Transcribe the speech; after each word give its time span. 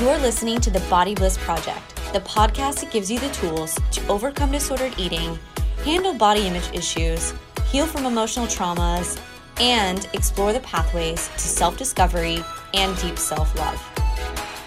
You're 0.00 0.18
listening 0.18 0.60
to 0.60 0.70
the 0.70 0.78
Body 0.88 1.16
Bliss 1.16 1.36
Project, 1.38 1.96
the 2.12 2.20
podcast 2.20 2.82
that 2.82 2.92
gives 2.92 3.10
you 3.10 3.18
the 3.18 3.30
tools 3.30 3.76
to 3.90 4.06
overcome 4.06 4.52
disordered 4.52 4.94
eating, 4.96 5.36
handle 5.84 6.14
body 6.14 6.46
image 6.46 6.70
issues, 6.72 7.34
heal 7.66 7.84
from 7.84 8.06
emotional 8.06 8.46
traumas, 8.46 9.20
and 9.58 10.08
explore 10.14 10.52
the 10.52 10.60
pathways 10.60 11.26
to 11.26 11.40
self 11.40 11.76
discovery 11.76 12.38
and 12.74 12.96
deep 12.98 13.18
self 13.18 13.52
love. 13.58 13.82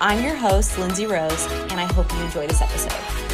I'm 0.02 0.21
your 0.21 0.36
host, 0.36 0.77
Lindsay 0.77 1.05
Rose, 1.05 1.48
and 1.70 1.79
I 1.79 1.86
hope 1.93 2.11
you 2.11 2.20
enjoy 2.20 2.48
this 2.48 2.61
episode. 2.61 3.30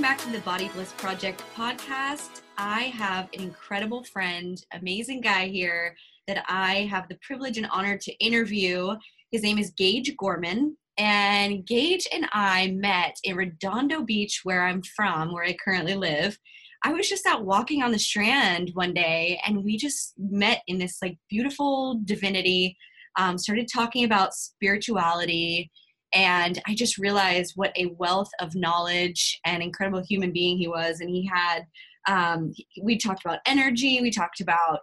Welcome 0.00 0.16
back 0.16 0.26
to 0.26 0.32
the 0.32 0.42
Body 0.46 0.70
Bliss 0.72 0.94
Project 0.96 1.42
podcast. 1.54 2.40
I 2.56 2.84
have 2.84 3.28
an 3.34 3.42
incredible 3.42 4.02
friend, 4.02 4.56
amazing 4.72 5.20
guy 5.20 5.48
here 5.48 5.94
that 6.26 6.42
I 6.48 6.88
have 6.90 7.06
the 7.06 7.18
privilege 7.20 7.58
and 7.58 7.66
honor 7.70 7.98
to 7.98 8.12
interview. 8.24 8.96
His 9.30 9.42
name 9.42 9.58
is 9.58 9.74
Gage 9.76 10.16
Gorman. 10.16 10.74
And 10.96 11.66
Gage 11.66 12.08
and 12.14 12.26
I 12.32 12.68
met 12.68 13.16
in 13.24 13.36
Redondo 13.36 14.02
Beach, 14.02 14.40
where 14.42 14.62
I'm 14.62 14.80
from, 14.96 15.34
where 15.34 15.44
I 15.44 15.54
currently 15.62 15.96
live. 15.96 16.38
I 16.82 16.94
was 16.94 17.06
just 17.06 17.26
out 17.26 17.44
walking 17.44 17.82
on 17.82 17.92
the 17.92 17.98
strand 17.98 18.70
one 18.72 18.94
day 18.94 19.38
and 19.44 19.62
we 19.62 19.76
just 19.76 20.14
met 20.16 20.62
in 20.66 20.78
this 20.78 20.96
like 21.02 21.18
beautiful 21.28 22.00
divinity, 22.06 22.74
um, 23.18 23.36
started 23.36 23.68
talking 23.70 24.04
about 24.04 24.32
spirituality. 24.32 25.70
And 26.12 26.60
I 26.66 26.74
just 26.74 26.98
realized 26.98 27.52
what 27.56 27.72
a 27.76 27.94
wealth 27.98 28.30
of 28.40 28.54
knowledge 28.54 29.40
and 29.44 29.62
incredible 29.62 30.02
human 30.02 30.32
being 30.32 30.58
he 30.58 30.68
was. 30.68 31.00
And 31.00 31.08
he 31.08 31.26
had 31.26 31.66
um, 32.08 32.52
we 32.82 32.98
talked 32.98 33.24
about 33.24 33.40
energy, 33.46 34.00
we 34.00 34.10
talked 34.10 34.40
about 34.40 34.80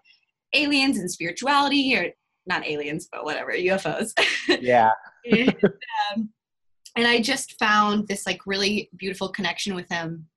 aliens 0.54 0.98
and 0.98 1.12
spirituality, 1.12 1.96
or 1.96 2.12
not 2.46 2.66
aliens, 2.66 3.08
but 3.12 3.26
whatever, 3.26 3.52
UFOs. 3.52 4.14
Yeah. 4.62 4.92
and, 5.30 5.56
um, 6.16 6.30
and 6.96 7.06
I 7.06 7.22
just 7.22 7.60
found 7.60 8.08
this 8.08 8.26
like 8.26 8.40
really 8.46 8.90
beautiful 8.96 9.30
connection 9.30 9.76
with 9.76 9.90
him. 9.90 10.28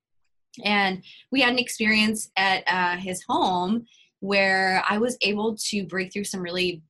And 0.65 1.01
we 1.31 1.41
had 1.41 1.53
an 1.53 1.59
experience 1.59 2.29
at 2.35 2.63
uh, 2.67 2.97
his 2.97 3.23
home 3.27 3.85
where 4.19 4.83
I 4.87 4.97
was 4.97 5.17
able 5.21 5.55
to 5.69 5.85
break 5.85 6.11
through 6.11 6.25
some 6.25 6.41
really 6.41 6.83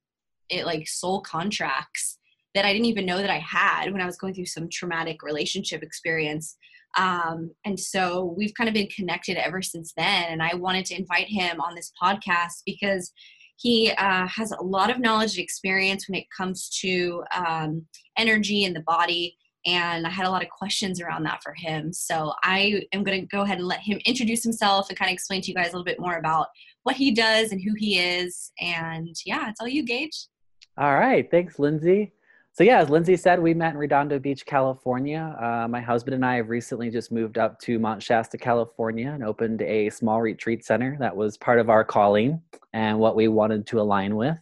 it, 0.50 0.66
like 0.66 0.88
soul 0.88 1.22
contracts 1.22 2.18
that 2.54 2.66
I 2.66 2.74
didn't 2.74 2.88
even 2.88 3.06
know 3.06 3.18
that 3.18 3.30
I 3.30 3.40
had 3.40 3.92
when 3.92 4.02
I 4.02 4.06
was 4.06 4.18
going 4.18 4.34
through 4.34 4.46
some 4.46 4.70
traumatic 4.70 5.24
relationship 5.24 5.84
experience. 5.84 6.58
Um, 6.98 7.52
and 7.66 7.80
so 7.80 8.34
we've 8.38 8.54
kind 8.54 8.68
of 8.68 8.74
been 8.74 8.88
connected 8.88 9.38
ever 9.38 9.62
since 9.62 9.94
then. 9.96 10.26
And 10.30 10.44
I 10.44 10.56
wanted 10.56 10.86
to 10.88 11.00
invite 11.00 11.28
him 11.28 11.62
on 11.62 11.76
this 11.76 11.92
podcast 12.02 12.64
because 12.66 13.14
he 13.58 13.92
uh, 13.92 14.28
has 14.28 14.52
a 14.52 14.62
lot 14.62 14.90
of 14.90 15.00
knowledge 15.00 15.36
and 15.36 15.44
experience 15.44 16.10
when 16.10 16.20
it 16.20 16.26
comes 16.36 16.70
to 16.82 17.24
um, 17.36 17.86
energy 18.18 18.64
in 18.64 18.74
the 18.74 18.82
body. 18.82 19.38
And 19.68 20.08
I 20.08 20.10
had 20.10 20.26
a 20.26 20.30
lot 20.32 20.42
of 20.42 20.50
questions 20.50 21.00
around 21.00 21.24
that 21.24 21.44
for 21.44 21.54
him. 21.54 21.94
So 21.94 22.34
I 22.44 22.82
am 22.94 23.04
going 23.04 23.22
to 23.22 23.28
go 23.28 23.42
ahead 23.42 23.60
and 23.60 23.68
let 23.68 23.80
him 23.80 24.00
introduce 24.06 24.44
himself 24.44 24.90
and 24.90 24.98
kind 24.98 25.12
of 25.12 25.14
explain 25.14 25.42
to 25.44 25.50
you 25.50 25.54
guys 25.54 25.68
a 25.68 25.72
little 25.74 25.86
bit 25.86 26.00
more 26.00 26.18
about 26.18 26.48
what 26.84 26.96
he 26.96 27.12
does 27.12 27.52
and 27.52 27.62
who 27.62 27.76
he 27.78 28.00
is. 28.00 28.52
And 28.60 29.16
yeah, 29.26 29.50
it's 29.50 29.62
all 29.62 29.68
you, 29.68 29.86
Gage. 29.86 30.28
All 30.78 30.96
right. 30.96 31.30
Thanks, 31.30 31.60
Lindsay. 31.60 32.12
So 32.54 32.66
yeah, 32.66 32.80
as 32.80 32.90
Lindsay 32.90 33.16
said, 33.16 33.42
we 33.42 33.54
met 33.54 33.72
in 33.72 33.78
Redondo 33.78 34.20
Beach, 34.20 34.46
California. 34.46 35.38
Uh, 35.42 35.70
my 35.70 35.80
husband 35.80 36.16
and 36.16 36.26
I 36.26 36.36
have 36.36 36.50
recently 36.50 36.90
just 36.90 37.10
moved 37.10 37.38
up 37.38 37.58
to 37.62 37.80
Mount 37.80 38.04
Shasta, 38.04 38.38
California, 38.38 39.10
and 39.10 39.24
opened 39.24 39.62
a 39.62 39.90
small 39.90 40.22
retreat 40.22 40.66
center 40.66 40.98
that 41.00 41.16
was 41.16 41.38
part 41.38 41.60
of 41.60 41.70
our 41.70 41.86
calling 41.86 42.42
and 42.74 43.00
what 43.00 43.16
we 43.16 43.30
wanted 43.30 43.66
to 43.68 43.80
align 43.80 44.18
with. 44.18 44.36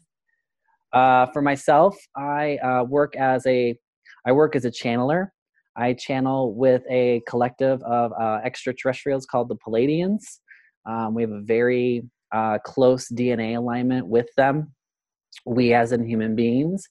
Uh, 0.91 1.27
for 1.27 1.43
myself, 1.43 1.95
I 2.15 2.57
uh, 2.57 2.83
work 2.83 3.15
as 3.15 3.45
a 3.45 3.77
I 4.25 4.31
work 4.31 4.55
as 4.55 4.65
a 4.65 4.71
channeler. 4.71 5.27
I 5.75 5.93
channel 5.93 6.55
with 6.55 6.81
a 6.89 7.21
collective 7.27 7.79
of 7.83 8.11
uh, 8.19 8.39
extraterrestrials 8.43 9.27
called 9.27 9.49
the 9.49 9.55
Pleiadians. 9.55 10.39
Um, 10.87 11.13
we 11.13 11.21
have 11.21 11.31
a 11.31 11.41
very 11.41 12.09
uh, 12.31 12.57
close 12.65 13.07
DNA 13.09 13.55
alignment 13.55 14.07
with 14.07 14.29
them. 14.35 14.73
We, 15.45 15.73
as 15.73 15.91
in 15.91 16.03
human 16.03 16.35
beings. 16.35 16.89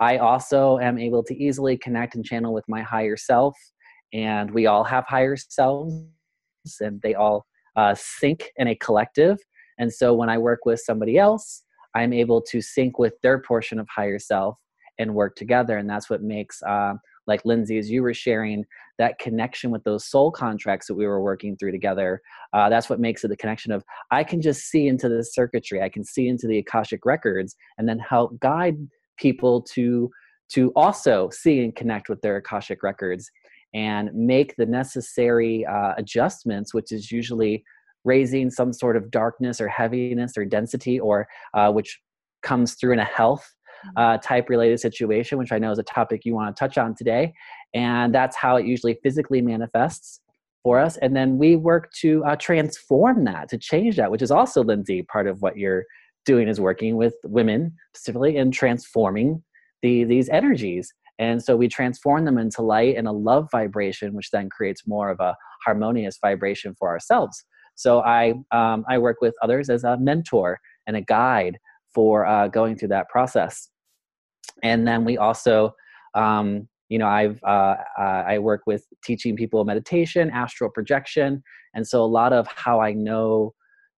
I 0.00 0.18
also 0.18 0.78
am 0.78 0.98
able 0.98 1.22
to 1.24 1.34
easily 1.34 1.76
connect 1.76 2.14
and 2.14 2.24
channel 2.24 2.52
with 2.52 2.64
my 2.68 2.82
higher 2.82 3.16
self, 3.16 3.56
and 4.12 4.50
we 4.50 4.66
all 4.66 4.84
have 4.84 5.04
higher 5.06 5.36
selves, 5.36 5.92
and 6.80 7.00
they 7.02 7.14
all 7.14 7.46
uh, 7.76 7.94
sync 7.96 8.50
in 8.56 8.68
a 8.68 8.74
collective. 8.76 9.38
And 9.78 9.92
so 9.92 10.14
when 10.14 10.28
I 10.28 10.38
work 10.38 10.60
with 10.64 10.80
somebody 10.80 11.18
else, 11.18 11.62
I'm 11.94 12.12
able 12.12 12.42
to 12.42 12.60
sync 12.60 12.98
with 12.98 13.14
their 13.22 13.40
portion 13.40 13.78
of 13.78 13.86
higher 13.94 14.18
self 14.18 14.56
and 14.98 15.14
work 15.14 15.36
together. 15.36 15.78
And 15.78 15.88
that's 15.88 16.10
what 16.10 16.22
makes, 16.22 16.60
uh, 16.62 16.94
like 17.26 17.44
Lindsay, 17.44 17.78
as 17.78 17.90
you 17.90 18.02
were 18.02 18.14
sharing, 18.14 18.64
that 18.98 19.18
connection 19.18 19.70
with 19.70 19.84
those 19.84 20.04
soul 20.06 20.32
contracts 20.32 20.88
that 20.88 20.94
we 20.94 21.06
were 21.06 21.22
working 21.22 21.56
through 21.56 21.70
together. 21.70 22.20
Uh, 22.52 22.68
that's 22.68 22.90
what 22.90 22.98
makes 22.98 23.22
it 23.22 23.28
the 23.28 23.36
connection 23.36 23.70
of 23.70 23.84
I 24.10 24.24
can 24.24 24.42
just 24.42 24.62
see 24.62 24.88
into 24.88 25.08
the 25.08 25.22
circuitry, 25.22 25.82
I 25.82 25.88
can 25.88 26.04
see 26.04 26.26
into 26.28 26.48
the 26.48 26.58
Akashic 26.58 27.04
records, 27.04 27.54
and 27.78 27.88
then 27.88 27.98
help 27.98 28.38
guide 28.40 28.76
people 29.18 29.62
to 29.62 30.10
to 30.50 30.72
also 30.74 31.28
see 31.30 31.60
and 31.60 31.76
connect 31.76 32.08
with 32.08 32.20
their 32.22 32.36
akashic 32.36 32.82
records 32.82 33.30
and 33.74 34.10
make 34.14 34.56
the 34.56 34.66
necessary 34.66 35.66
uh, 35.66 35.92
adjustments 35.96 36.72
which 36.72 36.90
is 36.92 37.12
usually 37.12 37.62
raising 38.04 38.50
some 38.50 38.72
sort 38.72 38.96
of 38.96 39.10
darkness 39.10 39.60
or 39.60 39.68
heaviness 39.68 40.36
or 40.36 40.44
density 40.44 40.98
or 40.98 41.26
uh, 41.54 41.70
which 41.70 42.00
comes 42.42 42.74
through 42.74 42.92
in 42.92 42.98
a 42.98 43.04
health 43.04 43.52
mm-hmm. 43.86 43.98
uh, 44.00 44.18
type 44.18 44.48
related 44.48 44.80
situation 44.80 45.38
which 45.38 45.52
i 45.52 45.58
know 45.58 45.70
is 45.70 45.78
a 45.78 45.82
topic 45.82 46.24
you 46.24 46.34
want 46.34 46.54
to 46.54 46.58
touch 46.58 46.78
on 46.78 46.94
today 46.94 47.32
and 47.74 48.14
that's 48.14 48.36
how 48.36 48.56
it 48.56 48.66
usually 48.66 48.98
physically 49.02 49.42
manifests 49.42 50.20
for 50.62 50.78
us 50.78 50.96
and 50.98 51.14
then 51.14 51.38
we 51.38 51.56
work 51.56 51.92
to 51.92 52.24
uh, 52.24 52.36
transform 52.36 53.24
that 53.24 53.48
to 53.48 53.58
change 53.58 53.96
that 53.96 54.10
which 54.10 54.22
is 54.22 54.30
also 54.30 54.62
lindsay 54.62 55.02
part 55.02 55.26
of 55.26 55.42
what 55.42 55.56
you're 55.56 55.84
doing 56.28 56.46
is 56.46 56.60
working 56.60 56.96
with 56.96 57.14
women 57.24 57.74
specifically 57.94 58.36
in 58.36 58.50
transforming 58.50 59.42
the 59.80 60.04
these 60.04 60.28
energies. 60.28 60.92
And 61.18 61.42
so 61.42 61.56
we 61.56 61.68
transform 61.68 62.26
them 62.26 62.36
into 62.36 62.60
light 62.60 62.96
and 62.98 63.08
a 63.08 63.12
love 63.12 63.48
vibration 63.50 64.14
which 64.14 64.30
then 64.30 64.50
creates 64.50 64.86
more 64.86 65.08
of 65.08 65.18
a 65.20 65.34
harmonious 65.64 66.18
vibration 66.20 66.74
for 66.78 66.88
ourselves. 66.90 67.44
So 67.76 67.90
i 68.00 68.34
um, 68.58 68.84
i 68.92 68.96
work 68.98 69.18
with 69.22 69.34
others 69.44 69.70
as 69.70 69.84
a 69.84 69.96
mentor 69.96 70.60
and 70.86 70.96
a 70.96 71.00
guide 71.00 71.56
for 71.94 72.26
uh, 72.26 72.48
going 72.48 72.76
through 72.76 72.92
that 72.96 73.08
process. 73.08 73.70
And 74.62 74.86
then 74.86 75.00
we 75.08 75.16
also 75.16 75.72
um, 76.14 76.68
you 76.92 76.98
know 77.00 77.08
i've 77.08 77.40
uh, 77.54 77.76
i 78.34 78.38
work 78.50 78.62
with 78.66 78.82
teaching 79.08 79.34
people 79.34 79.64
meditation 79.64 80.30
astral 80.42 80.70
projection. 80.78 81.42
And 81.74 81.86
so 81.90 81.96
a 82.04 82.12
lot 82.20 82.32
of 82.38 82.46
how 82.64 82.76
i 82.88 82.92
know 82.92 83.54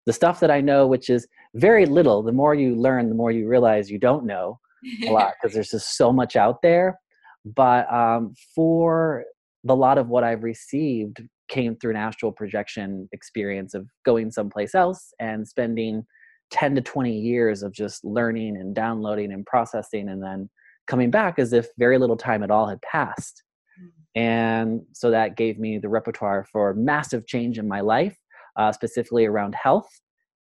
the 0.06 0.12
stuff 0.20 0.38
that 0.42 0.52
i 0.58 0.60
know 0.60 0.80
which 0.94 1.08
is 1.16 1.22
very 1.55 1.87
little. 1.87 2.22
The 2.22 2.33
more 2.33 2.55
you 2.55 2.75
learn, 2.75 3.09
the 3.09 3.15
more 3.15 3.31
you 3.31 3.49
realize 3.49 3.91
you 3.91 3.99
don't 3.99 4.25
know 4.25 4.59
a 5.06 5.11
lot 5.11 5.34
because 5.41 5.55
there's 5.55 5.71
just 5.71 5.97
so 5.97 6.12
much 6.12 6.37
out 6.37 6.62
there. 6.62 6.99
But 7.44 7.93
um, 7.93 8.34
for 8.55 9.25
the 9.65 9.77
lot 9.77 9.99
of 9.99 10.09
what 10.09 10.25
I've 10.25 10.43
received 10.43 11.22
came 11.49 11.77
through 11.77 11.91
an 11.91 11.97
astral 11.97 12.33
projection 12.33 13.09
experience 13.12 13.75
of 13.75 13.87
going 14.05 14.31
someplace 14.31 14.75
else 14.75 15.12
and 15.19 15.47
spending 15.47 16.05
10 16.53 16.77
to 16.77 16.81
20 16.81 17.12
years 17.12 17.62
of 17.62 17.72
just 17.72 18.05
learning 18.05 18.56
and 18.56 18.75
downloading 18.75 19.32
and 19.32 19.44
processing 19.47 20.09
and 20.09 20.22
then 20.22 20.49
coming 20.87 21.11
back 21.11 21.38
as 21.38 21.53
if 21.53 21.69
very 21.78 21.99
little 21.99 22.17
time 22.17 22.43
at 22.43 22.50
all 22.50 22.69
had 22.69 22.81
passed. 22.82 23.43
Mm. 23.81 24.21
And 24.21 24.82
so 24.93 25.11
that 25.11 25.37
gave 25.37 25.59
me 25.59 25.79
the 25.79 25.88
repertoire 25.88 26.46
for 26.50 26.75
massive 26.75 27.26
change 27.26 27.58
in 27.58 27.69
my 27.69 27.81
life, 27.81 28.17
uh, 28.56 28.73
specifically 28.73 29.26
around 29.26 29.55
health 29.55 29.88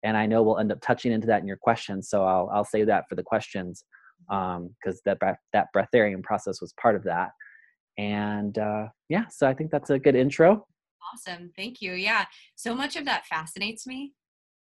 and 0.04 0.16
I 0.16 0.26
know 0.26 0.44
we'll 0.44 0.60
end 0.60 0.72
up 0.72 0.82
touching 0.82 1.12
into 1.12 1.28
that 1.28 1.42
in 1.42 1.48
your 1.48 1.58
questions. 1.58 2.10
So 2.10 2.24
I'll 2.24 2.50
I'll 2.54 2.66
save 2.66 2.88
that 2.88 3.06
for 3.10 3.16
the 3.16 3.24
questions 3.24 3.84
because 4.28 4.58
um, 4.58 5.02
that 5.06 5.38
that 5.54 5.68
breatharian 5.76 6.24
process 6.24 6.62
was 6.62 6.74
part 6.82 6.96
of 6.96 7.04
that. 7.04 7.30
And 7.98 8.58
uh, 8.58 8.88
yeah, 9.10 9.28
so 9.30 9.48
I 9.48 9.54
think 9.54 9.72
that's 9.72 9.90
a 9.90 10.00
good 10.00 10.16
intro. 10.16 10.66
Awesome, 11.14 11.52
thank 11.56 11.82
you. 11.82 11.94
Yeah, 11.94 12.26
so 12.56 12.76
much 12.76 12.96
of 12.96 13.06
that 13.06 13.26
fascinates 13.26 13.88
me. 13.88 14.14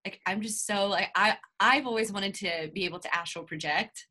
Like 0.05 0.19
I'm 0.25 0.41
just 0.41 0.65
so 0.65 0.87
like 0.87 1.09
I 1.15 1.37
I've 1.59 1.85
always 1.85 2.11
wanted 2.11 2.33
to 2.35 2.69
be 2.73 2.85
able 2.85 2.99
to 2.99 3.15
astral 3.15 3.45
project, 3.45 4.07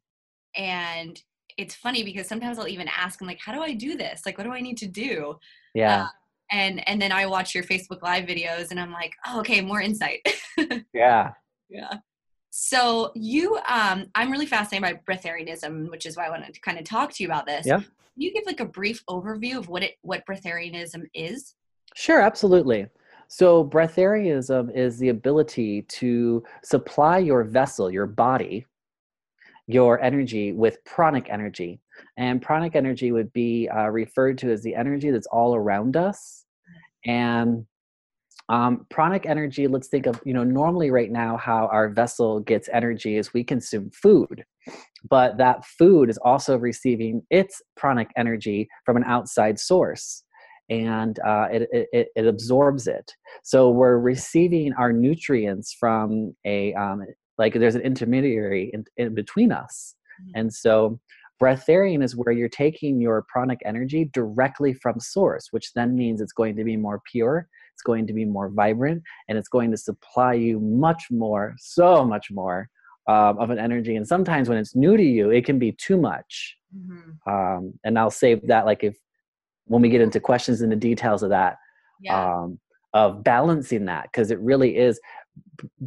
and 0.57 1.21
it's 1.57 1.75
funny 1.75 2.05
because 2.05 2.29
sometimes 2.29 2.59
I'll 2.59 2.69
even 2.69 2.89
ask, 2.89 3.21
I'm 3.21 3.27
like, 3.27 3.41
how 3.45 3.53
do 3.53 3.61
I 3.61 3.75
do 3.75 3.97
this? 3.97 4.23
Like, 4.25 4.39
what 4.39 4.45
do 4.45 4.53
I 4.53 4.61
need 4.61 4.77
to 4.79 4.87
do? 4.87 5.35
Yeah. 5.75 6.05
Uh, 6.05 6.09
and 6.51 6.87
and 6.89 7.01
then 7.01 7.13
I 7.13 7.27
watch 7.27 7.55
your 7.55 7.65
Facebook 7.65 8.03
live 8.03 8.25
videos 8.25 8.71
and 8.71 8.81
I'm 8.81 8.93
like, 8.93 9.15
oh, 9.27 9.41
okay, 9.41 9.61
more 9.61 9.81
insight. 9.81 10.21
yeah. 10.93 11.33
Yeah. 11.69 11.95
So 12.51 13.13
you 13.15 13.59
um 13.69 14.07
I'm 14.15 14.31
really 14.31 14.47
fascinated 14.47 15.01
by 15.07 15.15
breatharianism, 15.15 15.91
which 15.91 16.07
is 16.07 16.17
why 16.17 16.27
I 16.27 16.31
wanted 16.31 16.55
to 16.55 16.61
kind 16.61 16.79
of 16.79 16.85
talk 16.85 17.13
to 17.15 17.23
you 17.23 17.29
about 17.29 17.47
this. 17.47 17.67
Yeah. 17.67 17.79
Can 17.79 17.87
you 18.17 18.33
give 18.33 18.47
like 18.47 18.61
a 18.61 18.65
brief 18.65 19.05
overview 19.09 19.59
of 19.59 19.69
what 19.69 19.83
it 19.83 19.95
what 20.03 20.25
breatharianism 20.27 21.05
is? 21.15 21.55
Sure, 21.95 22.21
absolutely. 22.21 22.89
So, 23.29 23.63
breatharianism 23.63 24.75
is 24.75 24.99
the 24.99 25.11
ability 25.11 25.83
to 25.83 26.43
supply 26.63 27.19
your 27.19 27.45
vessel, 27.45 27.91
your 27.91 28.07
body, 28.07 28.67
your 29.67 30.01
energy 30.01 30.53
with 30.53 30.83
pranic 30.85 31.29
energy. 31.29 31.81
And 32.17 32.43
pranic 32.43 32.75
energy 32.75 33.13
would 33.13 33.33
be 33.33 33.69
uh, 33.69 33.89
referred 33.89 34.39
to 34.39 34.51
as 34.51 34.63
the 34.63 34.75
energy 34.75 35.11
that's 35.11 35.27
all 35.29 35.55
around 35.55 35.97
us. 35.97 36.45
And 37.05 37.67
um, 38.49 38.87
pranic 38.91 39.27
energy, 39.27 39.67
let's 39.67 39.89
think 39.89 40.07
of, 40.07 40.21
you 40.25 40.33
know, 40.33 40.45
normally 40.45 40.91
right 40.91 41.11
now 41.11 41.37
how 41.37 41.67
our 41.67 41.91
vessel 41.91 42.41
gets 42.41 42.69
energy 42.73 43.17
is 43.17 43.35
we 43.35 43.45
consume 43.45 43.91
food, 43.91 44.45
but 45.09 45.37
that 45.37 45.67
food 45.67 46.09
is 46.09 46.19
also 46.19 46.57
receiving 46.57 47.23
its 47.31 47.61
pranic 47.77 48.09
energy 48.17 48.69
from 48.87 48.97
an 48.97 49.05
outside 49.05 49.59
source 49.59 50.25
and 50.71 51.19
uh, 51.21 51.49
it, 51.51 51.69
it, 51.93 52.09
it, 52.15 52.27
absorbs 52.27 52.87
it. 52.87 53.11
So 53.43 53.71
we're 53.71 53.99
receiving 53.99 54.75
our 54.75 54.93
nutrients 54.93 55.75
from 55.79 56.35
a, 56.45 56.75
um, 56.75 57.07
like 57.39 57.55
there's 57.55 57.75
an 57.75 57.81
intermediary 57.81 58.71
in, 58.75 58.85
in 58.99 59.15
between 59.15 59.51
us. 59.51 59.95
Mm-hmm. 60.21 60.41
And 60.41 60.53
so 60.53 61.01
breatharian 61.41 62.03
is 62.03 62.17
where 62.17 62.33
you're 62.33 62.49
taking 62.49 63.01
your 63.01 63.25
pranic 63.29 63.61
energy 63.65 64.11
directly 64.13 64.75
from 64.75 64.99
source, 64.99 65.49
which 65.51 65.73
then 65.75 65.95
means 65.95 66.21
it's 66.21 66.33
going 66.33 66.57
to 66.57 66.65
be 66.65 66.77
more 66.77 67.01
pure 67.11 67.49
it's 67.79 67.85
going 67.85 68.09
to 68.09 68.13
be 68.13 68.25
more 68.25 68.49
vibrant 68.49 69.01
and 69.29 69.39
it's 69.39 69.47
going 69.47 69.71
to 69.71 69.77
supply 69.77 70.33
you 70.33 70.59
much 70.59 71.05
more 71.13 71.55
so 71.59 72.05
much 72.05 72.29
more 72.29 72.69
um, 73.07 73.39
of 73.39 73.51
an 73.51 73.59
energy 73.59 73.95
and 73.95 74.07
sometimes 74.07 74.49
when 74.49 74.59
it's 74.59 74.75
new 74.75 74.97
to 74.97 75.03
you 75.03 75.31
it 75.31 75.45
can 75.45 75.61
be 75.61 75.71
too 75.71 75.97
much 75.97 76.57
mm-hmm. 76.77 77.31
um, 77.33 77.73
and 77.85 77.97
i'll 77.97 78.11
save 78.11 78.45
that 78.49 78.67
like 78.67 78.83
if 78.83 78.97
when 79.67 79.81
we 79.81 79.89
get 79.89 80.01
into 80.01 80.19
questions 80.19 80.61
and 80.61 80.73
the 80.73 80.77
details 80.77 81.23
of 81.23 81.31
that 81.31 81.57
yeah. 82.03 82.35
um, 82.35 82.59
of 82.95 83.23
balancing 83.23 83.85
that 83.85 84.09
because 84.11 84.33
it 84.33 84.41
really 84.41 84.77
is 84.77 84.99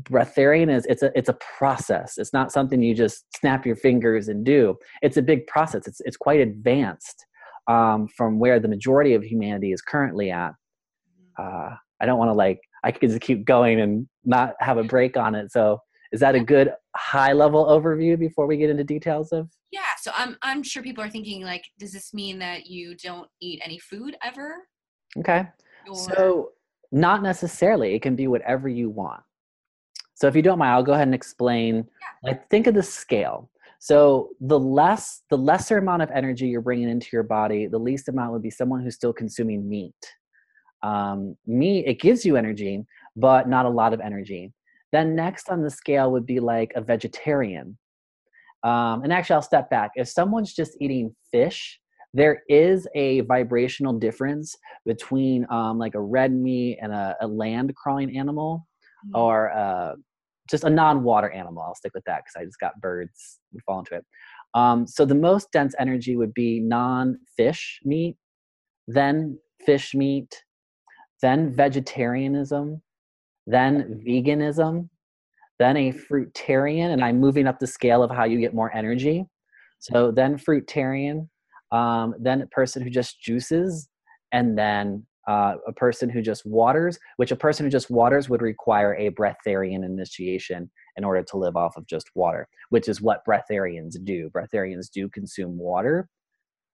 breatharian 0.04 0.70
is 0.74 0.86
it's 0.88 1.02
a 1.04 1.12
it's 1.18 1.30
a 1.30 1.38
process 1.58 2.18
it's 2.18 2.34
not 2.34 2.52
something 2.52 2.82
you 2.82 2.94
just 2.94 3.26
snap 3.38 3.66
your 3.66 3.76
fingers 3.76 4.28
and 4.28 4.46
do 4.46 4.76
it's 5.02 5.18
a 5.18 5.22
big 5.22 5.48
process 5.48 5.88
it's 5.88 6.02
it's 6.02 6.18
quite 6.18 6.40
advanced 6.40 7.26
um, 7.68 8.08
from 8.18 8.40
where 8.40 8.60
the 8.60 8.68
majority 8.68 9.14
of 9.14 9.24
humanity 9.24 9.72
is 9.72 9.82
currently 9.82 10.32
at 10.32 10.52
uh, 11.40 11.70
I 12.02 12.06
don't 12.06 12.18
want 12.18 12.30
to 12.30 12.34
like 12.34 12.60
I 12.84 12.92
could 12.92 13.10
just 13.10 13.22
keep 13.22 13.46
going 13.46 13.80
and 13.80 14.08
not 14.26 14.56
have 14.60 14.78
a 14.78 14.84
break 14.84 15.16
on 15.18 15.36
it. 15.36 15.52
So 15.52 15.80
is 16.12 16.20
that 16.20 16.36
a 16.36 16.40
good 16.40 16.72
high 16.96 17.32
level 17.32 17.66
overview 17.66 18.18
before 18.20 18.48
we 18.48 18.58
get 18.58 18.70
into 18.70 18.84
details 18.84 19.32
of? 19.32 19.50
Yeah. 19.72 19.82
So 20.02 20.12
I'm 20.16 20.36
I'm 20.42 20.64
sure 20.64 20.84
people 20.84 21.04
are 21.04 21.10
thinking 21.10 21.44
like, 21.44 21.64
does 21.80 21.94
this 21.94 22.14
mean 22.14 22.40
that 22.40 22.66
you 22.66 22.96
don't 22.96 23.30
eat 23.40 23.62
any 23.64 23.80
food 23.80 24.16
ever? 24.24 24.68
Okay. 25.18 25.48
Or... 25.88 25.96
So 25.96 26.50
not 26.92 27.22
necessarily. 27.22 27.94
It 27.94 28.02
can 28.02 28.16
be 28.16 28.28
whatever 28.28 28.68
you 28.68 28.90
want. 28.90 29.22
So 30.22 30.28
if 30.28 30.36
you 30.36 30.42
don't 30.42 30.60
mind, 30.60 30.72
I'll 30.72 30.84
go 30.84 30.94
ahead 30.94 31.08
and 31.08 31.16
explain. 31.16 31.76
Yeah. 31.76 32.30
Like 32.32 32.50
think 32.50 32.68
of 32.68 32.76
the 32.76 32.84
scale. 32.84 33.50
So 33.80 34.30
the 34.40 34.60
less 34.60 35.24
the 35.30 35.38
lesser 35.38 35.78
amount 35.78 36.04
of 36.04 36.12
energy 36.12 36.48
you're 36.48 36.62
bringing 36.62 36.90
into 36.90 37.08
your 37.12 37.24
body, 37.24 37.66
the 37.68 37.80
least 37.80 38.08
amount 38.08 38.32
would 38.32 38.44
be 38.44 38.52
someone 38.52 38.82
who's 38.84 38.96
still 38.96 39.14
consuming 39.14 39.68
meat 39.68 39.96
um, 40.84 41.36
me 41.46 41.86
it 41.86 42.00
gives 42.00 42.26
you 42.26 42.38
energy 42.38 42.86
but 43.16 43.48
not 43.48 43.66
a 43.66 43.70
lot 43.70 43.94
of 43.94 44.00
energy 44.00 44.52
then 44.92 45.16
next 45.16 45.50
on 45.50 45.62
the 45.62 45.70
scale 45.70 46.12
would 46.12 46.26
be 46.26 46.40
like 46.40 46.72
a 46.76 46.82
vegetarian 46.82 47.78
um, 48.64 49.04
and 49.04 49.14
actually 49.14 49.36
i'll 49.36 49.42
step 49.42 49.70
back 49.70 49.92
if 49.96 50.08
someone's 50.08 50.54
just 50.54 50.78
eating 50.80 51.16
fish 51.32 51.80
there 52.14 52.44
is 52.50 52.88
a 52.94 53.22
vibrational 53.22 53.94
difference 53.94 54.56
between 54.86 55.46
um, 55.50 55.78
like 55.78 55.96
a 55.96 56.02
red 56.02 56.34
meat 56.34 56.78
and 56.82 56.92
a, 56.92 57.16
a 57.22 57.28
land 57.28 57.74
crawling 57.76 58.18
animal 58.18 58.68
mm-hmm. 59.06 59.20
or 59.20 59.52
uh, 59.52 59.94
just 60.52 60.64
a 60.64 60.70
non-water 60.70 61.30
animal 61.32 61.64
i'll 61.64 61.76
stick 61.76 61.94
with 61.94 62.04
that 62.06 62.24
because 62.24 62.40
i 62.40 62.46
just 62.46 62.60
got 62.60 62.80
birds 62.82 63.40
would 63.54 63.64
fall 63.64 63.80
into 63.80 63.96
it 63.96 64.06
um, 64.54 64.86
so 64.86 65.06
the 65.06 65.16
most 65.16 65.50
dense 65.54 65.74
energy 65.80 66.18
would 66.18 66.34
be 66.34 66.60
non-fish 66.60 67.80
meat 67.86 68.18
then 68.88 69.38
fish 69.66 69.94
meat 69.94 70.44
then 71.22 71.54
vegetarianism, 71.54 72.82
then 73.48 74.02
veganism, 74.06 74.90
then 75.60 75.78
a 75.78 75.94
fruitarian, 75.94 76.92
and 76.92 77.04
I'm 77.04 77.20
moving 77.20 77.48
up 77.48 77.60
the 77.60 77.68
scale 77.68 78.04
of 78.04 78.12
how 78.12 78.26
you 78.26 78.40
get 78.40 78.54
more 78.54 78.76
energy. 78.76 79.26
So 79.80 80.12
then 80.12 80.38
fruitarian, 80.38 81.30
um, 81.72 82.16
then 82.20 82.42
a 82.42 82.48
person 82.48 82.82
who 82.82 82.90
just 82.90 83.22
juices, 83.22 83.88
and 84.32 84.58
then 84.58 85.06
uh, 85.28 85.56
a 85.68 85.74
person 85.74 86.10
who 86.10 86.22
just 86.22 86.46
waters, 86.46 86.98
which 87.18 87.32
a 87.32 87.36
person 87.36 87.66
who 87.66 87.70
just 87.70 87.90
waters 87.90 88.30
would 88.30 88.42
require 88.42 88.96
a 88.96 89.12
breatharian 89.12 89.86
initiation 89.86 90.70
in 90.98 91.04
order 91.04 91.24
to 91.24 91.38
live 91.38 91.56
off 91.56 91.78
of 91.78 91.86
just 91.86 92.10
water, 92.16 92.48
which 92.70 92.88
is 92.90 93.02
what 93.02 93.26
breatharians 93.28 93.96
do. 94.04 94.30
Breatharians 94.30 94.90
do 94.92 95.08
consume 95.10 95.58
water, 95.58 96.10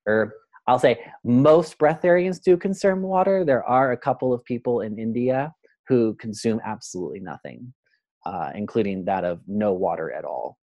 or 0.06 0.34
I'll 0.68 0.80
say 0.80 1.00
most 1.24 1.78
breatharians 1.78 2.42
do 2.42 2.58
consume 2.58 3.02
water. 3.02 3.44
There 3.46 3.64
are 3.64 3.92
a 3.92 3.98
couple 3.98 4.34
of 4.34 4.44
people 4.44 4.82
in 4.82 4.98
India 4.98 5.54
who 5.88 6.16
consume 6.16 6.60
absolutely 6.66 7.20
nothing, 7.20 7.74
uh, 8.26 8.52
including 8.56 9.06
that 9.06 9.24
of 9.24 9.42
no 9.48 9.74
water 9.74 10.12
at 10.12 10.26
all. 10.26 10.58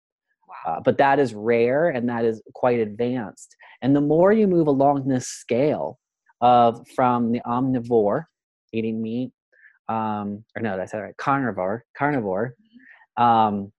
Wow. 0.48 0.74
Uh, 0.74 0.80
but 0.80 0.98
that 0.98 1.18
is 1.18 1.34
rare 1.34 1.88
and 1.88 2.08
that 2.08 2.24
is 2.24 2.42
quite 2.54 2.80
advanced. 2.80 3.56
And 3.82 3.96
the 3.96 4.00
more 4.00 4.32
you 4.32 4.46
move 4.46 4.66
along 4.66 5.08
this 5.08 5.26
scale 5.26 5.98
of 6.40 6.86
from 6.94 7.32
the 7.32 7.40
omnivore, 7.46 8.24
eating 8.72 9.00
meat, 9.00 9.30
um, 9.88 10.44
or 10.56 10.62
no, 10.62 10.76
that's 10.76 10.94
right, 10.94 11.16
carnivore, 11.16 11.84
carnivore, 11.96 12.54
um, 13.16 13.72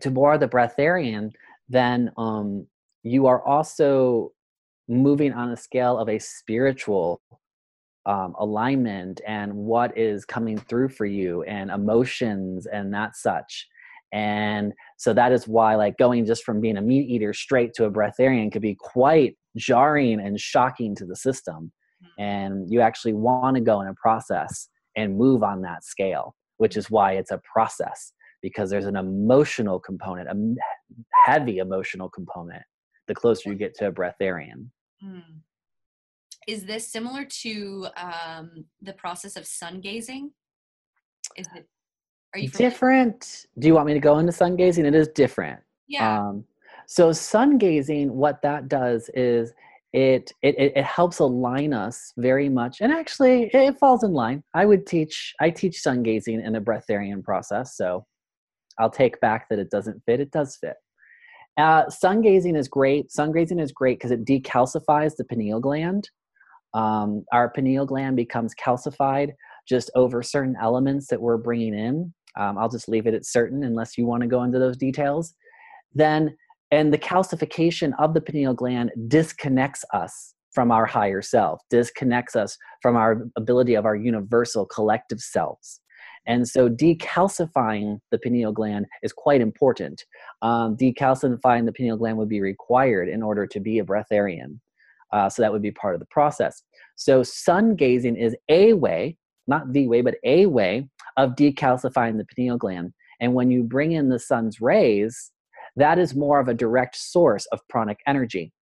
to 0.00 0.10
more 0.10 0.38
the 0.38 0.48
breatharian, 0.48 1.30
then 1.68 2.10
um, 2.16 2.66
you 3.02 3.26
are 3.26 3.42
also 3.44 4.32
moving 4.88 5.32
on 5.32 5.50
a 5.50 5.56
scale 5.56 5.98
of 5.98 6.08
a 6.08 6.18
spiritual 6.18 7.20
um, 8.04 8.34
alignment 8.38 9.20
and 9.26 9.52
what 9.54 9.96
is 9.96 10.24
coming 10.24 10.58
through 10.58 10.88
for 10.88 11.06
you 11.06 11.42
and 11.44 11.70
emotions 11.70 12.66
and 12.66 12.92
that 12.92 13.14
such 13.14 13.68
and 14.12 14.74
so 14.98 15.14
that 15.14 15.32
is 15.32 15.48
why 15.48 15.74
like 15.74 15.96
going 15.96 16.26
just 16.26 16.44
from 16.44 16.60
being 16.60 16.76
a 16.76 16.82
meat 16.82 17.08
eater 17.08 17.32
straight 17.32 17.72
to 17.74 17.86
a 17.86 17.90
breatharian 17.90 18.52
could 18.52 18.62
be 18.62 18.76
quite 18.78 19.36
jarring 19.56 20.20
and 20.20 20.38
shocking 20.38 20.94
to 20.96 21.06
the 21.06 21.16
system. 21.16 21.72
And 22.18 22.70
you 22.72 22.80
actually 22.80 23.12
want 23.12 23.56
to 23.56 23.62
go 23.62 23.80
in 23.80 23.88
a 23.88 23.94
process 23.94 24.68
and 24.96 25.16
move 25.16 25.42
on 25.42 25.62
that 25.62 25.84
scale 25.84 26.34
which 26.58 26.76
is 26.76 26.90
why 26.90 27.12
it's 27.12 27.30
a 27.30 27.40
process 27.50 28.12
because 28.42 28.70
there's 28.70 28.86
an 28.86 28.96
emotional 28.96 29.78
component 29.78 30.28
a 30.28 30.54
heavy 31.26 31.58
emotional 31.58 32.08
component 32.08 32.62
the 33.08 33.14
closer 33.14 33.50
you 33.50 33.56
get 33.56 33.74
to 33.74 33.88
a 33.88 33.92
breatharian. 33.92 34.66
Mm. 35.04 35.40
Is 36.48 36.64
this 36.64 36.90
similar 36.90 37.24
to 37.42 37.86
um, 37.96 38.64
the 38.80 38.92
process 38.94 39.36
of 39.36 39.46
sun 39.46 39.80
gazing? 39.80 40.32
Is 41.36 41.46
it? 41.54 41.68
Are 42.34 42.40
you 42.40 42.48
different? 42.48 43.46
Do 43.58 43.68
you 43.68 43.74
want 43.74 43.86
me 43.86 43.94
to 43.94 44.00
go 44.00 44.18
into 44.18 44.32
sun 44.32 44.56
gazing? 44.56 44.86
It 44.86 44.94
is 44.94 45.08
different. 45.08 45.60
Yeah. 45.86 46.20
Um, 46.20 46.44
so 46.86 47.12
sun 47.12 47.58
gazing, 47.58 48.12
what 48.12 48.42
that 48.42 48.68
does 48.68 49.10
is 49.14 49.52
it, 49.92 50.32
it 50.42 50.54
it 50.58 50.84
helps 50.84 51.18
align 51.18 51.72
us 51.74 52.12
very 52.16 52.48
much, 52.48 52.80
and 52.80 52.92
actually 52.92 53.50
it 53.52 53.78
falls 53.78 54.02
in 54.02 54.12
line. 54.12 54.42
I 54.54 54.64
would 54.64 54.86
teach 54.86 55.34
I 55.40 55.50
teach 55.50 55.80
sun 55.80 56.02
gazing 56.02 56.40
in 56.40 56.56
a 56.56 56.60
breatharian 56.60 57.22
process, 57.22 57.76
so 57.76 58.06
I'll 58.78 58.90
take 58.90 59.20
back 59.20 59.48
that 59.50 59.58
it 59.58 59.70
doesn't 59.70 60.02
fit. 60.06 60.20
It 60.20 60.30
does 60.30 60.56
fit. 60.56 60.76
Uh, 61.58 61.88
sun 61.90 62.22
gazing 62.22 62.56
is 62.56 62.68
great. 62.68 63.12
Sun 63.12 63.32
gazing 63.32 63.58
is 63.58 63.72
great 63.72 63.98
because 63.98 64.10
it 64.10 64.24
decalcifies 64.24 65.16
the 65.16 65.24
pineal 65.24 65.60
gland. 65.60 66.08
Um, 66.74 67.24
our 67.32 67.50
pineal 67.50 67.84
gland 67.84 68.16
becomes 68.16 68.54
calcified 68.54 69.32
just 69.68 69.90
over 69.94 70.22
certain 70.22 70.56
elements 70.60 71.08
that 71.08 71.20
we're 71.20 71.36
bringing 71.36 71.74
in. 71.74 72.14
Um, 72.38 72.56
I'll 72.56 72.70
just 72.70 72.88
leave 72.88 73.06
it 73.06 73.12
at 73.14 73.26
certain 73.26 73.62
unless 73.64 73.98
you 73.98 74.06
want 74.06 74.22
to 74.22 74.26
go 74.26 74.42
into 74.42 74.58
those 74.58 74.78
details. 74.78 75.34
Then, 75.94 76.34
and 76.72 76.92
the 76.92 76.98
calcification 76.98 77.92
of 77.98 78.14
the 78.14 78.20
pineal 78.20 78.54
gland 78.54 78.90
disconnects 79.06 79.84
us 79.92 80.34
from 80.52 80.72
our 80.72 80.86
higher 80.86 81.22
self, 81.22 81.60
disconnects 81.70 82.34
us 82.34 82.56
from 82.80 82.96
our 82.96 83.26
ability 83.36 83.74
of 83.74 83.84
our 83.84 83.94
universal 83.94 84.66
collective 84.66 85.20
selves. 85.20 85.80
And 86.26 86.48
so 86.48 86.68
decalcifying 86.68 87.98
the 88.10 88.18
pineal 88.18 88.52
gland 88.52 88.86
is 89.02 89.12
quite 89.12 89.40
important. 89.40 90.04
Um, 90.40 90.76
decalcifying 90.76 91.66
the 91.66 91.72
pineal 91.72 91.96
gland 91.96 92.16
would 92.16 92.28
be 92.28 92.40
required 92.40 93.08
in 93.08 93.22
order 93.22 93.46
to 93.46 93.60
be 93.60 93.78
a 93.78 93.84
breatharian. 93.84 94.58
Uh, 95.12 95.28
so 95.28 95.42
that 95.42 95.52
would 95.52 95.62
be 95.62 95.72
part 95.72 95.94
of 95.94 96.00
the 96.00 96.06
process. 96.06 96.62
So 96.96 97.22
sun 97.22 97.76
gazing 97.76 98.16
is 98.16 98.34
a 98.48 98.72
way, 98.72 99.18
not 99.46 99.72
the 99.72 99.88
way, 99.88 100.00
but 100.00 100.14
a 100.24 100.46
way 100.46 100.88
of 101.18 101.30
decalcifying 101.32 102.16
the 102.16 102.26
pineal 102.34 102.56
gland. 102.56 102.94
And 103.20 103.34
when 103.34 103.50
you 103.50 103.62
bring 103.62 103.92
in 103.92 104.08
the 104.08 104.18
sun's 104.18 104.60
rays, 104.60 105.32
that 105.76 105.98
is 105.98 106.14
more 106.14 106.40
of 106.40 106.48
a 106.48 106.54
direct 106.54 106.96
source 106.96 107.46
of 107.52 107.60
pranic 107.68 107.98
energy. 108.06 108.52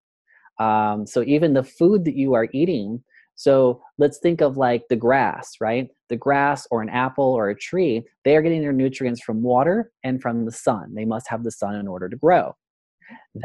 Um, 0.58 1.06
so 1.06 1.22
even 1.22 1.54
the 1.54 1.64
food 1.64 2.04
that 2.04 2.16
you 2.16 2.34
are 2.34 2.48
eating 2.52 3.02
So 3.40 3.80
let's 3.96 4.18
think 4.18 4.42
of 4.42 4.58
like 4.58 4.82
the 4.90 4.96
grass, 4.96 5.54
right? 5.62 5.88
The 6.10 6.16
grass 6.16 6.68
or 6.70 6.82
an 6.82 6.90
apple 6.90 7.24
or 7.24 7.48
a 7.48 7.56
tree, 7.56 8.02
they 8.22 8.36
are 8.36 8.42
getting 8.42 8.60
their 8.60 8.74
nutrients 8.74 9.22
from 9.22 9.42
water 9.42 9.90
and 10.04 10.20
from 10.20 10.44
the 10.44 10.52
sun. 10.52 10.94
They 10.94 11.06
must 11.06 11.26
have 11.30 11.42
the 11.42 11.50
sun 11.50 11.74
in 11.76 11.88
order 11.88 12.10
to 12.10 12.16
grow. 12.16 12.54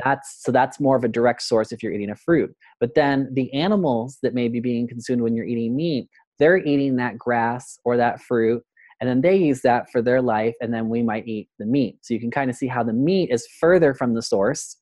That's 0.04 0.44
so 0.44 0.52
that's 0.52 0.82
more 0.82 0.98
of 0.98 1.06
a 1.06 1.08
direct 1.08 1.44
source 1.44 1.72
if 1.72 1.82
you're 1.82 1.94
eating 1.94 2.10
a 2.10 2.16
fruit. 2.16 2.54
But 2.82 2.94
then 2.94 3.30
the 3.32 3.54
animals 3.54 4.18
that 4.22 4.34
may 4.34 4.50
be 4.50 4.60
being 4.60 4.86
consumed 4.86 5.22
when 5.22 5.34
you're 5.34 5.46
eating 5.46 5.78
meat, 5.78 6.10
they're 6.40 6.58
eating 6.58 6.98
that 6.98 7.18
grass 7.18 7.80
or 7.86 7.96
that 7.96 8.20
fruit 8.20 8.64
and 9.02 9.10
then 9.10 9.22
they 9.22 9.36
use 9.36 9.62
that 9.62 9.90
for 9.92 10.02
their 10.02 10.22
life 10.22 10.56
and 10.62 10.74
then 10.74 10.90
we 10.90 11.04
might 11.04 11.28
eat 11.28 11.50
the 11.60 11.66
meat. 11.66 11.98
So 12.02 12.14
you 12.14 12.20
can 12.20 12.32
kind 12.32 12.50
of 12.50 12.56
see 12.56 12.68
how 12.68 12.84
the 12.84 12.94
meat 12.94 13.30
is 13.32 13.48
further 13.60 13.94
from 13.94 14.14
the 14.14 14.22
source 14.22 14.78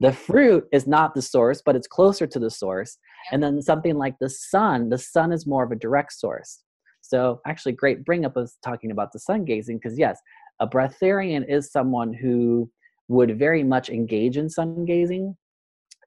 the 0.00 0.12
fruit 0.12 0.64
is 0.72 0.86
not 0.86 1.14
the 1.14 1.22
source, 1.22 1.62
but 1.64 1.76
it's 1.76 1.86
closer 1.86 2.26
to 2.26 2.38
the 2.38 2.50
source. 2.50 2.98
And 3.32 3.42
then 3.42 3.62
something 3.62 3.96
like 3.96 4.16
the 4.20 4.28
sun, 4.28 4.90
the 4.90 4.98
sun 4.98 5.32
is 5.32 5.46
more 5.46 5.64
of 5.64 5.72
a 5.72 5.76
direct 5.76 6.12
source. 6.12 6.62
So 7.00 7.40
actually, 7.46 7.72
great 7.72 8.04
bring 8.04 8.24
up 8.24 8.36
us 8.36 8.56
talking 8.64 8.90
about 8.90 9.12
the 9.12 9.18
sun 9.18 9.44
gazing 9.44 9.78
because 9.78 9.98
yes, 9.98 10.18
a 10.60 10.66
breatharian 10.66 11.44
is 11.48 11.70
someone 11.70 12.12
who 12.12 12.70
would 13.08 13.38
very 13.38 13.62
much 13.62 13.90
engage 13.90 14.36
in 14.36 14.48
sun 14.48 14.84
gazing 14.84 15.36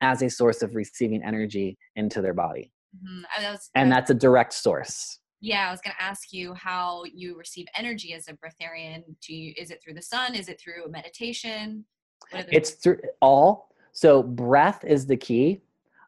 as 0.02 0.22
a 0.22 0.30
source 0.30 0.62
of 0.62 0.76
receiving 0.76 1.24
energy 1.24 1.78
into 1.96 2.22
their 2.22 2.34
body. 2.34 2.72
Mm-hmm. 2.96 3.52
Was, 3.52 3.70
and 3.76 3.92
that's 3.92 4.10
a 4.10 4.16
direct 4.16 4.54
source. 4.54 5.20
Yeah, 5.40 5.68
I 5.68 5.72
was 5.72 5.82
going 5.82 5.96
to 5.98 6.04
ask 6.04 6.34
you 6.34 6.54
how 6.56 7.04
you 7.06 7.38
receive 7.38 7.68
energy 7.76 8.14
as 8.14 8.28
a 8.28 8.34
breatharian. 8.34 9.04
Do 9.22 9.36
you, 9.36 9.54
is 9.56 9.70
it 9.70 9.82
through 9.84 9.94
the 9.94 10.02
sun? 10.02 10.34
Is 10.34 10.50
it 10.50 10.60
through 10.60 10.90
meditation? 10.90 11.86
It's 12.34 12.72
through 12.72 13.02
all. 13.22 13.70
So 13.92 14.24
breath 14.24 14.84
is 14.84 15.06
the 15.06 15.18
key. 15.18 15.62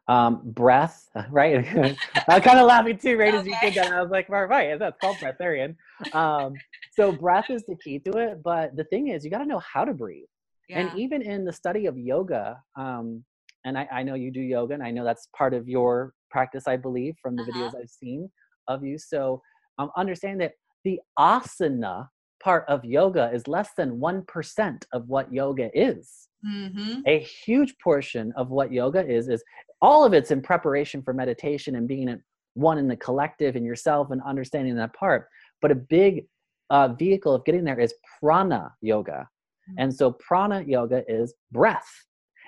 Um, 0.08 0.40
breath, 0.42 1.08
right? 1.30 1.64
I 1.64 2.34
was 2.34 2.42
kind 2.42 2.58
of 2.58 2.66
laughing 2.66 2.98
too, 2.98 3.16
right? 3.16 3.32
As 3.32 3.46
you 3.46 3.54
did 3.60 3.74
that, 3.74 3.92
I 3.92 4.02
was 4.02 4.10
like, 4.10 4.28
right, 4.28 4.48
right, 4.48 4.76
that's 4.76 4.98
called 5.00 5.16
breatharian. 5.18 5.76
Um, 6.12 6.54
so 6.92 7.12
breath 7.12 7.48
is 7.48 7.64
the 7.66 7.76
key 7.76 8.00
to 8.00 8.18
it. 8.18 8.42
But 8.42 8.74
the 8.74 8.84
thing 8.84 9.08
is, 9.08 9.24
you 9.24 9.30
got 9.30 9.38
to 9.38 9.46
know 9.46 9.60
how 9.60 9.84
to 9.84 9.94
breathe. 9.94 10.26
Yeah. 10.68 10.80
And 10.80 10.98
even 10.98 11.22
in 11.22 11.44
the 11.44 11.52
study 11.52 11.86
of 11.86 11.96
yoga, 11.96 12.60
um, 12.76 13.24
and 13.64 13.78
I, 13.78 13.88
I, 13.92 14.02
know 14.02 14.14
you 14.14 14.30
do 14.30 14.40
yoga, 14.40 14.74
and 14.74 14.82
I 14.82 14.90
know 14.90 15.04
that's 15.04 15.28
part 15.36 15.52
of 15.52 15.68
your 15.68 16.14
practice, 16.30 16.66
I 16.66 16.76
believe, 16.76 17.14
from 17.20 17.36
the 17.36 17.42
uh-huh. 17.42 17.52
videos 17.52 17.80
I've 17.80 17.90
seen 17.90 18.30
of 18.70 18.84
you. 18.84 18.98
So 18.98 19.42
um, 19.78 19.90
understand 19.96 20.40
that 20.40 20.52
the 20.84 21.00
asana 21.18 22.08
part 22.42 22.64
of 22.68 22.84
yoga 22.84 23.30
is 23.34 23.46
less 23.46 23.70
than 23.76 23.98
1% 23.98 24.84
of 24.92 25.08
what 25.08 25.32
yoga 25.32 25.70
is. 25.74 26.28
Mm-hmm. 26.46 27.00
A 27.06 27.18
huge 27.18 27.76
portion 27.78 28.32
of 28.36 28.48
what 28.48 28.72
yoga 28.72 29.06
is 29.06 29.28
is 29.28 29.44
all 29.82 30.04
of 30.04 30.14
it's 30.14 30.30
in 30.30 30.40
preparation 30.40 31.02
for 31.02 31.12
meditation 31.12 31.76
and 31.76 31.86
being 31.86 32.20
one 32.54 32.78
in 32.78 32.88
the 32.88 32.96
collective 32.96 33.56
and 33.56 33.64
yourself 33.64 34.10
and 34.10 34.22
understanding 34.22 34.74
that 34.76 34.94
part. 34.94 35.28
But 35.60 35.70
a 35.70 35.74
big 35.74 36.26
uh, 36.70 36.88
vehicle 36.88 37.34
of 37.34 37.44
getting 37.44 37.64
there 37.64 37.78
is 37.78 37.94
prana 38.18 38.72
yoga. 38.80 39.28
Mm-hmm. 39.68 39.82
And 39.82 39.94
so 39.94 40.12
prana 40.12 40.62
yoga 40.66 41.04
is 41.08 41.34
breath 41.52 41.90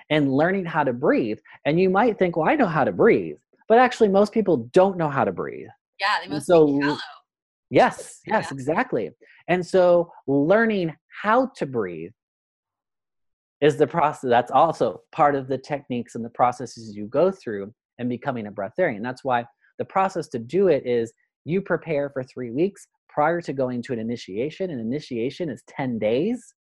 and 0.09 0.33
learning 0.33 0.65
how 0.65 0.83
to 0.83 0.93
breathe. 0.93 1.39
And 1.65 1.79
you 1.79 1.89
might 1.89 2.17
think, 2.17 2.35
well, 2.35 2.49
I 2.49 2.55
know 2.55 2.67
how 2.67 2.83
to 2.83 2.91
breathe, 2.91 3.37
but 3.67 3.77
actually 3.77 4.09
most 4.09 4.33
people 4.33 4.69
don't 4.73 4.97
know 4.97 5.09
how 5.09 5.23
to 5.23 5.31
breathe. 5.31 5.69
Yeah, 6.03 6.19
they 6.23 6.29
must 6.33 6.47
so, 6.47 6.65
be 6.67 6.81
shallow. 6.81 6.97
Yes, 7.69 8.19
yes, 8.27 8.47
yeah. 8.49 8.53
exactly. 8.53 9.09
And 9.47 9.65
so 9.65 10.11
learning 10.27 10.93
how 11.21 11.47
to 11.55 11.65
breathe 11.65 12.11
is 13.61 13.77
the 13.77 13.87
process 13.87 14.29
that's 14.29 14.51
also 14.51 15.01
part 15.11 15.35
of 15.35 15.47
the 15.47 15.57
techniques 15.57 16.15
and 16.15 16.23
the 16.23 16.29
processes 16.29 16.93
you 16.95 17.07
go 17.07 17.31
through 17.31 17.73
and 17.97 18.09
becoming 18.09 18.47
a 18.47 18.51
breatharian. 18.51 19.01
That's 19.01 19.23
why 19.23 19.45
the 19.79 19.85
process 19.85 20.27
to 20.29 20.39
do 20.39 20.67
it 20.67 20.85
is 20.85 21.13
you 21.45 21.61
prepare 21.61 22.09
for 22.09 22.23
three 22.23 22.51
weeks 22.51 22.85
prior 23.09 23.41
to 23.41 23.53
going 23.53 23.81
to 23.83 23.93
an 23.93 23.99
initiation. 23.99 24.69
An 24.69 24.79
initiation 24.79 25.49
is 25.49 25.63
10 25.69 25.99
days. 25.99 26.53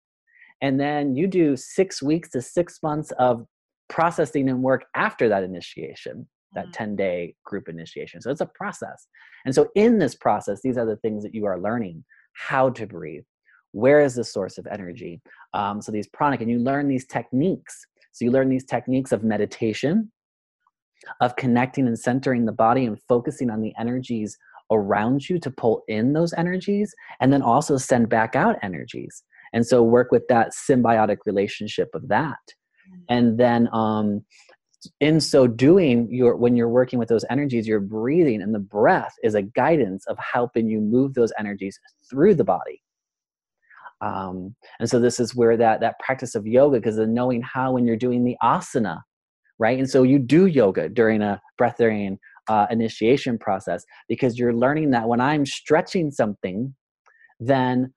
And 0.61 0.79
then 0.79 1.17
you 1.17 1.27
do 1.27 1.57
six 1.57 2.03
weeks 2.03 2.31
to 2.31 2.41
six 2.41 2.79
months 2.83 3.13
of 3.19 3.45
processing 3.89 4.49
and 4.49 4.63
work 4.63 4.85
after 4.95 5.29
that 5.29 5.43
initiation, 5.43 6.29
that 6.55 6.69
mm. 6.69 6.73
10 6.73 6.97
day 6.97 7.35
group 7.45 7.69
initiation. 7.69 8.21
So 8.21 8.31
it's 8.31 8.41
a 8.41 8.47
process. 8.47 9.07
And 9.45 9.55
so 9.55 9.69
in 9.75 9.99
this 9.99 10.15
process, 10.15 10.61
these 10.63 10.77
are 10.77 10.87
the 10.87 10.97
things 10.97 11.23
that 11.23 11.35
you 11.35 11.47
are 11.47 11.61
learning 11.61 12.05
how 12.35 12.71
to 12.71 12.87
breathe, 12.87 13.25
where 13.73 14.01
is 14.01 14.15
the 14.15 14.25
source 14.25 14.59
of 14.59 14.67
energy 14.67 15.21
um, 15.55 15.83
so 15.83 15.91
these 15.91 16.09
pranic 16.09 16.41
and 16.41 16.51
you 16.51 16.59
learn 16.59 16.89
these 16.89 17.07
techniques 17.07 17.87
so 18.13 18.25
you 18.25 18.31
learn 18.31 18.49
these 18.49 18.65
techniques 18.65 19.13
of 19.13 19.25
meditation 19.25 20.11
of 21.21 21.35
connecting 21.37 21.87
and 21.87 21.99
centering 21.99 22.45
the 22.45 22.53
body 22.53 22.85
and 22.85 23.01
focusing 23.09 23.51
on 23.51 23.61
the 23.61 23.73
energies 23.79 24.39
around 24.71 25.29
you 25.29 25.39
to 25.39 25.51
pull 25.51 25.83
in 25.89 26.13
those 26.13 26.33
energies 26.35 26.95
and 27.21 27.33
then 27.33 27.43
also 27.43 27.77
send 27.77 28.09
back 28.09 28.37
out 28.37 28.57
energies 28.63 29.25
and 29.53 29.67
so 29.67 29.83
work 29.83 30.11
with 30.13 30.27
that 30.29 30.53
symbiotic 30.53 31.19
relationship 31.27 31.89
of 31.95 32.07
that 32.09 32.39
mm. 32.89 33.03
and 33.09 33.39
then 33.39 33.69
um, 33.73 34.25
in 35.01 35.21
so 35.21 35.47
doing 35.47 36.09
you're 36.11 36.37
when 36.37 36.57
you're 36.57 36.69
working 36.69 36.99
with 36.99 37.09
those 37.09 37.25
energies 37.31 37.67
you're 37.67 37.81
breathing 37.81 38.43
and 38.43 38.55
the 38.55 38.59
breath 38.59 39.15
is 39.23 39.35
a 39.35 39.43
guidance 39.43 40.07
of 40.07 40.19
helping 40.19 40.69
you 40.69 40.81
move 40.81 41.15
those 41.15 41.33
energies 41.39 41.79
through 42.09 42.35
the 42.35 42.45
body. 42.45 42.83
Um, 44.01 44.57
and 44.81 44.91
so 44.91 44.99
this 44.99 45.21
is 45.21 45.35
where 45.35 45.57
that 45.57 45.81
that 45.81 45.99
practice 46.01 46.35
of 46.35 46.47
yoga 46.47 46.79
because 46.79 46.99
of 46.99 47.09
knowing 47.09 47.43
how 47.43 47.73
when 47.73 47.87
you're 47.87 47.97
doing 47.97 48.25
the 48.25 48.37
asana 48.43 49.01
right? 49.63 49.79
And 49.79 49.89
so 49.89 50.03
you 50.03 50.19
do 50.19 50.47
yoga 50.47 50.89
during 50.89 51.23
a 51.23 51.41
breatharian 51.61 52.19
uh, 52.49 52.67
initiation 52.71 53.39
process 53.39 53.85
because 54.09 54.37
you're 54.37 54.53
learning 54.53 54.91
that 54.91 55.07
when 55.07 55.21
i'm 55.21 55.47
stretching 55.47 56.11
something 56.11 56.75
then 57.39 57.93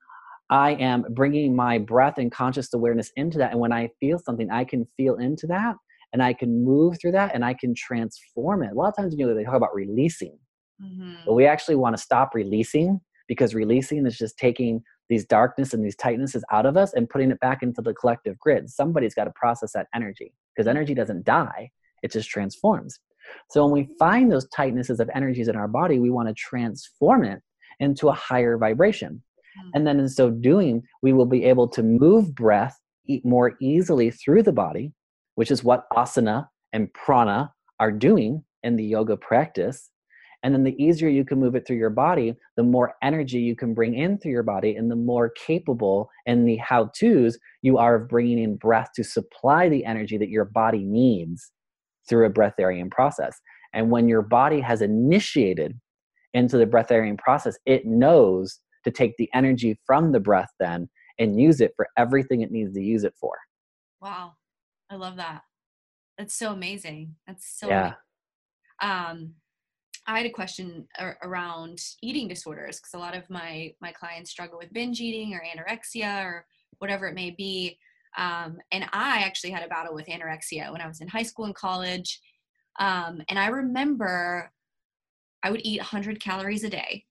i 0.50 0.74
am 0.74 1.04
bringing 1.10 1.56
my 1.56 1.78
breath 1.78 2.18
and 2.18 2.30
conscious 2.30 2.72
awareness 2.72 3.10
into 3.16 3.38
that. 3.38 3.50
And 3.50 3.58
when 3.58 3.72
i 3.72 3.90
feel 3.98 4.20
something 4.20 4.48
i 4.52 4.62
can 4.62 4.86
feel 4.96 5.16
into 5.16 5.48
that 5.48 5.74
and 6.16 6.22
i 6.22 6.32
can 6.32 6.64
move 6.64 6.96
through 6.98 7.12
that 7.12 7.34
and 7.34 7.44
i 7.44 7.52
can 7.52 7.74
transform 7.74 8.62
it 8.62 8.72
a 8.72 8.74
lot 8.74 8.88
of 8.88 8.96
times 8.96 9.14
you 9.14 9.26
know 9.26 9.34
they 9.34 9.44
talk 9.44 9.54
about 9.54 9.74
releasing 9.74 10.38
mm-hmm. 10.82 11.14
but 11.26 11.34
we 11.34 11.44
actually 11.44 11.76
want 11.76 11.94
to 11.94 12.02
stop 12.02 12.34
releasing 12.34 12.98
because 13.28 13.54
releasing 13.54 14.06
is 14.06 14.16
just 14.16 14.38
taking 14.38 14.82
these 15.08 15.24
darkness 15.24 15.72
and 15.74 15.84
these 15.84 15.96
tightnesses 15.96 16.42
out 16.50 16.66
of 16.66 16.76
us 16.76 16.92
and 16.94 17.08
putting 17.08 17.30
it 17.30 17.40
back 17.40 17.62
into 17.62 17.80
the 17.82 17.94
collective 17.94 18.38
grid. 18.38 18.68
Somebody's 18.70 19.14
got 19.14 19.24
to 19.24 19.32
process 19.34 19.72
that 19.72 19.88
energy 19.94 20.32
because 20.54 20.66
energy 20.66 20.94
doesn't 20.94 21.24
die, 21.24 21.70
it 22.02 22.12
just 22.12 22.28
transforms. 22.28 22.98
So 23.50 23.64
when 23.64 23.72
we 23.72 23.94
find 23.98 24.30
those 24.30 24.48
tightnesses 24.48 25.00
of 25.00 25.10
energies 25.14 25.48
in 25.48 25.56
our 25.56 25.68
body, 25.68 25.98
we 25.98 26.10
want 26.10 26.28
to 26.28 26.34
transform 26.34 27.24
it 27.24 27.40
into 27.80 28.08
a 28.08 28.12
higher 28.12 28.56
vibration. 28.56 29.22
Hmm. 29.60 29.70
And 29.74 29.86
then 29.86 29.98
in 29.98 30.08
so 30.08 30.30
doing, 30.30 30.82
we 31.02 31.12
will 31.12 31.26
be 31.26 31.44
able 31.44 31.68
to 31.68 31.82
move 31.82 32.34
breath 32.34 32.78
more 33.24 33.56
easily 33.60 34.10
through 34.10 34.42
the 34.42 34.52
body, 34.52 34.92
which 35.36 35.50
is 35.50 35.64
what 35.64 35.84
asana 35.94 36.48
and 36.72 36.92
prana 36.92 37.52
are 37.78 37.92
doing 37.92 38.42
in 38.62 38.76
the 38.76 38.84
yoga 38.84 39.16
practice. 39.16 39.90
And 40.42 40.54
then 40.54 40.64
the 40.64 40.80
easier 40.82 41.08
you 41.08 41.24
can 41.24 41.40
move 41.40 41.54
it 41.54 41.66
through 41.66 41.78
your 41.78 41.90
body, 41.90 42.34
the 42.56 42.62
more 42.62 42.94
energy 43.02 43.38
you 43.38 43.56
can 43.56 43.72
bring 43.74 43.94
in 43.94 44.18
through 44.18 44.32
your 44.32 44.42
body, 44.42 44.76
and 44.76 44.90
the 44.90 44.96
more 44.96 45.30
capable 45.30 46.10
and 46.26 46.46
the 46.46 46.56
how 46.56 46.90
to's 46.98 47.38
you 47.62 47.78
are 47.78 47.96
of 47.96 48.08
bringing 48.08 48.38
in 48.38 48.56
breath 48.56 48.88
to 48.96 49.04
supply 49.04 49.68
the 49.68 49.84
energy 49.84 50.18
that 50.18 50.28
your 50.28 50.44
body 50.44 50.84
needs 50.84 51.50
through 52.08 52.26
a 52.26 52.30
breatharian 52.30 52.90
process. 52.90 53.40
And 53.72 53.90
when 53.90 54.08
your 54.08 54.22
body 54.22 54.60
has 54.60 54.82
initiated 54.82 55.78
into 56.34 56.58
the 56.58 56.66
breatharian 56.66 57.18
process, 57.18 57.58
it 57.66 57.86
knows 57.86 58.60
to 58.84 58.90
take 58.90 59.14
the 59.18 59.28
energy 59.34 59.78
from 59.86 60.12
the 60.12 60.20
breath 60.20 60.50
then 60.60 60.88
and 61.18 61.40
use 61.40 61.60
it 61.60 61.72
for 61.76 61.88
everything 61.96 62.42
it 62.42 62.52
needs 62.52 62.72
to 62.74 62.82
use 62.82 63.04
it 63.04 63.14
for. 63.20 63.32
Wow. 64.00 64.34
I 64.90 64.96
love 64.96 65.16
that. 65.16 65.42
That's 66.18 66.34
so 66.34 66.52
amazing. 66.52 67.16
That's 67.26 67.58
so 67.58 67.68
yeah. 67.68 67.94
Um 68.80 69.34
I 70.08 70.18
had 70.18 70.26
a 70.26 70.30
question 70.30 70.86
around 71.22 71.80
eating 72.00 72.28
disorders 72.28 72.78
because 72.78 72.94
a 72.94 72.98
lot 72.98 73.16
of 73.16 73.28
my 73.28 73.72
my 73.80 73.92
clients 73.92 74.30
struggle 74.30 74.58
with 74.58 74.72
binge 74.72 75.00
eating 75.00 75.34
or 75.34 75.42
anorexia 75.42 76.24
or 76.24 76.46
whatever 76.78 77.06
it 77.06 77.14
may 77.14 77.30
be. 77.30 77.78
Um, 78.16 78.58
and 78.72 78.84
I 78.92 79.18
actually 79.18 79.50
had 79.50 79.64
a 79.64 79.68
battle 79.68 79.94
with 79.94 80.06
anorexia 80.06 80.72
when 80.72 80.80
I 80.80 80.86
was 80.86 81.00
in 81.00 81.08
high 81.08 81.22
school 81.22 81.44
and 81.44 81.54
college. 81.54 82.20
Um, 82.78 83.20
and 83.28 83.38
I 83.38 83.48
remember 83.48 84.50
I 85.42 85.50
would 85.50 85.60
eat 85.64 85.80
100 85.80 86.20
calories 86.20 86.64
a 86.64 86.70
day. 86.70 87.04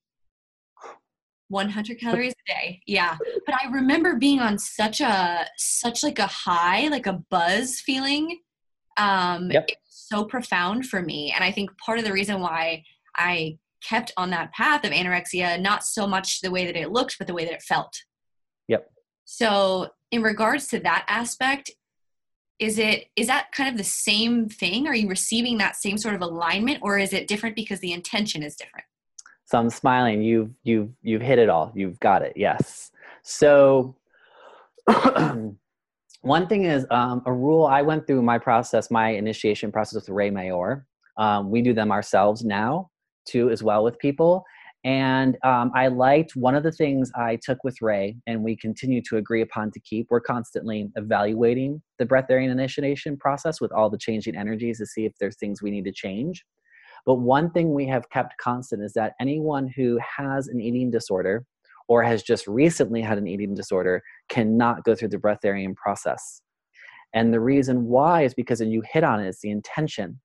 100 1.49 1.99
calories 1.99 2.33
a 2.33 2.53
day. 2.53 2.81
Yeah. 2.87 3.17
But 3.45 3.55
I 3.63 3.69
remember 3.71 4.15
being 4.15 4.39
on 4.39 4.57
such 4.57 5.01
a 5.01 5.45
such 5.57 6.03
like 6.03 6.19
a 6.19 6.27
high, 6.27 6.87
like 6.87 7.05
a 7.05 7.23
buzz 7.29 7.79
feeling. 7.79 8.39
Um 8.97 9.51
yep 9.51 9.69
so 10.05 10.23
profound 10.23 10.85
for 10.85 11.01
me. 11.01 11.31
And 11.33 11.43
I 11.43 11.51
think 11.51 11.75
part 11.77 11.99
of 11.99 12.05
the 12.05 12.13
reason 12.13 12.39
why 12.39 12.83
I 13.15 13.57
kept 13.83 14.11
on 14.17 14.29
that 14.31 14.51
path 14.53 14.83
of 14.83 14.91
anorexia, 14.91 15.59
not 15.59 15.83
so 15.83 16.07
much 16.07 16.41
the 16.41 16.51
way 16.51 16.65
that 16.65 16.75
it 16.75 16.91
looked, 16.91 17.17
but 17.17 17.27
the 17.27 17.33
way 17.33 17.45
that 17.45 17.53
it 17.53 17.61
felt. 17.61 17.93
Yep. 18.67 18.89
So, 19.25 19.89
in 20.11 20.21
regards 20.21 20.67
to 20.67 20.79
that 20.79 21.05
aspect, 21.07 21.71
is 22.59 22.79
it 22.79 23.07
is 23.15 23.27
that 23.27 23.51
kind 23.51 23.69
of 23.69 23.77
the 23.77 23.83
same 23.83 24.47
thing 24.47 24.87
are 24.87 24.95
you 24.95 25.09
receiving 25.09 25.57
that 25.57 25.75
same 25.75 25.97
sort 25.97 26.15
of 26.15 26.21
alignment 26.21 26.79
or 26.81 26.97
is 26.97 27.11
it 27.11 27.27
different 27.27 27.53
because 27.53 27.81
the 27.81 27.91
intention 27.91 28.41
is 28.41 28.55
different 28.55 28.85
so 29.45 29.59
i'm 29.59 29.69
smiling. 29.69 30.21
You've 30.21 30.51
you've 30.63 30.89
you've 31.01 31.21
hit 31.21 31.39
it 31.39 31.49
all. 31.49 31.71
You've 31.75 31.99
got 31.99 32.21
it. 32.21 32.33
Yes. 32.35 32.91
So 33.23 33.95
one 36.21 36.47
thing 36.47 36.65
is 36.65 36.85
um, 36.91 37.23
a 37.25 37.33
rule 37.33 37.65
i 37.65 37.81
went 37.81 38.05
through 38.05 38.21
my 38.21 38.37
process 38.37 38.91
my 38.91 39.09
initiation 39.09 39.71
process 39.71 39.95
with 39.95 40.09
Ray 40.09 40.29
Maor. 40.29 40.83
Um, 41.17 41.49
we 41.49 41.61
do 41.61 41.73
them 41.73 41.91
ourselves 41.91 42.43
now 42.43 42.89
too 43.25 43.49
as 43.49 43.63
well 43.63 43.83
with 43.83 43.97
people. 43.99 44.43
And 44.83 45.35
um, 45.43 45.71
I 45.73 45.87
liked 45.87 46.35
one 46.35 46.53
of 46.53 46.61
the 46.61 46.71
things 46.71 47.11
I 47.15 47.39
took 47.43 47.63
with 47.63 47.81
Ray, 47.81 48.17
and 48.27 48.43
we 48.43 48.55
continue 48.55 49.01
to 49.09 49.17
agree 49.17 49.41
upon 49.41 49.71
to 49.71 49.79
keep. 49.79 50.05
We're 50.11 50.19
constantly 50.19 50.91
evaluating 50.95 51.81
the 51.97 52.05
breatharian 52.05 52.51
initiation 52.51 53.17
process 53.17 53.59
with 53.59 53.71
all 53.71 53.89
the 53.89 53.97
changing 53.97 54.35
energies 54.35 54.77
to 54.77 54.85
see 54.85 55.05
if 55.05 55.13
there's 55.19 55.37
things 55.37 55.63
we 55.63 55.71
need 55.71 55.85
to 55.85 55.91
change. 55.91 56.45
But 57.05 57.15
one 57.15 57.51
thing 57.51 57.73
we 57.73 57.85
have 57.87 58.09
kept 58.09 58.37
constant 58.37 58.83
is 58.83 58.93
that 58.93 59.13
anyone 59.19 59.67
who 59.75 59.99
has 60.17 60.47
an 60.47 60.59
eating 60.59 60.89
disorder 60.89 61.45
or 61.87 62.01
has 62.03 62.23
just 62.23 62.47
recently 62.47 63.01
had 63.01 63.17
an 63.17 63.27
eating 63.27 63.53
disorder 63.53 64.01
cannot 64.29 64.83
go 64.83 64.95
through 64.95 65.09
the 65.09 65.17
breatharian 65.17 65.75
process. 65.75 66.41
And 67.13 67.33
the 67.33 67.39
reason 67.39 67.85
why 67.85 68.23
is 68.23 68.33
because, 68.33 68.59
and 68.59 68.71
you 68.71 68.81
hit 68.91 69.03
on 69.03 69.19
it, 69.19 69.27
it's 69.27 69.41
the 69.41 69.51
intention. 69.51 70.19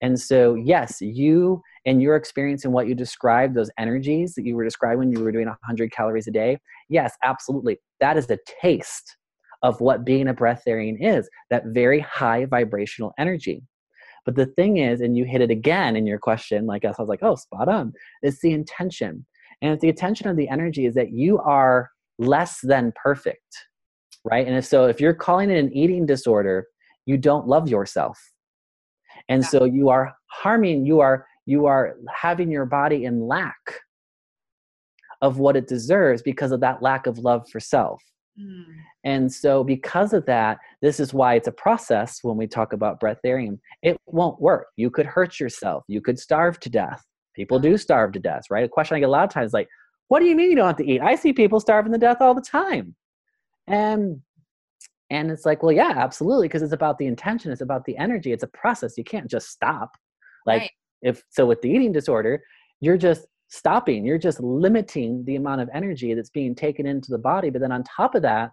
And 0.00 0.18
so, 0.20 0.54
yes, 0.54 1.00
you 1.00 1.62
and 1.86 2.02
your 2.02 2.16
experience 2.16 2.64
and 2.64 2.72
what 2.72 2.88
you 2.88 2.94
described, 2.94 3.54
those 3.54 3.70
energies 3.78 4.34
that 4.34 4.44
you 4.44 4.56
were 4.56 4.64
describing 4.64 5.12
you 5.12 5.20
were 5.22 5.32
doing 5.32 5.46
100 5.46 5.92
calories 5.92 6.26
a 6.26 6.30
day, 6.30 6.58
yes, 6.88 7.14
absolutely. 7.22 7.78
That 8.00 8.16
is 8.16 8.30
a 8.30 8.38
taste 8.60 9.16
of 9.62 9.80
what 9.80 10.04
being 10.04 10.28
a 10.28 10.34
breatharian 10.34 10.96
is 11.00 11.28
that 11.50 11.64
very 11.66 12.00
high 12.00 12.44
vibrational 12.46 13.12
energy. 13.18 13.62
But 14.24 14.36
the 14.36 14.46
thing 14.46 14.78
is, 14.78 15.00
and 15.00 15.16
you 15.16 15.24
hit 15.24 15.40
it 15.40 15.50
again 15.50 15.96
in 15.96 16.06
your 16.06 16.18
question, 16.18 16.66
like 16.66 16.84
I 16.84 16.92
was 16.98 17.08
like, 17.08 17.22
oh, 17.22 17.36
spot 17.36 17.68
on, 17.68 17.92
it's 18.22 18.40
the 18.40 18.52
intention. 18.52 19.26
And 19.60 19.72
it's 19.72 19.82
the 19.82 19.88
intention 19.88 20.28
of 20.28 20.36
the 20.36 20.48
energy 20.48 20.86
is 20.86 20.94
that 20.94 21.12
you 21.12 21.38
are 21.38 21.90
less 22.18 22.60
than 22.62 22.92
perfect, 23.00 23.66
right? 24.24 24.46
And 24.46 24.56
if 24.56 24.64
so, 24.64 24.86
if 24.86 25.00
you're 25.00 25.14
calling 25.14 25.50
it 25.50 25.58
an 25.58 25.72
eating 25.72 26.06
disorder, 26.06 26.66
you 27.06 27.18
don't 27.18 27.46
love 27.46 27.68
yourself. 27.68 28.18
And 29.28 29.42
yeah. 29.42 29.48
so 29.48 29.64
you 29.64 29.88
are 29.90 30.14
harming, 30.26 30.86
you 30.86 31.00
are 31.00 31.26
you 31.46 31.66
are 31.66 31.96
having 32.10 32.50
your 32.50 32.64
body 32.64 33.04
in 33.04 33.26
lack 33.26 33.80
of 35.20 35.38
what 35.38 35.56
it 35.56 35.68
deserves 35.68 36.22
because 36.22 36.52
of 36.52 36.60
that 36.60 36.82
lack 36.82 37.06
of 37.06 37.18
love 37.18 37.48
for 37.50 37.60
self. 37.60 38.02
Mm. 38.40 38.64
And 39.04 39.32
so, 39.32 39.62
because 39.62 40.12
of 40.12 40.26
that, 40.26 40.58
this 40.82 40.98
is 40.98 41.14
why 41.14 41.34
it's 41.34 41.48
a 41.48 41.52
process 41.52 42.18
when 42.22 42.36
we 42.36 42.46
talk 42.46 42.72
about 42.72 43.00
breatharian. 43.00 43.58
It 43.82 43.96
won't 44.06 44.40
work. 44.40 44.68
You 44.76 44.90
could 44.90 45.06
hurt 45.06 45.38
yourself. 45.38 45.84
You 45.88 46.00
could 46.00 46.18
starve 46.18 46.58
to 46.60 46.70
death. 46.70 47.04
People 47.34 47.58
do 47.58 47.76
starve 47.76 48.12
to 48.12 48.20
death, 48.20 48.44
right? 48.50 48.64
A 48.64 48.68
question 48.68 48.96
I 48.96 49.00
get 49.00 49.08
a 49.08 49.12
lot 49.12 49.24
of 49.24 49.30
times 49.30 49.52
like, 49.52 49.68
what 50.08 50.20
do 50.20 50.26
you 50.26 50.36
mean 50.36 50.50
you 50.50 50.56
don't 50.56 50.66
have 50.66 50.76
to 50.76 50.90
eat? 50.90 51.00
I 51.00 51.16
see 51.16 51.32
people 51.32 51.60
starving 51.60 51.92
to 51.92 51.98
death 51.98 52.18
all 52.20 52.34
the 52.34 52.40
time. 52.40 52.94
And 53.66 54.20
and 55.10 55.30
it's 55.30 55.44
like, 55.44 55.62
well, 55.62 55.72
yeah, 55.72 55.92
absolutely, 55.96 56.48
because 56.48 56.62
it's 56.62 56.72
about 56.72 56.98
the 56.98 57.06
intention, 57.06 57.52
it's 57.52 57.60
about 57.60 57.84
the 57.84 57.96
energy, 57.98 58.32
it's 58.32 58.42
a 58.42 58.48
process. 58.48 58.96
You 58.96 59.04
can't 59.04 59.30
just 59.30 59.48
stop. 59.50 59.90
Like 60.46 60.62
right 60.62 60.70
if 61.04 61.22
so 61.28 61.46
with 61.46 61.62
the 61.62 61.70
eating 61.70 61.92
disorder 61.92 62.42
you're 62.80 62.96
just 62.96 63.26
stopping. 63.54 64.04
You're 64.04 64.18
just 64.18 64.40
limiting 64.40 65.24
the 65.24 65.36
amount 65.36 65.60
of 65.60 65.70
energy 65.72 66.14
that's 66.14 66.30
being 66.30 66.54
taken 66.54 66.86
into 66.86 67.10
the 67.10 67.18
body 67.18 67.50
but 67.50 67.60
then 67.60 67.72
on 67.72 67.84
top 67.84 68.14
of 68.14 68.22
that 68.22 68.50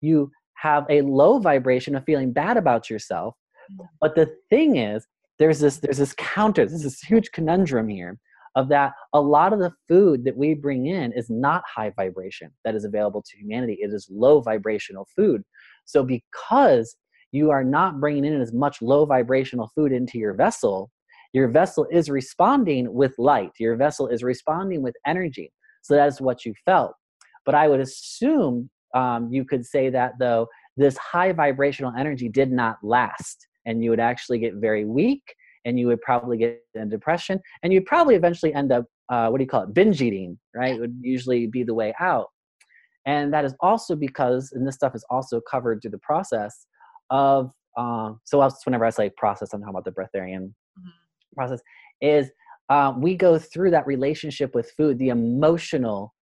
you 0.00 0.30
have 0.54 0.84
a 0.90 1.02
low 1.02 1.38
vibration 1.38 1.94
of 1.94 2.04
feeling 2.04 2.32
bad 2.32 2.56
about 2.56 2.90
yourself. 2.90 3.34
Mm. 3.70 3.86
but 4.00 4.14
the 4.16 4.28
thing 4.50 4.76
is 4.76 5.06
there's 5.38 5.60
this 5.60 5.76
there's 5.78 5.98
this 5.98 6.14
counter 6.18 6.66
there's 6.66 6.82
this 6.82 7.00
huge 7.00 7.30
conundrum 7.30 7.88
here 7.88 8.18
of 8.54 8.68
that 8.68 8.92
a 9.12 9.20
lot 9.20 9.52
of 9.52 9.58
the 9.58 9.72
food 9.88 10.24
that 10.24 10.36
we 10.36 10.54
bring 10.54 10.86
in 10.86 11.12
is 11.12 11.30
not 11.30 11.62
high 11.66 11.90
vibration 11.96 12.50
that 12.64 12.74
is 12.74 12.84
available 12.84 13.22
to 13.22 13.38
humanity. 13.38 13.78
It 13.80 13.92
is 13.92 14.06
low 14.10 14.40
vibrational 14.40 15.08
food. 15.16 15.42
So 15.84 16.04
because 16.04 16.96
you 17.32 17.50
are 17.50 17.64
not 17.64 17.98
bringing 17.98 18.24
in 18.24 18.40
as 18.40 18.52
much 18.52 18.82
low 18.82 19.06
vibrational 19.06 19.70
food 19.74 19.90
into 19.90 20.18
your 20.18 20.34
vessel 20.34 20.90
your 21.32 21.48
vessel 21.48 21.86
is 21.90 22.10
responding 22.10 22.92
with 22.92 23.14
light, 23.18 23.52
your 23.58 23.76
vessel 23.76 24.08
is 24.08 24.22
responding 24.22 24.82
with 24.82 24.94
energy. 25.06 25.52
So 25.82 25.94
that's 25.94 26.20
what 26.20 26.44
you 26.44 26.54
felt. 26.64 26.92
But 27.44 27.54
I 27.54 27.68
would 27.68 27.80
assume 27.80 28.70
um, 28.94 29.32
you 29.32 29.44
could 29.44 29.64
say 29.64 29.90
that 29.90 30.12
though, 30.18 30.46
this 30.76 30.96
high 30.96 31.32
vibrational 31.32 31.92
energy 31.98 32.28
did 32.28 32.52
not 32.52 32.76
last, 32.82 33.46
and 33.66 33.82
you 33.82 33.90
would 33.90 34.00
actually 34.00 34.38
get 34.38 34.54
very 34.54 34.84
weak, 34.84 35.22
and 35.64 35.78
you 35.78 35.86
would 35.86 36.00
probably 36.00 36.36
get 36.36 36.60
a 36.76 36.84
depression, 36.84 37.40
and 37.62 37.72
you'd 37.72 37.86
probably 37.86 38.14
eventually 38.14 38.52
end 38.54 38.72
up, 38.72 38.84
uh, 39.08 39.28
what 39.28 39.38
do 39.38 39.44
you 39.44 39.48
call 39.48 39.62
it, 39.62 39.74
binge 39.74 40.02
eating, 40.02 40.38
right? 40.54 40.74
It 40.76 40.80
would 40.80 40.96
usually 41.00 41.46
be 41.46 41.62
the 41.62 41.74
way 41.74 41.94
out. 42.00 42.28
And 43.06 43.32
that 43.32 43.44
is 43.44 43.54
also 43.60 43.96
because, 43.96 44.52
and 44.52 44.66
this 44.66 44.74
stuff 44.76 44.94
is 44.94 45.04
also 45.10 45.40
covered 45.40 45.82
through 45.82 45.90
the 45.90 45.98
process 45.98 46.66
of, 47.10 47.50
um, 47.76 48.20
so 48.24 48.48
whenever 48.64 48.84
I 48.84 48.90
say 48.90 49.10
process, 49.16 49.52
I'm 49.52 49.60
talking 49.60 49.74
about 49.74 49.84
the 49.84 49.92
breatharian 49.92 50.52
process 51.34 51.60
is 52.00 52.30
uh, 52.68 52.92
we 52.96 53.14
go 53.14 53.38
through 53.38 53.70
that 53.70 53.86
relationship 53.86 54.54
with 54.54 54.70
food 54.76 54.98
the 54.98 55.08
emotional 55.08 56.14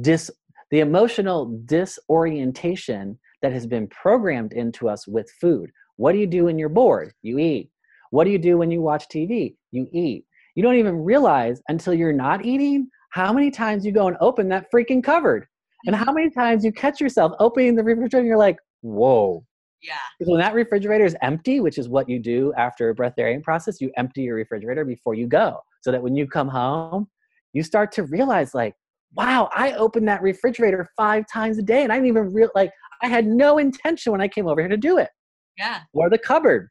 dis 0.00 0.30
the 0.70 0.80
emotional 0.80 1.60
disorientation 1.66 3.18
that 3.42 3.52
has 3.52 3.66
been 3.66 3.86
programmed 3.88 4.54
into 4.54 4.88
us 4.88 5.06
with 5.06 5.30
food. 5.40 5.70
What 5.96 6.12
do 6.12 6.18
you 6.18 6.26
do 6.26 6.44
when 6.44 6.58
you're 6.58 6.70
bored? 6.70 7.12
You 7.22 7.38
eat. 7.38 7.70
What 8.10 8.24
do 8.24 8.30
you 8.30 8.38
do 8.38 8.56
when 8.58 8.70
you 8.70 8.80
watch 8.80 9.04
tv 9.08 9.56
you 9.70 9.88
eat. 9.92 10.24
You 10.54 10.62
don't 10.62 10.76
even 10.76 11.04
realize 11.04 11.60
until 11.68 11.94
you're 11.94 12.12
not 12.12 12.44
eating 12.44 12.88
how 13.10 13.32
many 13.32 13.50
times 13.50 13.84
you 13.84 13.92
go 13.92 14.08
and 14.08 14.16
open 14.20 14.48
that 14.48 14.66
freaking 14.72 15.02
cupboard. 15.02 15.46
And 15.86 15.94
how 15.94 16.12
many 16.12 16.30
times 16.30 16.64
you 16.64 16.72
catch 16.72 17.00
yourself 17.00 17.32
opening 17.40 17.74
the 17.74 17.84
refrigerator 17.84 18.18
and 18.18 18.26
you're 18.26 18.38
like 18.38 18.56
whoa 18.80 19.44
yeah. 19.84 19.96
Because 20.18 20.30
when 20.30 20.40
that 20.40 20.54
refrigerator 20.54 21.04
is 21.04 21.14
empty, 21.20 21.60
which 21.60 21.76
is 21.76 21.88
what 21.88 22.08
you 22.08 22.18
do 22.18 22.52
after 22.56 22.88
a 22.88 22.94
breatharian 22.94 23.42
process, 23.42 23.80
you 23.80 23.90
empty 23.96 24.22
your 24.22 24.36
refrigerator 24.36 24.84
before 24.84 25.14
you 25.14 25.26
go. 25.26 25.60
So 25.82 25.92
that 25.92 26.02
when 26.02 26.16
you 26.16 26.26
come 26.26 26.48
home, 26.48 27.08
you 27.52 27.62
start 27.62 27.92
to 27.92 28.04
realize 28.04 28.54
like, 28.54 28.74
wow, 29.14 29.50
I 29.54 29.72
opened 29.72 30.08
that 30.08 30.22
refrigerator 30.22 30.88
five 30.96 31.26
times 31.30 31.58
a 31.58 31.62
day 31.62 31.84
and 31.84 31.92
I 31.92 31.96
didn't 31.96 32.08
even 32.08 32.32
real 32.32 32.48
like 32.54 32.72
I 33.02 33.08
had 33.08 33.26
no 33.26 33.58
intention 33.58 34.10
when 34.12 34.22
I 34.22 34.28
came 34.28 34.46
over 34.46 34.60
here 34.60 34.70
to 34.70 34.76
do 34.76 34.96
it. 34.96 35.10
Yeah. 35.58 35.80
Or 35.92 36.08
the 36.08 36.18
cupboard. 36.18 36.70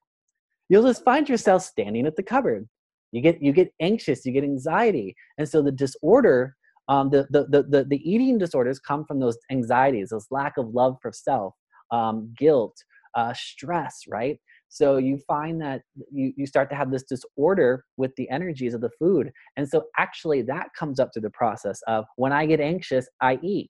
You'll 0.67 0.83
just 0.83 1.03
find 1.03 1.29
yourself 1.29 1.61
standing 1.61 2.07
at 2.07 2.15
the 2.15 2.23
cupboard. 2.23 2.67
You 3.11 3.21
get 3.21 3.41
you 3.41 3.53
get 3.53 3.71
anxious, 3.79 4.25
you 4.25 4.31
get 4.31 4.43
anxiety. 4.43 5.15
And 5.37 5.47
so 5.47 5.61
the 5.61 5.71
disorder, 5.71 6.55
um, 6.89 7.11
the, 7.11 7.27
the, 7.29 7.45
the, 7.45 7.63
the, 7.63 7.83
the 7.85 8.11
eating 8.11 8.39
disorders 8.39 8.79
come 8.79 9.05
from 9.05 9.19
those 9.19 9.37
anxieties, 9.51 10.09
those 10.09 10.25
lack 10.31 10.57
of 10.57 10.69
love 10.69 10.97
for 11.01 11.11
self, 11.13 11.53
um, 11.91 12.33
guilt, 12.35 12.75
uh, 13.15 13.33
stress, 13.33 14.01
right? 14.07 14.39
So 14.69 14.97
you 14.97 15.19
find 15.27 15.61
that 15.61 15.83
you, 16.11 16.33
you 16.35 16.47
start 16.47 16.69
to 16.71 16.75
have 16.75 16.89
this 16.89 17.03
disorder 17.03 17.85
with 17.97 18.11
the 18.15 18.27
energies 18.29 18.73
of 18.73 18.81
the 18.81 18.89
food. 18.97 19.31
And 19.55 19.69
so 19.69 19.83
actually 19.99 20.41
that 20.43 20.69
comes 20.77 20.99
up 20.99 21.11
through 21.13 21.21
the 21.21 21.29
process 21.29 21.79
of 21.87 22.05
when 22.15 22.33
I 22.33 22.47
get 22.47 22.59
anxious, 22.59 23.07
I 23.21 23.39
eat, 23.43 23.69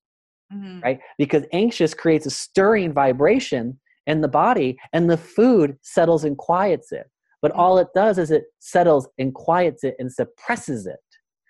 mm-hmm. 0.54 0.80
right? 0.80 1.00
Because 1.18 1.44
anxious 1.52 1.94
creates 1.94 2.26
a 2.26 2.30
stirring 2.30 2.94
vibration 2.94 3.80
in 4.08 4.22
the 4.22 4.28
body 4.30 4.78
and 4.94 5.10
the 5.10 5.18
food 5.18 5.78
settles 5.82 6.24
and 6.24 6.38
quiets 6.38 6.94
it. 6.94 7.10
But 7.42 7.52
mm-hmm. 7.52 7.60
all 7.60 7.78
it 7.80 7.88
does 7.94 8.18
is 8.18 8.32
it 8.32 8.46
settles 8.60 9.08
and 9.18 9.34
quiets 9.34 9.84
it 9.84 9.96
and 10.00 10.12
suppresses 10.12 10.88
it 10.88 10.96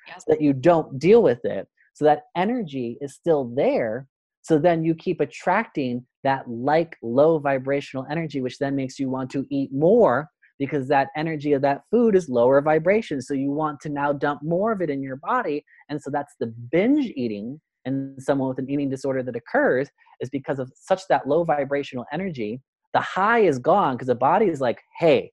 yep. 0.07 0.17
so 0.17 0.25
that 0.29 0.41
you 0.41 0.53
don't 0.53 0.97
deal 0.97 1.21
with 1.21 1.45
it. 1.45 1.67
So 1.93 2.05
that 2.05 2.23
energy 2.35 2.97
is 3.01 3.13
still 3.13 3.53
there. 3.55 4.07
So 4.43 4.59
then 4.59 4.83
you 4.83 4.93
keep 4.93 5.21
attracting 5.21 6.05
that 6.23 6.49
like 6.49 6.97
low 7.01 7.39
vibrational 7.39 8.05
energy, 8.09 8.41
which 8.41 8.59
then 8.59 8.75
makes 8.75 8.99
you 8.99 9.09
want 9.09 9.29
to 9.31 9.45
eat 9.49 9.71
more 9.73 10.29
because 10.59 10.87
that 10.89 11.09
energy 11.15 11.53
of 11.53 11.61
that 11.61 11.81
food 11.89 12.15
is 12.15 12.29
lower 12.29 12.61
vibration. 12.61 13.21
So 13.21 13.33
you 13.33 13.51
want 13.51 13.79
to 13.81 13.89
now 13.89 14.13
dump 14.13 14.41
more 14.43 14.71
of 14.71 14.81
it 14.81 14.89
in 14.89 15.01
your 15.01 15.15
body. 15.15 15.65
And 15.89 16.01
so 16.01 16.09
that's 16.09 16.35
the 16.39 16.47
binge 16.71 17.11
eating 17.15 17.59
and 17.85 18.21
someone 18.21 18.49
with 18.49 18.59
an 18.59 18.69
eating 18.69 18.89
disorder 18.89 19.23
that 19.23 19.35
occurs 19.35 19.89
is 20.19 20.29
because 20.29 20.59
of 20.59 20.71
such 20.75 21.01
that 21.09 21.27
low 21.27 21.43
vibrational 21.43 22.05
energy. 22.13 22.61
The 22.93 23.01
high 23.01 23.39
is 23.39 23.59
gone 23.59 23.95
because 23.95 24.07
the 24.07 24.15
body 24.15 24.47
is 24.47 24.61
like, 24.61 24.81
hey, 24.99 25.31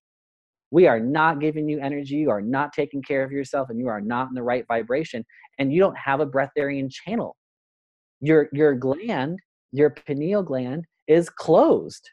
we 0.70 0.86
are 0.86 1.00
not 1.00 1.40
giving 1.40 1.68
you 1.68 1.80
energy, 1.80 2.14
you 2.14 2.30
are 2.30 2.40
not 2.40 2.72
taking 2.72 3.02
care 3.02 3.24
of 3.24 3.32
yourself, 3.32 3.70
and 3.70 3.78
you 3.80 3.88
are 3.88 4.00
not 4.00 4.28
in 4.28 4.34
the 4.34 4.42
right 4.42 4.64
vibration, 4.68 5.24
and 5.58 5.72
you 5.72 5.80
don't 5.80 5.98
have 5.98 6.20
a 6.20 6.26
breatharian 6.26 6.90
channel. 6.90 7.36
Your 8.20 8.48
your 8.52 8.74
gland 8.74 9.38
your 9.72 9.90
pineal 9.90 10.42
gland 10.42 10.84
is 11.06 11.30
closed. 11.30 12.10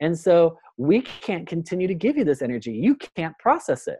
And 0.00 0.18
so 0.18 0.58
we 0.76 1.02
can't 1.02 1.46
continue 1.46 1.86
to 1.86 1.94
give 1.94 2.16
you 2.16 2.24
this 2.24 2.42
energy. 2.42 2.72
You 2.72 2.96
can't 3.16 3.36
process 3.38 3.86
it. 3.86 3.98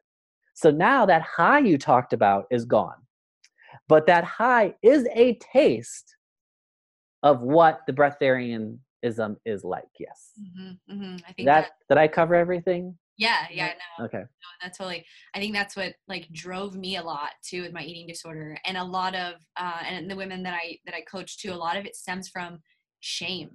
So 0.54 0.70
now 0.70 1.06
that 1.06 1.22
high 1.22 1.60
you 1.60 1.78
talked 1.78 2.12
about 2.12 2.46
is 2.50 2.64
gone. 2.64 2.96
But 3.88 4.06
that 4.06 4.24
high 4.24 4.74
is 4.82 5.06
a 5.14 5.38
taste 5.52 6.16
of 7.22 7.40
what 7.40 7.80
the 7.86 7.92
breatharianism 7.92 9.36
is 9.44 9.64
like 9.64 9.88
yes 9.98 10.32
Mm-hmm, 10.40 10.92
mm-hmm. 10.92 11.16
I 11.26 11.32
think 11.32 11.46
that 11.46 11.62
that, 11.62 11.70
did 11.88 11.98
i 11.98 12.08
cover 12.08 12.34
everything 12.34 12.96
yeah, 13.18 13.46
yeah, 13.50 13.72
no, 13.98 14.04
okay 14.06 14.18
no, 14.18 14.48
that's 14.62 14.78
totally. 14.78 15.04
I 15.34 15.40
think 15.40 15.52
that's 15.52 15.76
what 15.76 15.94
like 16.06 16.28
drove 16.32 16.76
me 16.76 16.96
a 16.96 17.02
lot 17.02 17.30
too 17.42 17.62
with 17.62 17.72
my 17.72 17.82
eating 17.82 18.06
disorder, 18.06 18.56
and 18.64 18.76
a 18.76 18.84
lot 18.84 19.14
of 19.14 19.34
uh, 19.56 19.82
and 19.86 20.10
the 20.10 20.16
women 20.16 20.42
that 20.44 20.54
I 20.54 20.78
that 20.86 20.94
I 20.94 21.02
coach 21.02 21.38
too. 21.38 21.52
A 21.52 21.54
lot 21.54 21.76
of 21.76 21.84
it 21.84 21.96
stems 21.96 22.28
from 22.28 22.60
shame. 23.00 23.50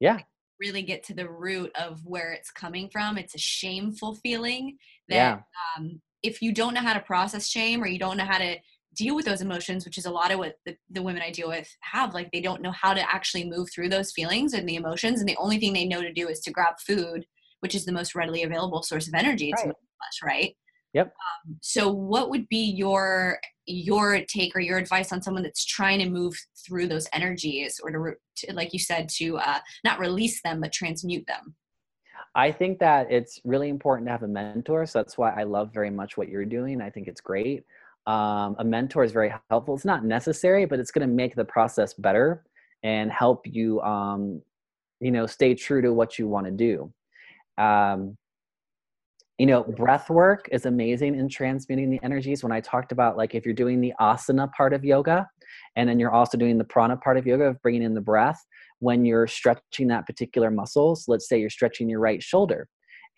yeah 0.00 0.18
Really 0.60 0.82
get 0.82 1.02
to 1.04 1.14
the 1.14 1.28
root 1.28 1.72
of 1.76 2.00
where 2.04 2.32
it's 2.32 2.50
coming 2.50 2.88
from. 2.90 3.18
It's 3.18 3.34
a 3.34 3.38
shameful 3.38 4.16
feeling 4.16 4.76
that 5.08 5.14
yeah 5.16 5.40
um, 5.76 6.00
if 6.22 6.42
you 6.42 6.52
don't 6.52 6.74
know 6.74 6.80
how 6.80 6.94
to 6.94 7.00
process 7.00 7.48
shame 7.48 7.82
or 7.82 7.86
you 7.86 7.98
don't 7.98 8.16
know 8.16 8.24
how 8.24 8.38
to 8.38 8.56
deal 8.94 9.16
with 9.16 9.24
those 9.24 9.40
emotions, 9.40 9.84
which 9.84 9.98
is 9.98 10.06
a 10.06 10.10
lot 10.10 10.30
of 10.30 10.38
what 10.38 10.56
the, 10.66 10.76
the 10.90 11.02
women 11.02 11.22
I 11.22 11.30
deal 11.30 11.48
with 11.48 11.68
have, 11.80 12.14
like 12.14 12.30
they 12.30 12.40
don't 12.40 12.62
know 12.62 12.72
how 12.72 12.92
to 12.94 13.14
actually 13.14 13.48
move 13.48 13.68
through 13.72 13.88
those 13.88 14.12
feelings 14.12 14.52
and 14.52 14.68
the 14.68 14.76
emotions, 14.76 15.20
and 15.20 15.28
the 15.28 15.36
only 15.38 15.58
thing 15.58 15.72
they 15.72 15.86
know 15.86 16.02
to 16.02 16.12
do 16.12 16.28
is 16.28 16.40
to 16.40 16.50
grab 16.50 16.74
food, 16.78 17.26
which 17.62 17.74
is 17.74 17.84
the 17.84 17.92
most 17.92 18.14
readily 18.14 18.42
available 18.42 18.82
source 18.82 19.06
of 19.06 19.14
energy 19.14 19.52
to 19.52 19.56
Right. 19.56 19.66
most 19.68 19.76
us, 19.76 20.20
right? 20.22 20.56
Yep. 20.94 21.06
Um, 21.06 21.56
so, 21.62 21.90
what 21.90 22.28
would 22.28 22.48
be 22.48 22.64
your 22.64 23.38
your 23.66 24.20
take 24.26 24.56
or 24.56 24.60
your 24.60 24.76
advice 24.78 25.12
on 25.12 25.22
someone 25.22 25.44
that's 25.44 25.64
trying 25.64 26.00
to 26.00 26.10
move 26.10 26.34
through 26.66 26.88
those 26.88 27.08
energies, 27.12 27.80
or 27.82 27.90
to, 27.92 27.98
re- 27.98 28.14
to 28.36 28.52
like 28.52 28.72
you 28.72 28.78
said, 28.78 29.08
to 29.08 29.38
uh, 29.38 29.60
not 29.84 30.00
release 30.00 30.42
them 30.42 30.60
but 30.60 30.72
transmute 30.72 31.26
them? 31.26 31.54
I 32.34 32.50
think 32.50 32.78
that 32.80 33.10
it's 33.10 33.40
really 33.44 33.68
important 33.68 34.08
to 34.08 34.12
have 34.12 34.22
a 34.22 34.28
mentor. 34.28 34.84
So 34.86 34.98
that's 34.98 35.16
why 35.16 35.30
I 35.30 35.44
love 35.44 35.72
very 35.72 35.90
much 35.90 36.16
what 36.16 36.28
you're 36.28 36.44
doing. 36.44 36.80
I 36.80 36.90
think 36.90 37.06
it's 37.06 37.20
great. 37.20 37.64
Um, 38.06 38.56
a 38.58 38.64
mentor 38.64 39.04
is 39.04 39.12
very 39.12 39.32
helpful. 39.50 39.74
It's 39.74 39.84
not 39.84 40.04
necessary, 40.04 40.64
but 40.64 40.80
it's 40.80 40.90
going 40.90 41.06
to 41.06 41.14
make 41.14 41.36
the 41.36 41.44
process 41.44 41.94
better 41.94 42.44
and 42.82 43.12
help 43.12 43.46
you, 43.46 43.80
um, 43.82 44.42
you 44.98 45.10
know, 45.10 45.26
stay 45.26 45.54
true 45.54 45.82
to 45.82 45.92
what 45.92 46.18
you 46.18 46.26
want 46.26 46.46
to 46.46 46.52
do. 46.52 46.92
Um, 47.58 48.16
you 49.38 49.46
know, 49.46 49.64
breath 49.64 50.08
work 50.10 50.48
is 50.52 50.66
amazing 50.66 51.14
in 51.14 51.28
transmuting 51.28 51.90
the 51.90 52.00
energies. 52.02 52.42
When 52.42 52.52
I 52.52 52.60
talked 52.60 52.92
about 52.92 53.16
like 53.16 53.34
if 53.34 53.44
you're 53.44 53.54
doing 53.54 53.80
the 53.80 53.92
asana 54.00 54.52
part 54.52 54.72
of 54.72 54.84
yoga, 54.84 55.26
and 55.76 55.88
then 55.88 55.98
you're 55.98 56.12
also 56.12 56.38
doing 56.38 56.58
the 56.58 56.64
prana 56.64 56.96
part 56.96 57.16
of 57.16 57.26
yoga 57.26 57.44
of 57.44 57.60
bringing 57.62 57.82
in 57.82 57.94
the 57.94 58.00
breath, 58.00 58.40
when 58.78 59.04
you're 59.04 59.26
stretching 59.26 59.88
that 59.88 60.06
particular 60.06 60.50
muscle, 60.50 60.94
so 60.96 61.10
let's 61.10 61.28
say 61.28 61.40
you're 61.40 61.50
stretching 61.50 61.88
your 61.88 62.00
right 62.00 62.22
shoulder 62.22 62.68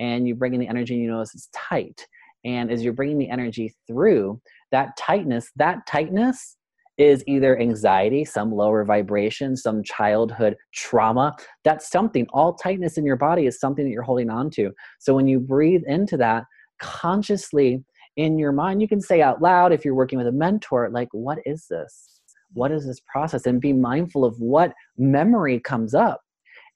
and 0.01 0.27
you 0.27 0.35
bring 0.35 0.55
in 0.55 0.61
the 0.61 0.69
energy 0.69 0.95
you 0.95 1.11
notice 1.11 1.35
it's 1.35 1.49
tight. 1.55 2.07
And 2.45 2.71
as 2.71 2.85
you're 2.85 2.93
bringing 2.93 3.19
the 3.19 3.31
energy 3.31 3.75
through, 3.87 4.41
that 4.73 4.97
tightness, 4.97 5.51
that 5.57 5.87
tightness 5.87 6.57
is 6.97 7.25
either 7.27 7.59
anxiety, 7.59 8.25
some 8.25 8.53
lower 8.53 8.85
vibration, 8.85 9.57
some 9.57 9.83
childhood 9.83 10.57
trauma. 10.73 11.35
That's 11.65 11.91
something. 11.91 12.27
All 12.33 12.55
tightness 12.55 12.97
in 12.97 13.05
your 13.05 13.17
body 13.17 13.47
is 13.47 13.59
something 13.59 13.85
that 13.85 13.91
you're 13.91 14.03
holding 14.03 14.31
on 14.31 14.51
to. 14.51 14.71
So 15.01 15.15
when 15.15 15.27
you 15.27 15.41
breathe 15.41 15.83
into 15.87 16.17
that 16.19 16.45
consciously 16.81 17.85
in 18.17 18.39
your 18.39 18.53
mind, 18.53 18.81
you 18.81 18.89
can 18.89 19.01
say 19.01 19.23
out 19.23 19.43
loud 19.43 19.73
if 19.73 19.85
you're 19.85 19.95
working 19.95 20.19
with 20.19 20.29
a 20.29 20.33
mentor, 20.33 20.89
like, 20.91 21.09
what 21.13 21.39
is 21.45 21.67
this? 21.69 22.21
What 22.53 22.71
is 22.71 22.87
this 22.87 23.01
process? 23.11 23.47
And 23.47 23.61
be 23.61 23.73
mindful 23.73 24.25
of 24.25 24.37
what 24.39 24.73
memory 24.97 25.59
comes 25.59 25.95
up. 25.95 26.21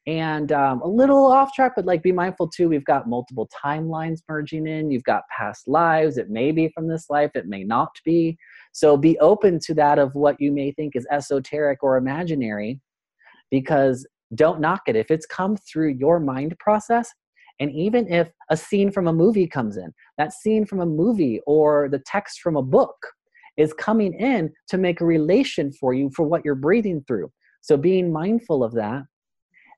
And 0.08 0.52
um, 0.52 0.80
a 0.80 0.88
little 0.88 1.26
off 1.26 1.52
track, 1.52 1.72
but 1.76 1.84
like 1.84 2.02
be 2.02 2.12
mindful 2.12 2.48
too. 2.48 2.70
We've 2.70 2.84
got 2.84 3.08
multiple 3.08 3.46
timelines 3.62 4.20
merging 4.26 4.66
in. 4.66 4.90
You've 4.90 5.04
got 5.04 5.24
past 5.36 5.68
lives. 5.68 6.16
It 6.16 6.30
may 6.30 6.50
be 6.50 6.70
from 6.74 6.88
this 6.88 7.10
life, 7.10 7.30
it 7.34 7.46
may 7.46 7.62
not 7.62 7.90
be. 8.06 8.38
So 8.78 8.96
be 8.96 9.18
open 9.18 9.58
to 9.64 9.74
that 9.74 9.98
of 9.98 10.14
what 10.14 10.40
you 10.40 10.52
may 10.52 10.70
think 10.70 10.94
is 10.94 11.04
esoteric 11.10 11.82
or 11.82 11.96
imaginary, 11.96 12.80
because 13.50 14.06
don't 14.36 14.60
knock 14.60 14.82
it. 14.86 14.94
If 14.94 15.10
it's 15.10 15.26
come 15.26 15.56
through 15.56 15.94
your 15.94 16.20
mind 16.20 16.56
process, 16.60 17.12
and 17.58 17.72
even 17.72 18.06
if 18.06 18.28
a 18.50 18.56
scene 18.56 18.92
from 18.92 19.08
a 19.08 19.12
movie 19.12 19.48
comes 19.48 19.78
in, 19.78 19.92
that 20.16 20.32
scene 20.32 20.64
from 20.64 20.78
a 20.78 20.86
movie 20.86 21.40
or 21.44 21.88
the 21.88 21.98
text 22.06 22.38
from 22.38 22.54
a 22.54 22.62
book 22.62 22.94
is 23.56 23.72
coming 23.72 24.14
in 24.14 24.52
to 24.68 24.78
make 24.78 25.00
a 25.00 25.04
relation 25.04 25.72
for 25.72 25.92
you 25.92 26.08
for 26.14 26.22
what 26.22 26.44
you're 26.44 26.54
breathing 26.54 27.02
through. 27.08 27.32
So 27.62 27.76
being 27.76 28.12
mindful 28.12 28.62
of 28.62 28.74
that 28.74 29.02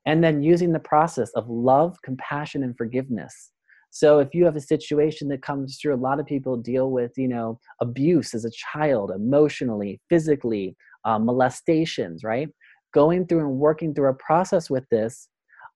and 0.05 0.23
then 0.23 0.43
using 0.43 0.73
the 0.73 0.79
process 0.79 1.31
of 1.31 1.49
love, 1.49 1.97
compassion, 2.03 2.61
and 2.61 2.77
forgiveness. 2.77 3.51
So 3.91 4.19
if 4.19 4.33
you 4.33 4.45
have 4.45 4.55
a 4.55 4.61
situation 4.61 5.27
that 5.29 5.41
comes 5.41 5.77
through, 5.77 5.93
a 5.93 5.97
lot 5.97 6.19
of 6.19 6.25
people 6.25 6.57
deal 6.57 6.91
with, 6.91 7.11
you 7.17 7.27
know, 7.27 7.59
abuse 7.81 8.33
as 8.33 8.45
a 8.45 8.51
child, 8.51 9.11
emotionally, 9.11 9.99
physically, 10.09 10.75
uh, 11.05 11.19
molestations, 11.19 12.23
right? 12.23 12.49
Going 12.93 13.27
through 13.27 13.39
and 13.39 13.59
working 13.59 13.93
through 13.93 14.09
a 14.09 14.13
process 14.15 14.69
with 14.69 14.87
this 14.89 15.27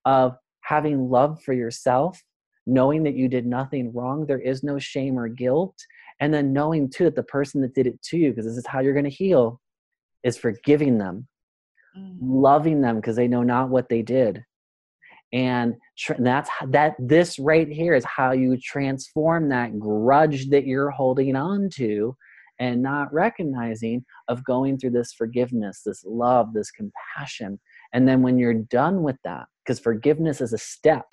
of 0.06 0.36
having 0.62 1.10
love 1.10 1.42
for 1.44 1.54
yourself, 1.54 2.22
knowing 2.66 3.04
that 3.04 3.16
you 3.16 3.28
did 3.28 3.46
nothing 3.46 3.94
wrong, 3.94 4.26
there 4.26 4.40
is 4.40 4.64
no 4.64 4.80
shame 4.80 5.20
or 5.20 5.28
guilt, 5.28 5.76
and 6.20 6.34
then 6.34 6.54
knowing 6.54 6.90
too 6.90 7.04
that 7.06 7.16
the 7.16 7.24
person 7.24 7.62
that 7.62 7.76
did 7.76 7.86
it 7.86 8.02
to 8.02 8.18
you, 8.18 8.30
because 8.32 8.46
this 8.46 8.58
is 8.58 8.66
how 8.66 8.80
you're 8.80 8.94
going 8.94 9.04
to 9.04 9.10
heal, 9.12 9.60
is 10.24 10.38
forgiving 10.38 10.98
them 10.98 11.28
Mm. 11.98 12.18
loving 12.20 12.82
them 12.82 12.98
because 12.98 13.16
they 13.16 13.28
know 13.28 13.44
not 13.44 13.70
what 13.70 13.88
they 13.88 14.02
did 14.02 14.44
and 15.32 15.76
that's 16.20 16.50
that 16.70 16.96
this 17.00 17.40
right 17.40 17.68
here 17.68 17.94
is 17.94 18.04
how 18.06 18.32
you 18.32 18.58
transform 18.58 19.50
that 19.50 19.80
grudge 19.80 20.50
that 20.50 20.66
you're 20.66 20.90
holding 20.90 21.36
on 21.36 21.70
to 21.70 22.16
and 22.60 22.82
not 22.82 23.14
recognizing 23.14 24.04
of 24.28 24.44
going 24.44 24.78
through 24.78 24.90
this 24.90 25.14
forgiveness 25.14 25.82
this 25.86 26.04
love 26.06 26.54
this 26.54 26.70
compassion 26.72 27.60
and 27.94 28.08
then 28.08 28.22
when 28.22 28.38
you're 28.38 28.54
done 28.54 29.04
with 29.04 29.16
that 29.24 29.46
because 29.64 29.80
forgiveness 29.80 30.42
is 30.42 30.52
a 30.54 30.58
step 30.58 31.06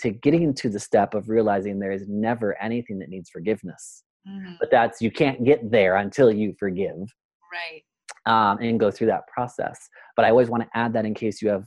to 0.00 0.10
getting 0.10 0.52
to 0.52 0.68
the 0.68 0.80
step 0.80 1.14
of 1.14 1.28
realizing 1.30 1.78
there 1.78 1.92
is 1.92 2.06
never 2.08 2.60
anything 2.62 2.98
that 2.98 3.08
needs 3.08 3.30
forgiveness 3.30 4.02
Mhm. 4.28 4.56
but 4.58 4.70
that's 4.70 5.00
you 5.00 5.10
can't 5.10 5.44
get 5.44 5.70
there 5.70 5.96
until 5.96 6.30
you 6.32 6.52
forgive 6.58 6.96
Right. 7.52 7.84
um, 8.26 8.58
and 8.60 8.78
go 8.80 8.90
through 8.90 9.06
that 9.06 9.26
process. 9.28 9.78
But 10.16 10.24
I 10.24 10.30
always 10.30 10.50
want 10.50 10.64
to 10.64 10.68
add 10.74 10.92
that 10.94 11.06
in 11.06 11.14
case 11.14 11.40
you 11.40 11.48
have 11.48 11.64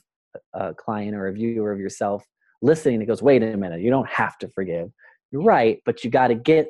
a 0.53 0.73
client 0.73 1.15
or 1.15 1.27
a 1.27 1.31
viewer 1.33 1.71
of 1.71 1.79
yourself 1.79 2.21
listening 2.61 2.99
that 2.99 3.05
goes, 3.05 3.21
wait 3.21 3.43
a 3.43 3.57
minute, 3.57 3.81
you 3.81 3.89
don't 3.89 4.09
have 4.09 4.37
to 4.39 4.49
forgive. 4.49 4.89
You're 5.31 5.43
right, 5.43 5.79
but 5.85 6.03
you 6.03 6.09
got 6.09 6.27
to 6.27 6.35
get, 6.35 6.67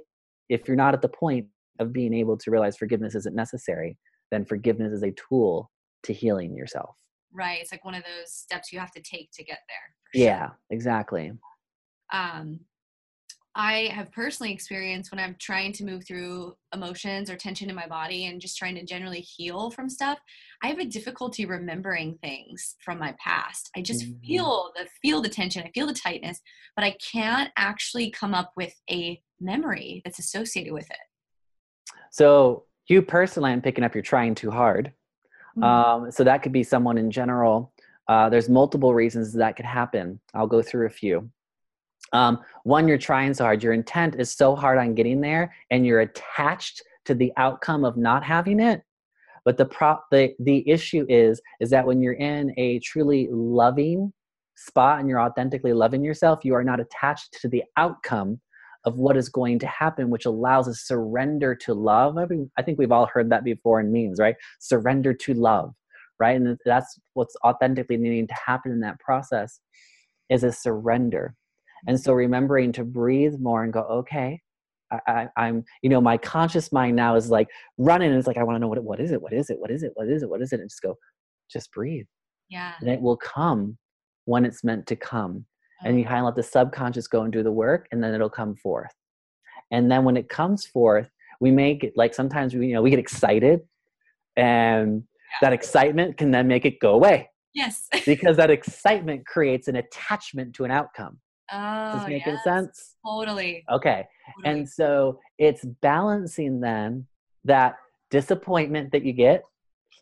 if 0.50 0.68
you're 0.68 0.78
not 0.78 0.94
at 0.94 1.02
the 1.02 1.10
point 1.10 1.48
of 1.80 1.94
being 1.94 2.14
able 2.14 2.38
to 2.38 2.52
realize 2.52 2.78
forgiveness 2.78 3.16
isn't 3.16 3.36
necessary, 3.36 3.98
then 4.32 4.46
forgiveness 4.46 4.92
is 4.94 5.04
a 5.04 5.12
tool 5.12 5.72
to 6.04 6.14
healing 6.14 6.56
yourself. 6.56 6.96
Right. 7.34 7.60
It's 7.62 7.72
like 7.72 7.86
one 7.86 7.96
of 7.96 8.04
those 8.04 8.32
steps 8.34 8.72
you 8.74 8.80
have 8.80 8.92
to 8.92 9.02
take 9.02 9.30
to 9.34 9.44
get 9.44 9.60
there. 9.68 10.22
sure. 10.22 10.26
Yeah, 10.26 10.50
exactly. 10.70 11.32
um, 12.12 12.60
I 13.56 13.90
have 13.94 14.12
personally 14.12 14.54
experienced 14.54 15.12
when 15.12 15.20
I'm 15.20 15.36
trying 15.40 15.74
to 15.74 15.84
move 15.84 16.06
through 16.06 16.56
emotions 16.74 17.30
or 17.30 17.36
tension 17.36 17.70
in 17.70 17.76
my 17.76 17.88
body 17.88 18.28
and 18.28 18.40
just 18.40 18.58
trying 18.58 18.76
to 18.76 18.86
generally 18.86 19.22
heal 19.22 19.72
from 19.72 19.90
stuff. 19.90 20.20
I 20.64 20.68
have 20.68 20.80
a 20.80 20.86
difficulty 20.86 21.46
remembering 21.46 22.18
things 22.22 22.76
from 22.84 23.00
my 23.00 23.16
past. 23.20 23.70
I 23.76 23.82
just 23.82 24.06
Mhm. 24.06 24.26
feel 24.26 24.72
the 24.76 24.88
feel 25.02 25.22
the 25.22 25.30
tension, 25.30 25.64
I 25.66 25.72
feel 25.72 25.88
the 25.88 25.94
tightness, 25.94 26.42
but 26.76 26.86
I 26.86 26.92
can't 27.02 27.52
actually 27.58 28.12
come 28.12 28.34
up 28.34 28.54
with 28.56 28.74
a 28.90 29.22
memory 29.40 30.02
that's 30.06 30.20
associated 30.20 30.74
with 30.74 30.90
it. 30.90 30.98
So 32.12 32.66
you 32.88 33.02
personally, 33.02 33.52
I'm 33.52 33.62
picking 33.62 33.84
up 33.84 33.96
you're 33.96 34.02
trying 34.04 34.36
too 34.36 34.52
hard. 34.52 34.94
Mhm. 35.58 35.64
Um, 35.64 36.12
so 36.12 36.24
that 36.24 36.44
could 36.44 36.52
be 36.52 36.64
someone 36.64 36.98
in 36.98 37.10
general. 37.10 37.74
Uh, 38.08 38.30
there's 38.30 38.50
multiple 38.50 38.94
reasons 38.94 39.34
that 39.34 39.56
could 39.56 39.66
happen. 39.66 40.20
I'll 40.34 40.48
go 40.48 40.62
through 40.62 40.86
a 40.86 40.90
few. 40.90 41.32
Um, 42.14 42.40
one, 42.64 42.88
you're 42.88 42.98
trying 42.98 43.34
so 43.34 43.44
hard. 43.44 43.64
Your 43.64 43.74
intent 43.74 44.16
is 44.20 44.34
so 44.34 44.56
hard 44.56 44.78
on 44.78 44.96
getting 44.96 45.22
there, 45.22 45.54
and 45.70 45.86
you're 45.86 46.02
attached 46.02 46.82
to 47.06 47.14
the 47.14 47.32
outcome 47.38 47.84
of 47.84 47.98
not 47.98 48.24
having 48.24 48.60
it. 48.60 48.82
But 49.46 49.58
the 49.58 49.66
prop, 49.66 50.06
the 50.12 50.34
the 50.40 50.68
issue 50.70 51.06
is, 51.10 51.42
is 51.60 51.70
that 51.70 51.86
when 51.86 52.02
you're 52.02 52.14
in 52.14 52.54
a 52.58 52.80
truly 52.80 53.28
loving 53.32 54.14
spot 54.56 55.00
and 55.00 55.08
you're 55.08 55.22
authentically 55.22 55.74
loving 55.74 56.04
yourself, 56.04 56.44
you 56.44 56.54
are 56.54 56.64
not 56.64 56.80
attached 56.80 57.38
to 57.42 57.48
the 57.48 57.64
outcome 57.78 58.40
of 58.86 58.98
what 58.98 59.18
is 59.18 59.30
going 59.30 59.60
to 59.60 59.68
happen, 59.68 60.10
which 60.10 60.26
allows 60.26 60.68
a 60.68 60.74
surrender 60.74 61.54
to 61.54 61.74
love. 61.74 62.18
I, 62.18 62.26
mean, 62.26 62.50
I 62.58 62.62
think 62.62 62.78
we've 62.78 62.92
all 62.92 63.08
heard 63.08 63.30
that 63.30 63.44
before 63.44 63.80
in 63.80 63.92
memes, 63.92 64.20
right? 64.20 64.36
Surrender 64.60 65.14
to 65.14 65.34
love, 65.34 65.74
right? 66.20 66.36
And 66.36 66.58
that's 66.66 66.98
what's 67.14 67.36
authentically 67.44 67.98
needing 67.98 68.28
to 68.28 68.36
happen 68.46 68.72
in 68.72 68.80
that 68.82 69.00
process 69.00 69.60
is 70.30 70.44
a 70.44 70.52
surrender. 70.52 71.36
And 71.88 72.00
so 72.00 72.14
remembering 72.14 72.72
to 72.74 72.84
breathe 72.84 73.36
more 73.40 73.64
and 73.64 73.74
go, 73.74 73.82
okay, 73.82 74.42
I, 74.92 75.28
am 75.38 75.64
you 75.84 75.90
know, 75.90 76.02
my 76.02 76.18
conscious 76.18 76.72
mind 76.72 76.96
now 76.96 77.16
is 77.16 77.30
like 77.30 77.48
running 77.78 78.10
and 78.10 78.18
it's 78.18 78.28
like, 78.28 78.38
I 78.38 78.44
want 78.44 78.56
to 78.56 78.60
know 78.60 78.68
what, 78.68 78.84
what 78.84 79.00
is 79.00 79.12
it? 79.12 79.22
What 79.22 79.34
is 79.34 79.50
it? 79.50 79.60
What 79.60 79.72
is 79.72 79.84
it? 79.84 79.92
What 79.94 80.10
is 80.10 80.24
it? 80.24 80.30
What 80.30 80.42
is 80.42 80.52
it? 80.52 80.60
And 80.60 80.70
just 80.70 80.82
go, 80.82 80.96
just 81.52 81.72
breathe. 81.72 82.06
Yeah. 82.50 82.74
And 82.80 82.90
it 82.90 83.00
will 83.00 83.18
come 83.18 83.78
when 84.26 84.46
it's 84.46 84.64
meant 84.64 84.88
to 84.88 84.96
come 84.96 85.46
and 85.84 85.98
you 85.98 86.04
Um, 86.06 86.10
kind 86.10 86.20
of 86.20 86.26
let 86.26 86.36
the 86.36 86.44
subconscious 86.44 87.08
go 87.08 87.22
and 87.22 87.32
do 87.32 87.44
the 87.44 87.52
work 87.52 87.88
and 87.92 88.04
then 88.04 88.14
it'll 88.14 88.30
come 88.30 88.56
forth 88.56 88.92
and 89.72 89.90
then 89.90 90.04
when 90.04 90.18
it 90.18 90.28
comes 90.28 90.66
forth 90.66 91.10
we 91.40 91.52
make 91.52 91.86
it 91.86 91.94
like 91.96 92.14
sometimes 92.14 92.54
we 92.54 92.68
you 92.68 92.74
know 92.74 92.82
we 92.82 92.90
get 92.90 93.00
excited 93.00 93.62
and 94.36 95.04
that 95.42 95.54
excitement 95.54 96.18
can 96.18 96.32
then 96.32 96.48
make 96.48 96.66
it 96.66 96.80
go 96.82 96.94
away 96.96 97.30
Yes. 97.54 97.88
because 98.06 98.38
that 98.38 98.50
excitement 98.50 99.26
creates 99.26 99.68
an 99.68 99.76
attachment 99.76 100.56
to 100.56 100.66
an 100.66 100.72
outcome. 100.72 101.20
Oh, 101.52 101.88
Is 101.96 102.02
this 102.02 102.10
making 102.10 102.34
yes. 102.34 102.44
sense? 102.44 102.96
Totally. 103.06 103.64
Okay. 103.72 104.06
totally. 104.36 104.60
And 104.60 104.70
so 104.70 105.20
it's 105.38 105.66
balancing 105.82 106.60
then 106.60 107.08
that 107.46 107.76
disappointment 108.12 108.92
that 108.92 109.04
you 109.04 109.14
get 109.14 109.44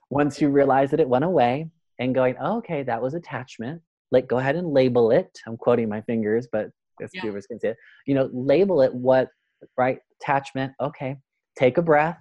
once 0.09 0.41
you 0.41 0.49
realize 0.49 0.91
that 0.91 0.99
it 0.99 1.07
went 1.09 1.25
away 1.25 1.69
and 1.99 2.13
going, 2.15 2.35
oh, 2.41 2.57
okay, 2.57 2.83
that 2.83 3.01
was 3.01 3.13
attachment. 3.13 3.81
Like, 4.11 4.27
go 4.27 4.37
ahead 4.37 4.55
and 4.55 4.73
label 4.73 5.11
it. 5.11 5.37
I'm 5.45 5.57
quoting 5.57 5.89
my 5.89 6.01
fingers, 6.01 6.47
but 6.51 6.69
as 7.01 7.09
Yeah. 7.13 7.21
viewers 7.21 7.45
can 7.47 7.59
see 7.59 7.67
it. 7.69 7.77
You 8.05 8.15
know, 8.15 8.29
label 8.33 8.81
it 8.81 8.93
what, 8.93 9.29
right? 9.77 9.99
Attachment. 10.21 10.73
Okay. 10.81 11.17
Take 11.57 11.77
a 11.77 11.81
breath. 11.81 12.17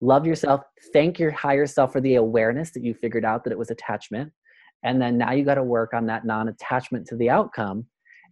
Love 0.00 0.26
yourself. 0.26 0.62
Thank 0.92 1.18
your 1.18 1.30
higher 1.30 1.66
self 1.66 1.92
for 1.92 2.00
the 2.00 2.14
awareness 2.16 2.70
that 2.72 2.82
you 2.82 2.94
figured 2.94 3.24
out 3.24 3.44
that 3.44 3.52
it 3.52 3.58
was 3.58 3.70
attachment. 3.70 4.32
And 4.82 5.00
then 5.00 5.18
now 5.18 5.32
you 5.32 5.44
got 5.44 5.56
to 5.56 5.62
work 5.64 5.92
on 5.92 6.06
that 6.06 6.24
non 6.24 6.48
attachment 6.48 7.06
to 7.08 7.16
the 7.16 7.28
outcome. 7.28 7.86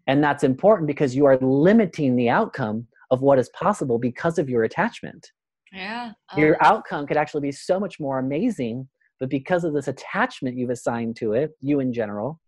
And 0.09 0.25
that's 0.25 0.43
important 0.43 0.87
because 0.89 1.15
you 1.15 1.27
are 1.27 1.39
limiting 1.39 2.17
the 2.17 2.31
outcome 2.31 2.87
of 3.11 3.21
what 3.23 3.39
is 3.39 3.49
possible 3.51 3.99
because 3.99 4.39
of 4.39 4.49
your 4.51 4.65
attachment. 4.65 5.31
yeah. 5.73 6.13
Your 6.37 6.57
Oh, 6.63 6.67
outcome 6.67 7.07
could 7.07 7.17
actually 7.19 7.43
be 7.43 7.53
so 7.53 7.79
much 7.79 8.01
more 8.01 8.19
amazing, 8.19 8.89
but 9.21 9.29
because 9.29 9.65
of 9.65 9.75
this 9.75 9.87
attachment 9.89 10.57
you've 10.57 10.71
assigned 10.71 11.17
to 11.17 11.35
it, 11.35 11.51
you 11.61 11.81
in 11.81 11.93
general, 11.93 12.41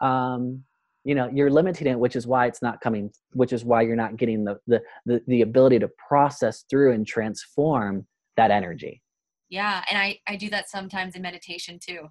um, 0.00 0.62
you 1.04 1.14
know, 1.14 1.30
you're 1.32 1.50
limiting 1.50 1.86
it, 1.86 1.98
which 1.98 2.14
is 2.16 2.26
why 2.26 2.46
it's 2.46 2.60
not 2.60 2.80
coming, 2.82 3.10
which 3.32 3.52
is 3.54 3.64
why 3.64 3.80
you're 3.82 3.96
not 3.96 4.16
getting 4.16 4.44
the 4.44 4.58
the 4.66 4.82
the, 5.06 5.22
the 5.26 5.42
ability 5.42 5.78
to 5.78 5.88
process 6.08 6.64
through 6.68 6.92
and 6.92 7.06
transform 7.06 8.06
that 8.36 8.50
energy. 8.50 9.02
yeah. 9.48 9.82
And 9.90 9.98
I, 9.98 10.18
I 10.26 10.36
do 10.36 10.50
that 10.50 10.68
sometimes 10.68 11.14
in 11.16 11.22
meditation 11.22 11.78
too. 11.78 12.08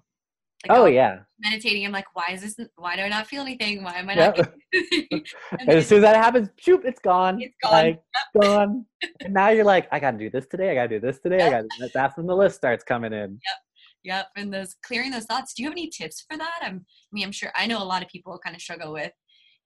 Like 0.66 0.76
Oh 0.78 0.86
yeah. 0.86 1.20
meditating. 1.38 1.84
I'm 1.86 1.92
like, 1.92 2.06
why 2.14 2.30
is 2.32 2.42
this? 2.42 2.68
Why 2.76 2.96
do 2.96 3.02
I 3.02 3.08
not 3.08 3.26
feel 3.26 3.42
anything? 3.42 3.84
Why 3.84 3.94
am 3.98 4.10
I 4.10 4.14
Yep. 4.14 4.36
not? 4.36 4.48
And 5.10 5.26
And 5.60 5.70
as 5.70 5.86
soon 5.86 5.98
as 5.98 6.02
that 6.02 6.16
happens, 6.16 6.50
shoop, 6.58 6.82
it's 6.84 7.00
gone. 7.00 7.40
It's 7.40 7.54
gone. 7.62 7.72
Like, 7.72 8.02
gone. 8.36 8.84
And 9.24 9.32
now 9.32 9.48
you're 9.48 9.64
like, 9.64 9.88
I 9.92 9.98
gotta 10.00 10.18
do 10.18 10.28
this 10.30 10.46
today. 10.46 10.70
I 10.70 10.74
gotta 10.74 10.88
do 10.88 11.00
this 11.00 11.20
today. 11.20 11.42
I 11.42 11.48
gotta. 11.48 11.68
this. 11.80 11.90
That's 11.94 12.16
when 12.16 12.26
the 12.26 12.36
list 12.36 12.56
starts 12.56 12.84
coming 12.84 13.12
in. 13.12 13.40
Yep, 13.44 13.56
Yep. 14.04 14.26
and 14.36 14.52
those 14.52 14.74
clearing 14.84 15.10
those 15.10 15.24
thoughts. 15.24 15.54
Do 15.54 15.62
you 15.62 15.68
have 15.68 15.74
any 15.74 15.88
tips 15.88 16.24
for 16.30 16.36
that? 16.36 16.58
I'm, 16.62 16.84
I 16.86 17.10
mean, 17.12 17.24
I'm 17.24 17.32
sure 17.32 17.50
I 17.56 17.66
know 17.66 17.82
a 17.82 17.84
lot 17.84 18.02
of 18.02 18.08
people 18.08 18.38
kind 18.44 18.54
of 18.54 18.60
struggle 18.62 18.92
with 18.92 19.12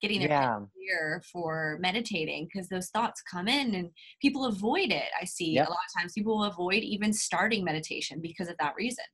getting 0.00 0.20
their 0.20 0.28
Yeah. 0.28 0.58
clear 0.74 1.22
for 1.32 1.78
meditating 1.80 2.48
because 2.52 2.68
those 2.68 2.88
thoughts 2.90 3.22
come 3.22 3.48
in 3.48 3.74
and 3.74 3.90
people 4.20 4.44
avoid 4.46 4.90
it. 4.92 5.08
I 5.20 5.24
see 5.24 5.54
Yep. 5.54 5.66
a 5.66 5.70
lot 5.70 5.78
of 5.94 6.00
times 6.00 6.12
people 6.12 6.36
will 6.38 6.44
avoid 6.44 6.82
even 6.82 7.12
starting 7.12 7.64
meditation 7.64 8.20
because 8.22 8.48
of 8.48 8.56
that 8.60 8.74
reason. 8.76 9.04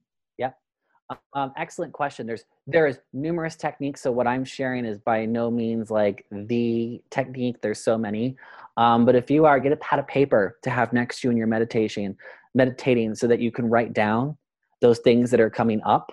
Um, 1.32 1.52
excellent 1.56 1.92
question. 1.92 2.26
There's 2.26 2.44
there 2.66 2.86
is 2.86 2.98
numerous 3.12 3.56
techniques. 3.56 4.02
So 4.02 4.12
what 4.12 4.26
I'm 4.26 4.44
sharing 4.44 4.84
is 4.84 4.98
by 4.98 5.24
no 5.24 5.50
means 5.50 5.90
like 5.90 6.26
the 6.30 7.02
technique. 7.10 7.62
There's 7.62 7.80
so 7.80 7.96
many. 7.96 8.36
Um, 8.76 9.06
but 9.06 9.14
if 9.14 9.30
you 9.30 9.46
are, 9.46 9.58
get 9.58 9.72
a 9.72 9.76
pad 9.76 9.98
of 9.98 10.06
paper 10.06 10.58
to 10.62 10.70
have 10.70 10.92
next 10.92 11.20
to 11.20 11.28
you 11.28 11.32
in 11.32 11.36
your 11.36 11.46
meditation, 11.46 12.16
meditating, 12.54 13.14
so 13.14 13.26
that 13.26 13.40
you 13.40 13.50
can 13.50 13.68
write 13.68 13.94
down 13.94 14.36
those 14.80 14.98
things 14.98 15.30
that 15.30 15.40
are 15.40 15.50
coming 15.50 15.80
up. 15.84 16.12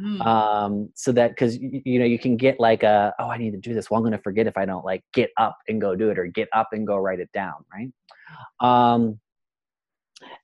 Mm, 0.00 0.24
Um, 0.24 0.90
so 0.94 1.10
that 1.12 1.30
because 1.30 1.56
you, 1.56 1.82
you 1.84 1.98
know 1.98 2.04
you 2.04 2.18
can 2.18 2.36
get 2.36 2.60
like 2.60 2.82
a 2.82 3.14
oh 3.18 3.28
I 3.28 3.38
need 3.38 3.52
to 3.52 3.58
do 3.58 3.74
this. 3.74 3.90
Well 3.90 3.98
I'm 3.98 4.02
going 4.02 4.12
to 4.12 4.22
forget 4.22 4.46
if 4.46 4.56
I 4.56 4.64
don't 4.66 4.84
like 4.84 5.02
get 5.12 5.30
up 5.38 5.56
and 5.68 5.80
go 5.80 5.96
do 5.96 6.10
it 6.10 6.18
or 6.18 6.26
get 6.26 6.48
up 6.54 6.68
and 6.72 6.86
go 6.86 6.96
write 6.98 7.18
it 7.18 7.32
down. 7.32 7.64
Right. 7.72 7.90
Um, 8.60 9.18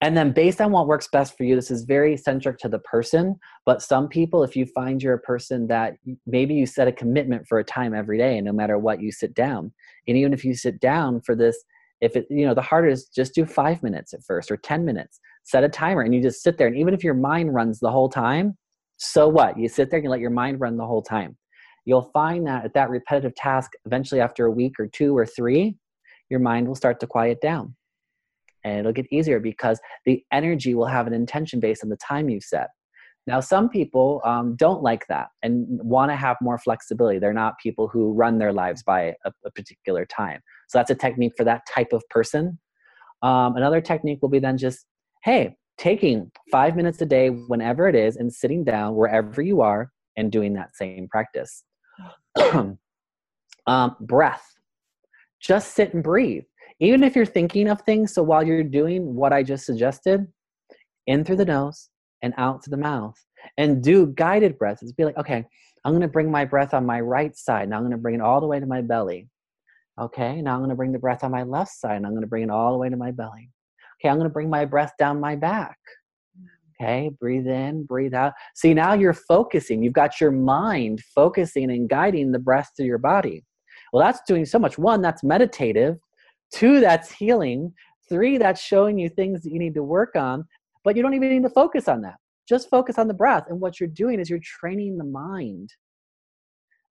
and 0.00 0.16
then 0.16 0.32
based 0.32 0.60
on 0.60 0.72
what 0.72 0.86
works 0.86 1.08
best 1.10 1.36
for 1.36 1.44
you, 1.44 1.54
this 1.54 1.70
is 1.70 1.84
very 1.84 2.16
centric 2.16 2.58
to 2.58 2.68
the 2.68 2.80
person. 2.80 3.38
But 3.64 3.82
some 3.82 4.08
people, 4.08 4.42
if 4.42 4.54
you 4.54 4.66
find 4.66 5.02
you're 5.02 5.14
a 5.14 5.20
person 5.20 5.66
that 5.68 5.94
maybe 6.26 6.54
you 6.54 6.66
set 6.66 6.88
a 6.88 6.92
commitment 6.92 7.46
for 7.46 7.58
a 7.58 7.64
time 7.64 7.94
every 7.94 8.18
day, 8.18 8.36
and 8.36 8.44
no 8.44 8.52
matter 8.52 8.78
what, 8.78 9.00
you 9.00 9.10
sit 9.12 9.34
down. 9.34 9.72
And 10.06 10.16
even 10.16 10.32
if 10.32 10.44
you 10.44 10.54
sit 10.54 10.80
down 10.80 11.20
for 11.22 11.34
this, 11.34 11.56
if 12.00 12.16
it, 12.16 12.26
you 12.28 12.44
know, 12.44 12.52
the 12.52 12.62
harder 12.62 12.88
is 12.88 13.06
just 13.06 13.34
do 13.34 13.46
five 13.46 13.82
minutes 13.82 14.12
at 14.12 14.24
first 14.24 14.50
or 14.50 14.56
10 14.56 14.84
minutes, 14.84 15.20
set 15.44 15.64
a 15.64 15.68
timer 15.68 16.02
and 16.02 16.14
you 16.14 16.20
just 16.20 16.42
sit 16.42 16.58
there. 16.58 16.66
And 16.66 16.76
even 16.76 16.94
if 16.94 17.04
your 17.04 17.14
mind 17.14 17.54
runs 17.54 17.78
the 17.78 17.90
whole 17.90 18.08
time, 18.08 18.58
so 18.96 19.28
what? 19.28 19.58
You 19.58 19.68
sit 19.68 19.90
there 19.90 19.98
and 19.98 20.04
you 20.04 20.10
let 20.10 20.20
your 20.20 20.30
mind 20.30 20.60
run 20.60 20.76
the 20.76 20.86
whole 20.86 21.02
time. 21.02 21.36
You'll 21.84 22.10
find 22.12 22.46
that 22.46 22.64
at 22.64 22.74
that 22.74 22.90
repetitive 22.90 23.34
task, 23.36 23.70
eventually 23.86 24.20
after 24.20 24.46
a 24.46 24.50
week 24.50 24.78
or 24.78 24.88
two 24.88 25.16
or 25.16 25.26
three, 25.26 25.76
your 26.28 26.40
mind 26.40 26.66
will 26.66 26.74
start 26.74 26.98
to 27.00 27.06
quiet 27.06 27.40
down 27.40 27.74
and 28.64 28.80
it'll 28.80 28.92
get 28.92 29.12
easier 29.12 29.40
because 29.40 29.80
the 30.04 30.22
energy 30.32 30.74
will 30.74 30.86
have 30.86 31.06
an 31.06 31.12
intention 31.12 31.60
based 31.60 31.82
on 31.82 31.90
the 31.90 31.96
time 31.96 32.28
you've 32.28 32.44
set. 32.44 32.68
Now, 33.26 33.38
some 33.38 33.68
people 33.68 34.20
um, 34.24 34.56
don't 34.56 34.82
like 34.82 35.06
that 35.08 35.28
and 35.42 35.66
want 35.68 36.10
to 36.10 36.16
have 36.16 36.36
more 36.40 36.58
flexibility. 36.58 37.18
They're 37.18 37.32
not 37.32 37.58
people 37.62 37.86
who 37.86 38.12
run 38.12 38.38
their 38.38 38.52
lives 38.52 38.82
by 38.82 39.14
a, 39.24 39.32
a 39.44 39.50
particular 39.52 40.04
time. 40.04 40.40
So 40.68 40.78
that's 40.78 40.90
a 40.90 40.94
technique 40.94 41.34
for 41.36 41.44
that 41.44 41.62
type 41.72 41.92
of 41.92 42.02
person. 42.10 42.58
Um, 43.22 43.56
another 43.56 43.80
technique 43.80 44.18
will 44.22 44.28
be 44.28 44.40
then 44.40 44.58
just, 44.58 44.86
hey, 45.22 45.54
taking 45.78 46.32
five 46.50 46.74
minutes 46.74 47.00
a 47.00 47.06
day, 47.06 47.28
whenever 47.28 47.88
it 47.88 47.94
is, 47.94 48.16
and 48.16 48.32
sitting 48.32 48.64
down 48.64 48.96
wherever 48.96 49.40
you 49.40 49.60
are 49.60 49.92
and 50.16 50.32
doing 50.32 50.54
that 50.54 50.74
same 50.74 51.06
practice. 51.08 51.62
um, 53.66 53.96
breath. 54.00 54.44
Just 55.40 55.74
sit 55.74 55.94
and 55.94 56.02
breathe 56.02 56.44
even 56.82 57.04
if 57.04 57.16
you're 57.16 57.24
thinking 57.24 57.68
of 57.68 57.80
things 57.82 58.12
so 58.12 58.22
while 58.22 58.46
you're 58.46 58.62
doing 58.62 59.14
what 59.14 59.32
i 59.32 59.42
just 59.42 59.64
suggested 59.64 60.26
in 61.06 61.24
through 61.24 61.36
the 61.36 61.44
nose 61.44 61.88
and 62.22 62.32
out 62.36 62.64
through 62.64 62.72
the 62.72 62.76
mouth 62.76 63.16
and 63.58 63.82
do 63.82 64.06
guided 64.06 64.58
breaths. 64.58 64.90
Be 64.92 65.04
like 65.04 65.18
okay 65.18 65.44
i'm 65.84 66.00
to 66.00 66.08
bring 66.08 66.30
my 66.30 66.44
breath 66.44 66.74
on 66.74 66.86
my 66.86 67.00
right 67.00 67.36
side. 67.36 67.68
Now 67.68 67.78
i'm 67.78 67.90
to 67.90 67.96
bring 67.96 68.14
it 68.14 68.20
all 68.20 68.40
the 68.40 68.46
way 68.46 68.60
to 68.60 68.66
my 68.66 68.80
belly. 68.80 69.28
Okay 70.00 70.40
now 70.40 70.56
i'm 70.56 70.68
to 70.68 70.74
bring 70.74 70.92
the 70.92 70.98
breath 70.98 71.24
on 71.24 71.30
my 71.30 71.42
left 71.42 71.72
side 71.72 71.96
and 71.96 72.06
i'm 72.06 72.20
to 72.20 72.26
bring 72.26 72.44
it 72.44 72.50
all 72.50 72.72
the 72.72 72.78
way 72.78 72.88
to 72.88 72.96
my 72.96 73.10
belly. 73.10 73.50
Okay 74.00 74.08
i'm 74.08 74.22
to 74.22 74.28
bring 74.28 74.50
my 74.50 74.64
breath 74.64 74.92
down 74.98 75.20
my 75.20 75.36
back. 75.36 75.78
Okay 76.80 77.10
breathe 77.20 77.46
in 77.46 77.84
breathe 77.84 78.14
out. 78.14 78.32
See 78.54 78.74
now 78.74 78.94
you're 78.94 79.12
focusing. 79.12 79.82
You've 79.82 79.92
got 79.92 80.20
your 80.20 80.32
mind 80.32 81.00
focusing 81.14 81.70
and 81.70 81.88
guiding 81.88 82.32
the 82.32 82.38
breath 82.38 82.70
through 82.76 82.86
your 82.86 82.98
body. 82.98 83.44
Well 83.92 84.04
that's 84.04 84.20
doing 84.26 84.46
so 84.46 84.58
much. 84.58 84.78
One 84.78 85.02
that's 85.02 85.24
meditative 85.24 85.98
two 86.54 86.80
that's 86.80 87.10
healing. 87.10 87.72
Three 88.08 88.36
that's 88.36 88.60
showing 88.60 88.98
you 88.98 89.08
things 89.08 89.42
that 89.42 89.52
you 89.52 89.58
need 89.58 89.74
to 89.74 89.82
work 89.82 90.16
on 90.16 90.44
but 90.84 90.96
you 90.96 91.02
don't 91.02 91.14
even 91.14 91.30
need 91.30 91.42
to 91.42 91.50
focus 91.50 91.88
on 91.88 92.02
that. 92.02 92.16
Just 92.48 92.68
focus 92.68 92.98
on 92.98 93.08
the 93.08 93.14
breath 93.14 93.44
and 93.48 93.60
what 93.60 93.78
you're 93.78 93.88
doing 93.88 94.20
is 94.20 94.28
you're 94.28 94.40
training 94.42 94.98
the 94.98 95.04
mind 95.04 95.70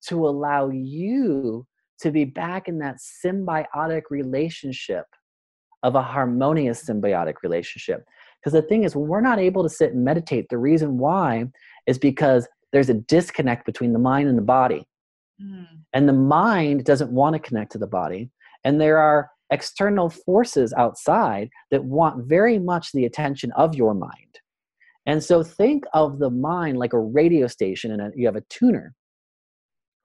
to 0.09 0.27
allow 0.27 0.69
you 0.69 1.67
to 2.01 2.11
be 2.11 2.25
back 2.25 2.69
in 2.69 2.79
that 2.79 2.97
symbiotic 3.25 4.03
relationship 4.11 5.05
of 5.83 5.95
a 5.95 6.03
harmonious 6.03 6.85
symbiotic 6.85 7.35
relationship. 7.43 8.05
Because 8.41 8.53
the 8.53 8.63
thing 8.63 8.85
is 8.85 8.95
when 8.95 9.09
we're 9.09 9.21
not 9.21 9.39
able 9.39 9.63
to 9.63 9.69
sit 9.69 9.95
and 9.95 10.05
meditate 10.05 10.47
the 10.51 10.59
reason 10.59 10.99
why 10.99 11.47
is 11.87 11.99
because 11.99 12.47
there's 12.73 12.91
a 12.91 12.95
disconnect 12.95 13.65
between 13.65 13.93
the 13.93 13.99
mind 13.99 14.29
and 14.29 14.37
the 14.37 14.43
body. 14.43 14.87
Mm, 15.43 15.67
and 15.93 16.09
the 16.09 16.13
mind 16.13 16.85
doesn't 16.85 17.11
want 17.11 17.35
to 17.35 17.39
connect 17.39 17.73
to 17.73 17.79
the 17.79 17.87
body 17.87 18.31
and 18.65 18.81
there 18.81 18.99
are 18.99 19.31
external 19.51 20.11
forces 20.11 20.73
outside 20.77 21.49
that 21.71 21.85
want 21.85 22.27
very 22.27 22.59
much 22.59 22.93
the 22.93 23.05
attention 23.05 23.53
of 23.53 23.75
your 23.75 23.95
mind. 23.95 24.41
And 25.07 25.23
so 25.23 25.43
think 25.43 25.85
of 25.95 26.19
the 26.19 26.31
mind 26.31 26.79
like 26.79 26.93
a 26.93 26.99
radio 26.99 27.47
station 27.47 27.93
and 27.93 28.03
a, 28.03 28.11
you 28.15 28.27
have 28.27 28.37
a 28.37 28.45
tuner 28.51 28.95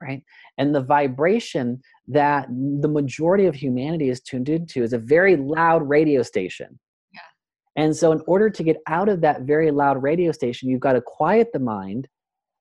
right? 0.02 0.22
And 0.58 0.74
the 0.74 0.82
vibration 0.82 1.80
that 2.08 2.48
the 2.48 2.88
majority 2.88 3.46
of 3.46 3.54
humanity 3.54 4.08
is 4.08 4.20
tuned 4.20 4.48
into 4.48 4.82
is 4.82 4.92
a 4.92 4.98
very 4.98 5.36
loud 5.36 5.88
radio 5.88 6.22
station. 6.22 6.78
Yeah. 7.12 7.20
and 7.76 7.96
so 7.96 8.12
in 8.12 8.20
order 8.26 8.50
to 8.50 8.62
get 8.62 8.78
out 8.88 9.08
of 9.08 9.20
that 9.20 9.42
very 9.42 9.70
loud 9.70 10.02
radio 10.02 10.32
station 10.32 10.68
you've 10.68 10.80
got 10.80 10.94
to 10.94 11.02
quiet 11.02 11.48
the 11.52 11.58
mind 11.58 12.08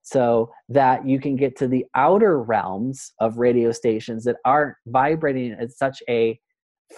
so 0.04 0.52
that 0.70 1.08
you 1.08 1.20
can 1.20 1.36
get 1.36 1.56
to 1.58 1.67
the 1.67 1.86
outer 1.96 2.41
realms 2.41 3.13
of 3.20 3.38
radio 3.38 3.72
stations 3.72 4.24
that 4.24 4.38
aren't 4.46 4.76
vibrating 4.88 5.52
at 5.54 5.72
such 5.72 6.02
a 6.10 6.39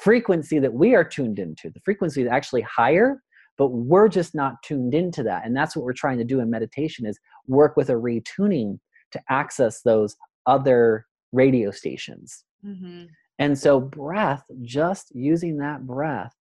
frequency 0.02 0.60
that 0.60 0.74
we 0.74 0.96
are 0.96 1.04
tuned 1.04 1.40
into. 1.40 1.70
The 1.70 1.82
frequency 1.86 2.22
is 2.22 2.28
actually 2.30 2.62
higher, 2.62 3.22
but 3.58 3.70
we're 3.70 4.10
just 4.10 4.34
not 4.34 4.56
tuned 4.64 4.94
into 4.94 5.24
that. 5.24 5.46
And 5.46 5.56
that's 5.56 5.76
what 5.76 5.86
we're 5.86 5.94
trying 5.94 6.18
to 6.18 6.24
do 6.24 6.40
in 6.40 6.50
meditation 6.50 7.06
is 7.06 7.20
work 7.48 7.78
with 7.78 7.90
a 7.90 7.94
retuning 7.94 8.80
to 9.12 9.22
access 9.30 9.82
those 9.82 10.16
other 10.46 11.06
radio 11.32 11.72
stations. 11.72 12.44
mhm. 12.66 13.08
And 13.40 13.58
so 13.58 13.80
breath, 13.80 14.44
just 14.62 15.14
using 15.16 15.58
that 15.58 15.86
breath 15.88 16.34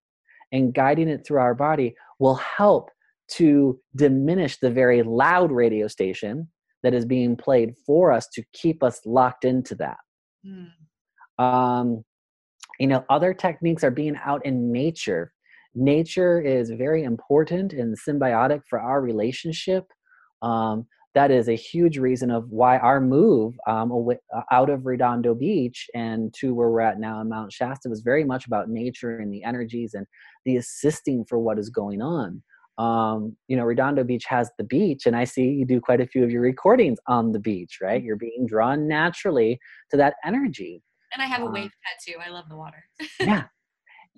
and 0.52 0.74
guiding 0.74 1.08
it 1.08 1.26
through 1.26 1.40
our 1.40 1.54
body 1.54 1.94
will 2.18 2.34
help 2.34 2.90
to 3.28 3.80
diminish 3.96 4.58
the 4.58 4.70
very 4.70 5.02
loud 5.02 5.50
radio 5.50 5.88
station 5.88 6.48
that 6.82 6.92
is 6.92 7.06
being 7.06 7.34
played 7.36 7.74
for 7.86 8.12
us 8.12 8.28
to 8.34 8.42
keep 8.52 8.82
us 8.82 9.00
locked 9.06 9.44
into 9.44 9.74
that. 9.76 9.96
Mm, 10.46 10.70
Um, 11.42 12.04
you 12.83 12.88
know, 12.88 13.05
other 13.09 13.33
techniques 13.33 13.85
are 13.85 13.92
being 13.92 14.16
out 14.25 14.45
in 14.45 14.73
nature. 14.73 15.33
Nature 15.73 16.40
is 16.40 16.68
very 16.71 17.05
important 17.05 17.73
and 17.73 17.97
symbiotic 17.97 18.62
for 18.68 18.81
our 18.81 19.01
relationship. 19.01 19.85
Um, 20.42 20.88
that 21.14 21.31
is 21.31 21.49
a 21.49 21.55
huge 21.55 21.97
reason 21.97 22.33
of 22.33 22.51
why 22.51 22.79
our 22.79 23.01
move 23.01 23.55
um, 23.68 23.92
away, 23.92 24.18
uh, 24.37 24.40
out 24.51 24.68
of 24.68 24.85
Redondo 24.85 25.33
Beach 25.33 25.88
and 25.95 26.35
to 26.40 26.55
where 26.55 26.71
we're 26.71 26.81
at 26.81 26.99
now 26.99 27.21
in 27.21 27.29
Mount 27.29 27.53
Shasta 27.53 27.88
was 27.88 28.01
very 28.01 28.25
much 28.25 28.47
about 28.47 28.68
nature 28.68 29.16
and 29.18 29.33
the 29.33 29.45
energies 29.45 29.95
and 29.95 30.05
the 30.45 30.57
assisting 30.57 31.25
for 31.29 31.38
what 31.38 31.61
is 31.61 31.71
going 31.71 32.03
on. 32.03 32.42
Um, 32.79 33.37
you 33.47 33.57
know, 33.57 33.62
Redondo 33.62 34.03
Beach 34.03 34.25
has 34.27 34.51
the 34.59 34.64
beach, 34.64 35.07
and 35.07 35.14
I 35.14 35.23
see 35.23 35.45
you 35.45 35.64
do 35.64 35.81
quite 35.81 36.01
a 36.01 36.07
few 36.07 36.25
of 36.25 36.33
your 36.33 36.42
recordings 36.42 36.99
on 37.07 37.31
the 37.31 37.38
beach, 37.38 37.79
right? 37.81 38.01
Mm-hmm. 38.01 38.07
You're 38.07 38.16
being 38.16 38.45
drawn 38.45 38.88
naturally 38.88 39.61
to 39.92 39.97
that 39.99 40.14
energy. 40.25 40.83
And 41.12 41.22
I 41.22 41.27
have 41.27 41.42
a 41.42 41.46
wave 41.46 41.70
tattoo. 41.85 42.18
I 42.25 42.31
love 42.31 42.48
the 42.48 42.57
water. 42.57 42.85
yeah. 43.20 43.44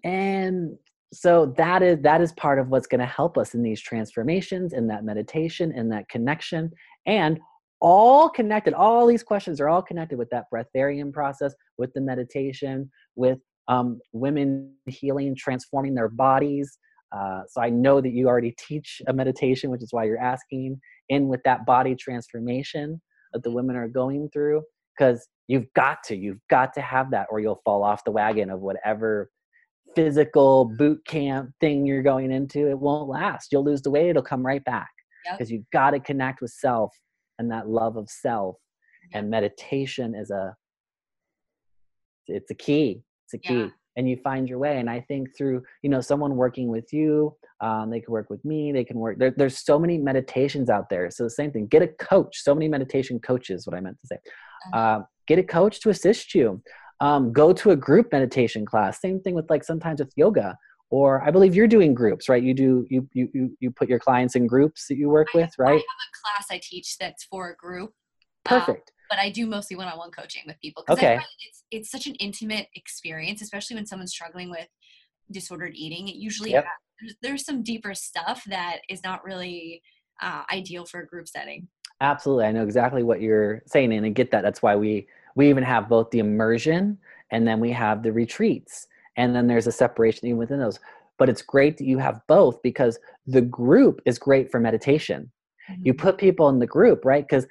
And 0.05 0.77
so 1.13 1.55
that 1.57 1.83
is 1.83 1.99
that 2.03 2.21
is 2.21 2.33
part 2.33 2.59
of 2.59 2.69
what's 2.69 2.87
going 2.87 3.01
to 3.01 3.07
help 3.07 3.39
us 3.39 3.55
in 3.55 3.63
these 3.63 3.81
transformations 3.81 4.73
in 4.73 4.87
that 4.89 5.05
meditation 5.05 5.73
in 5.73 5.89
that 5.91 6.09
connection. 6.09 6.71
And 7.07 7.39
all 7.81 8.29
connected 8.29 8.75
all 8.75 9.07
these 9.07 9.23
questions 9.23 9.61
are 9.61 9.69
all 9.69 9.83
connected 9.83 10.19
with 10.19 10.31
that 10.31 10.45
breatharian 10.53 11.13
process 11.13 11.55
with 11.79 11.93
the 11.95 12.01
meditation 12.01 12.91
with 13.17 13.39
um, 13.69 14.01
women 14.13 14.75
healing 14.87 15.35
transforming 15.37 15.95
their 15.95 16.09
bodies. 16.09 16.79
Uh, 17.13 17.43
so 17.49 17.63
i 17.63 17.71
know 17.71 18.01
that 18.01 18.11
you 18.11 18.27
already 18.27 18.53
teach 18.59 19.01
a 19.07 19.13
meditation 19.13 19.71
which 19.71 19.83
is 19.83 19.93
why 19.93 20.03
you're 20.03 20.19
asking 20.19 20.81
in 21.11 21.29
with 21.29 21.41
that 21.45 21.65
body 21.65 21.95
transformation 21.95 23.01
that 23.33 23.43
the 23.45 23.51
women 23.51 23.77
are 23.77 23.87
going 23.87 24.29
through 24.33 24.61
because 24.97 25.27
you've 25.49 25.67
got 25.75 26.03
to 26.05 26.17
you've 26.17 26.41
got 26.49 26.73
to 26.75 26.81
have 26.81 27.11
that 27.11 27.27
or 27.31 27.41
you'll 27.41 27.61
fall 27.65 27.83
off 27.83 28.05
the 28.05 28.11
wagon 28.11 28.51
of 28.51 28.61
whatever 28.61 29.31
physical 29.95 30.65
boot 30.77 31.01
camp 31.07 31.51
thing 31.61 31.87
you're 31.87 32.03
going 32.03 32.33
into 32.33 32.69
it 32.69 32.79
won't 32.79 33.09
last 33.09 33.53
you'll 33.53 33.65
lose 33.65 33.83
the 33.83 33.91
weight 33.91 34.09
it'll 34.11 34.23
come 34.23 34.45
right 34.45 34.65
back 34.65 34.89
Yep. 35.27 35.39
because 35.39 35.51
you've 35.51 35.71
got 35.73 35.91
to 35.93 36.01
connect 36.01 36.41
with 36.43 36.51
self 36.51 36.93
and 37.39 37.51
that 37.51 37.69
love 37.69 37.97
of 37.97 38.09
self 38.11 38.57
Yep. 39.13 39.21
and 39.23 39.31
meditation 39.31 40.15
is 40.15 40.31
a 40.31 40.55
it's 42.27 42.51
a 42.51 42.55
key 42.55 43.03
it's 43.27 43.35
a 43.35 43.39
key 43.39 43.55
Yeah. 43.61 43.69
and 43.97 44.09
you 44.09 44.17
find 44.25 44.49
your 44.49 44.59
way 44.59 44.79
and 44.79 44.89
i 44.91 45.01
think 45.01 45.29
through 45.37 45.63
you 45.83 45.91
know 45.91 46.01
someone 46.01 46.37
working 46.37 46.69
with 46.69 46.93
you 46.93 47.35
um, 47.61 47.91
they 47.91 48.01
can 48.01 48.13
work 48.13 48.29
with 48.31 48.45
me 48.45 48.73
they 48.73 48.85
can 48.85 48.99
work 48.99 49.19
there, 49.19 49.33
there's 49.37 49.59
so 49.65 49.79
many 49.79 49.97
meditations 49.99 50.69
out 50.69 50.89
there 50.91 51.11
so 51.11 51.23
the 51.25 51.31
same 51.31 51.51
thing 51.53 51.67
get 51.67 51.83
a 51.83 51.89
coach 51.89 52.43
so 52.43 52.55
many 52.55 52.69
meditation 52.69 53.19
coaches 53.21 53.67
what 53.67 53.77
i 53.77 53.81
meant 53.81 53.99
to 54.01 54.07
say. 54.07 54.17
Uh, 54.73 55.01
get 55.27 55.39
a 55.39 55.43
coach 55.43 55.81
to 55.81 55.91
assist 55.91 56.35
you 56.35 56.63
um, 57.01 57.33
go 57.33 57.53
to 57.53 57.71
a 57.71 57.77
group 57.77 58.11
meditation 58.13 58.65
class 58.65 59.01
same 59.01 59.21
thing 59.21 59.35
with 59.35 59.49
like 59.51 59.65
sometimes 59.65 60.01
with 60.01 60.13
yoga 60.17 60.57
or 60.91 61.23
i 61.23 61.31
believe 61.31 61.55
you're 61.55 61.67
doing 61.67 61.95
groups 61.95 62.29
right 62.29 62.43
you 62.43 62.55
do 62.55 62.87
you 62.91 63.09
you 63.13 63.29
you, 63.33 63.57
you 63.61 63.71
put 63.71 63.89
your 63.89 63.99
clients 63.99 64.37
in 64.37 64.47
groups 64.47 64.87
that 64.89 64.97
you 64.97 65.09
work 65.09 65.29
with 65.35 65.43
have- 65.43 65.55
I 65.59 65.63
right 65.63 65.73
have 65.73 65.81
a 65.81 66.13
class 66.23 66.47
I 66.51 66.61
teach 66.63 66.97
that's 66.99 67.25
for 67.25 67.51
a 67.51 67.57
group. 67.57 67.91
um, 68.51 68.61
perfect 68.61 68.91
but 69.11 69.19
I 69.19 69.29
do 69.31 69.47
mostly 69.47 69.77
one-on-one 69.77 70.11
coaching 70.13 70.43
with 70.47 70.59
people 70.61 70.83
because 70.87 70.99
Okay. 70.99 71.19
It's 71.47 71.63
it's 71.71 71.91
such 71.91 72.07
an 72.07 72.15
intimate 72.17 72.69
experience, 72.75 73.43
especially 73.43 73.77
when 73.77 73.87
someone's 73.87 74.13
struggling 74.13 74.51
with 74.51 74.67
disordered 75.31 75.73
eating. 75.75 76.09
It 76.09 76.17
usually 76.17 76.53
Yep. 76.53 76.65
there's, 77.01 77.15
there's 77.23 77.45
some 77.45 77.63
deeper 77.63 77.95
stuff 77.95 78.43
that 78.47 78.79
is 78.89 79.03
not 79.05 79.23
really 79.23 79.83
uh, 80.23 80.43
ideal 80.51 80.85
for 80.87 81.01
a 81.01 81.07
group 81.07 81.29
setting. 81.29 81.69
Absolutely. 82.01 82.45
I 82.47 82.53
know 82.53 82.65
exactly 82.65 83.03
what 83.03 83.21
you're 83.21 83.63
saying 83.67 83.93
and 83.93 84.05
I 84.05 84.11
get 84.11 84.31
that. 84.33 84.43
That's 84.43 84.63
why 84.63 84.77
we 84.77 85.07
we 85.37 85.49
even 85.49 85.65
have 85.65 85.89
both 85.89 86.11
the 86.11 86.21
immersion 86.21 86.99
and 87.31 87.47
then 87.47 87.61
we 87.61 87.71
have 87.73 88.03
the 88.03 88.13
retreats. 88.13 88.87
And 89.17 89.35
then 89.35 89.47
there's 89.47 89.67
a 89.67 89.73
separation 89.73 90.27
even 90.29 90.39
within 90.39 90.59
those. 90.61 90.79
But 91.19 91.29
it's 91.29 91.43
great 91.43 91.77
that 91.79 91.87
you 91.87 91.99
have 91.99 92.21
both 92.29 92.61
because 92.63 92.99
the 93.27 93.41
group 93.41 94.01
is 94.05 94.19
great 94.19 94.51
for 94.51 94.61
meditation. 94.61 95.31
You 95.83 95.95
Mhm. 95.95 95.99
put 95.99 96.19
people 96.19 96.49
in 96.51 96.59
the 96.59 96.67
group, 96.67 97.05
right? 97.05 97.25
Because 97.27 97.47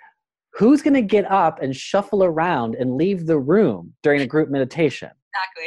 who's 0.53 0.82
going 0.82 0.93
to 0.93 1.01
get 1.01 1.29
up 1.32 1.62
and 1.62 1.75
shuffle 1.75 2.23
around 2.23 2.75
and 2.75 2.95
leave 2.95 3.25
the 3.25 3.39
room 3.39 3.93
during 4.03 4.21
a 4.21 4.27
group 4.27 4.49
meditation, 4.49 5.10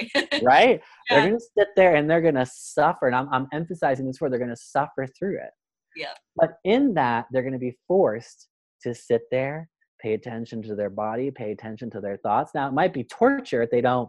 exactly. 0.07 0.41
right? 0.43 0.81
Yeah. 1.11 1.17
They're 1.17 1.29
going 1.29 1.39
to 1.41 1.47
sit 1.59 1.69
there 1.75 1.97
and 1.97 2.09
they're 2.09 2.21
going 2.23 2.35
to 2.37 2.47
suffer. 2.47 3.07
And 3.09 3.17
I'm, 3.17 3.29
I'm 3.33 3.49
emphasizing 3.53 4.07
this 4.07 4.21
word, 4.21 4.33
they're 4.33 4.39
going 4.39 4.51
to 4.51 4.57
suffer 4.57 5.07
through 5.07 5.39
it. 5.39 5.51
Yeah. 5.97 6.13
But 6.37 6.59
in 6.65 6.95
that, 6.95 7.27
they're 7.31 7.43
going 7.43 7.53
to 7.55 7.59
be 7.59 7.77
forced 7.89 8.49
to 8.87 8.95
sit 8.95 9.23
there, 9.31 9.69
pay 10.01 10.15
attention 10.15 10.63
to 10.63 10.75
their 10.75 10.91
body, 10.91 11.31
pay 11.31 11.51
attention 11.53 11.91
to 11.91 12.01
their 12.01 12.17
thoughts. 12.17 12.53
Now, 12.55 12.69
it 12.69 12.73
might 12.73 12.95
be 12.95 13.05
torture 13.05 13.63
if 13.63 13.71
they 13.71 13.81
don't 13.81 14.09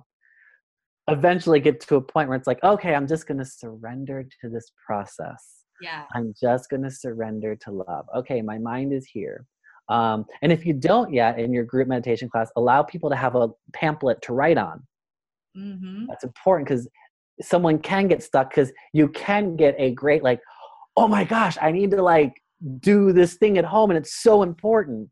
eventually 1.09 1.59
get 1.59 1.79
to 1.81 1.95
a 1.95 2.01
point 2.01 2.29
where 2.29 2.37
it's 2.37 2.47
like, 2.47 2.63
okay, 2.63 2.93
I'm 2.93 3.07
just 3.07 3.27
going 3.27 3.37
to 3.39 3.45
surrender 3.45 4.23
to 4.23 4.49
this 4.49 4.71
process. 4.85 5.63
yeah. 5.81 6.03
I'm 6.13 6.33
just 6.39 6.69
going 6.69 6.83
to 6.83 6.91
surrender 6.91 7.55
to 7.63 7.71
love. 7.71 8.05
Okay, 8.15 8.41
my 8.41 8.57
mind 8.57 8.93
is 8.93 9.05
here. 9.05 9.45
Um, 9.89 10.25
and 10.41 10.51
if 10.51 10.65
you 10.65 10.73
don't 10.73 11.13
yet 11.13 11.39
in 11.39 11.53
your 11.53 11.63
group 11.63 11.87
meditation 11.87 12.29
class, 12.29 12.51
allow 12.57 12.83
people 12.83 13.09
to 13.09 13.15
have 13.15 13.35
a 13.35 13.49
pamphlet 13.73 14.21
to 14.23 14.33
write 14.33 14.57
on. 14.57 14.83
Mm-hmm. 15.57 16.05
That's 16.09 16.25
important 16.25 16.67
because 16.67 16.89
someone 17.41 17.79
can 17.79 18.07
get 18.07 18.21
stuck 18.21 18.49
because 18.49 18.71
you 18.93 19.07
can 19.09 19.55
get 19.55 19.75
a 19.77 19.91
great, 19.91 20.23
like, 20.23 20.41
oh 20.97 21.07
my 21.07 21.23
gosh, 21.23 21.57
I 21.61 21.71
need 21.71 21.91
to 21.91 22.01
like 22.01 22.33
do 22.79 23.11
this 23.13 23.35
thing 23.35 23.57
at 23.57 23.65
home 23.65 23.91
and 23.91 23.97
it's 23.97 24.21
so 24.21 24.43
important. 24.43 25.09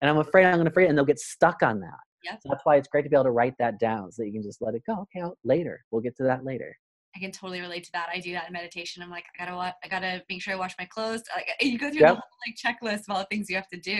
And 0.00 0.10
I'm 0.10 0.18
afraid 0.18 0.46
I'm 0.46 0.54
going 0.54 0.64
to 0.64 0.70
forget, 0.70 0.88
and 0.88 0.96
they'll 0.96 1.04
get 1.04 1.18
stuck 1.18 1.62
on 1.62 1.80
that. 1.80 1.98
Yep. 2.24 2.40
So 2.42 2.48
that's 2.50 2.64
why 2.64 2.76
it's 2.76 2.88
great 2.88 3.02
to 3.02 3.10
be 3.10 3.16
able 3.16 3.24
to 3.24 3.30
write 3.30 3.54
that 3.58 3.78
down 3.78 4.10
so 4.12 4.22
that 4.22 4.26
you 4.28 4.32
can 4.32 4.42
just 4.42 4.62
let 4.62 4.74
it 4.74 4.82
go. 4.86 4.94
Okay, 5.02 5.20
I'll, 5.22 5.36
later. 5.44 5.84
We'll 5.90 6.00
get 6.02 6.16
to 6.18 6.22
that 6.24 6.44
later. 6.44 6.74
I 7.14 7.18
can 7.18 7.32
totally 7.32 7.60
relate 7.60 7.84
to 7.84 7.92
that. 7.92 8.08
I 8.12 8.18
do 8.20 8.32
that 8.32 8.46
in 8.46 8.52
meditation. 8.52 9.02
I'm 9.02 9.10
like, 9.10 9.24
I 9.38 9.44
gotta, 9.44 9.56
wa- 9.56 9.72
I 9.84 9.88
gotta 9.88 10.22
make 10.30 10.40
sure 10.40 10.54
I 10.54 10.56
wash 10.56 10.74
my 10.78 10.84
clothes. 10.86 11.22
Like, 11.34 11.48
you 11.60 11.78
go 11.78 11.90
through 11.90 12.00
Yep. 12.00 12.14
the 12.16 12.20
whole 12.20 12.38
like 12.46 12.56
checklist 12.56 13.00
of 13.00 13.04
all 13.10 13.18
the 13.18 13.26
things 13.30 13.50
you 13.50 13.56
have 13.56 13.68
to 13.68 13.78
do. 13.80 13.98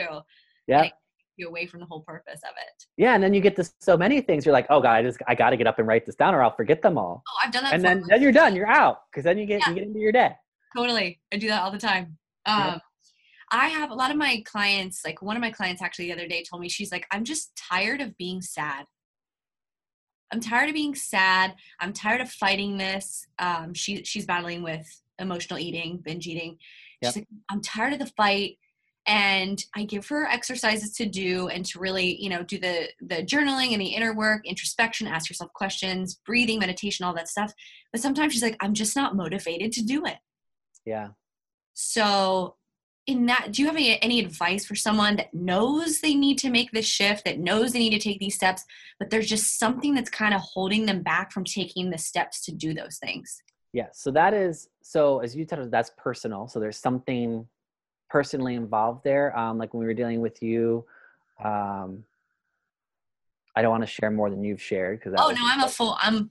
Yeah. 0.67 0.89
You 1.37 1.49
away 1.49 1.67
from 1.67 1.81
the 1.81 1.87
whole 1.87 2.03
purpose 2.03 2.41
of 2.45 2.51
it. 2.57 2.85
Yeah, 2.99 3.15
and 3.15 3.23
then 3.23 3.33
you 3.35 3.41
get 3.41 3.57
to 3.57 3.71
so 3.81 3.97
many 3.97 4.21
things. 4.21 4.45
You're 4.45 4.53
like, 4.53 4.67
oh 4.69 4.81
god, 4.81 4.93
I 4.97 5.03
just 5.03 5.19
I 5.27 5.35
got 5.35 5.51
to 5.51 5.57
get 5.57 5.67
up 5.67 5.79
and 5.79 5.89
write 5.89 6.05
this 6.05 6.15
down, 6.15 6.35
or 6.35 6.43
I'll 6.43 6.55
forget 6.55 6.83
them 6.83 6.99
all. 6.99 7.23
Oh, 7.27 7.39
I've 7.47 7.53
done 7.53 7.65
that. 7.65 7.73
And 7.73 7.83
then 7.83 8.03
then 8.09 8.21
you're 8.21 8.31
done. 8.33 8.55
You're 8.55 8.69
out 8.69 8.99
because 9.11 9.25
then 9.25 9.39
you 9.39 9.47
get 9.47 9.61
Yeah. 9.63 9.71
you 9.71 9.75
get 9.77 9.85
into 9.85 9.99
your 10.01 10.13
day. 10.13 10.33
Totally. 10.77 11.21
I 11.33 11.37
do 11.39 11.49
that 11.49 11.63
all 11.63 11.71
the 11.71 11.79
time. 11.79 12.19
Um, 12.47 12.59
Yeah. 12.59 12.79
I 13.53 13.69
have 13.69 13.91
a 13.91 13.95
lot 13.95 14.13
of 14.13 14.17
my 14.17 14.43
clients, 14.47 15.05
like 15.05 15.23
one 15.23 15.37
of 15.37 15.41
my 15.41 15.51
clients 15.51 15.83
actually 15.83 16.07
the 16.07 16.13
other 16.13 16.29
day 16.29 16.45
told 16.49 16.63
me, 16.63 16.69
she's 16.69 16.93
like, 16.93 17.07
I'm 17.11 17.25
just 17.25 17.51
tired 17.57 18.01
of 18.01 18.17
being 18.17 18.41
sad. 18.43 18.85
I'm 20.33 20.39
tired 20.41 20.69
of 20.69 20.75
being 20.75 20.95
sad. 20.95 21.55
I'm 21.81 21.93
tired 21.93 22.21
of 22.21 22.31
fighting 22.31 22.79
this. 22.79 23.27
Um, 23.41 23.75
she, 23.75 24.05
she's 24.05 24.25
battling 24.27 24.63
with 24.63 24.87
emotional 25.19 25.59
eating, 25.59 25.99
binge 25.99 26.27
eating. 26.29 26.59
She's 27.03 27.17
Yep. 27.17 27.23
like, 27.23 27.29
I'm 27.51 27.61
tired 27.61 27.93
of 27.95 27.99
the 27.99 28.13
fight. 28.17 28.59
And 29.07 29.61
I 29.75 29.85
give 29.85 30.07
her 30.09 30.27
exercises 30.27 30.93
to 30.97 31.07
do 31.07 31.49
and 31.49 31.65
to 31.67 31.81
really, 31.81 32.23
you 32.23 32.29
know, 32.29 32.43
do 32.45 32.59
the 32.59 32.91
the 33.01 33.25
journaling 33.25 33.73
and 33.73 33.81
the 33.81 33.95
inner 33.95 34.15
work, 34.15 34.47
introspection, 34.47 35.07
ask 35.09 35.29
yourself 35.29 35.51
questions, 35.55 36.21
breathing, 36.27 36.59
meditation, 36.61 37.05
all 37.05 37.15
that 37.15 37.27
stuff. 37.27 37.53
But 37.93 38.03
sometimes 38.03 38.35
she's 38.35 38.43
like, 38.43 38.59
I'm 38.61 38.75
just 38.75 38.95
not 38.95 39.17
motivated 39.17 39.73
to 39.73 39.83
do 39.83 40.05
it. 40.05 40.19
Yeah. 40.85 41.09
So, 41.75 42.57
in 43.07 43.27
that, 43.27 43.53
do 43.53 43.63
you 43.63 43.67
have 43.67 43.77
any, 43.77 44.01
any 44.03 44.21
advice 44.21 44.65
for 44.65 44.75
someone 44.75 45.17
that 45.17 45.33
knows 45.35 46.01
they 46.01 46.15
need 46.15 46.39
to 46.39 46.51
make 46.51 46.71
this 46.71 46.87
shift, 46.87 47.25
that 47.25 47.39
knows 47.39 47.73
they 47.73 47.79
need 47.79 47.91
to 47.91 47.99
take 47.99 48.21
these 48.21 48.35
steps, 48.35 48.65
but 48.99 49.11
there's 49.11 49.29
just 49.29 49.59
something 49.59 49.95
that's 49.95 50.11
kind 50.11 50.35
of 50.35 50.41
holding 50.41 50.87
them 50.87 51.03
back 51.03 51.33
from 51.33 51.45
taking 51.45 51.91
the 51.91 51.99
steps 51.99 52.45
to 52.45 52.53
do 52.53 52.75
those 52.75 52.99
things? 52.99 53.43
Yeah. 53.73 53.89
So 53.93 54.11
that 54.13 54.35
is 54.35 54.69
so 54.83 55.21
as 55.21 55.37
you 55.37 55.45
told 55.45 55.63
us 55.63 55.69
that's 55.71 55.91
personal. 55.97 56.49
So 56.49 56.61
there's 56.61 56.77
something 56.77 57.47
personally 58.09 58.55
involved 58.55 59.05
there. 59.05 59.37
Um, 59.39 59.59
like 59.59 59.73
when 59.73 59.81
we 59.81 59.87
were 59.87 59.95
dealing 59.95 60.21
with 60.21 60.43
you, 60.43 60.85
um, 61.43 62.05
I 63.57 63.63
don't 63.63 63.71
want 63.71 63.83
to 63.83 63.87
share 63.87 64.11
more 64.11 64.31
than 64.31 64.43
you've 64.43 64.63
shared 64.63 64.99
because 64.99 65.15
Oh 65.17 65.31
no, 65.31 65.41
I'm 65.43 65.61
a 65.61 65.69
full, 65.69 65.97
I'm 66.01 66.31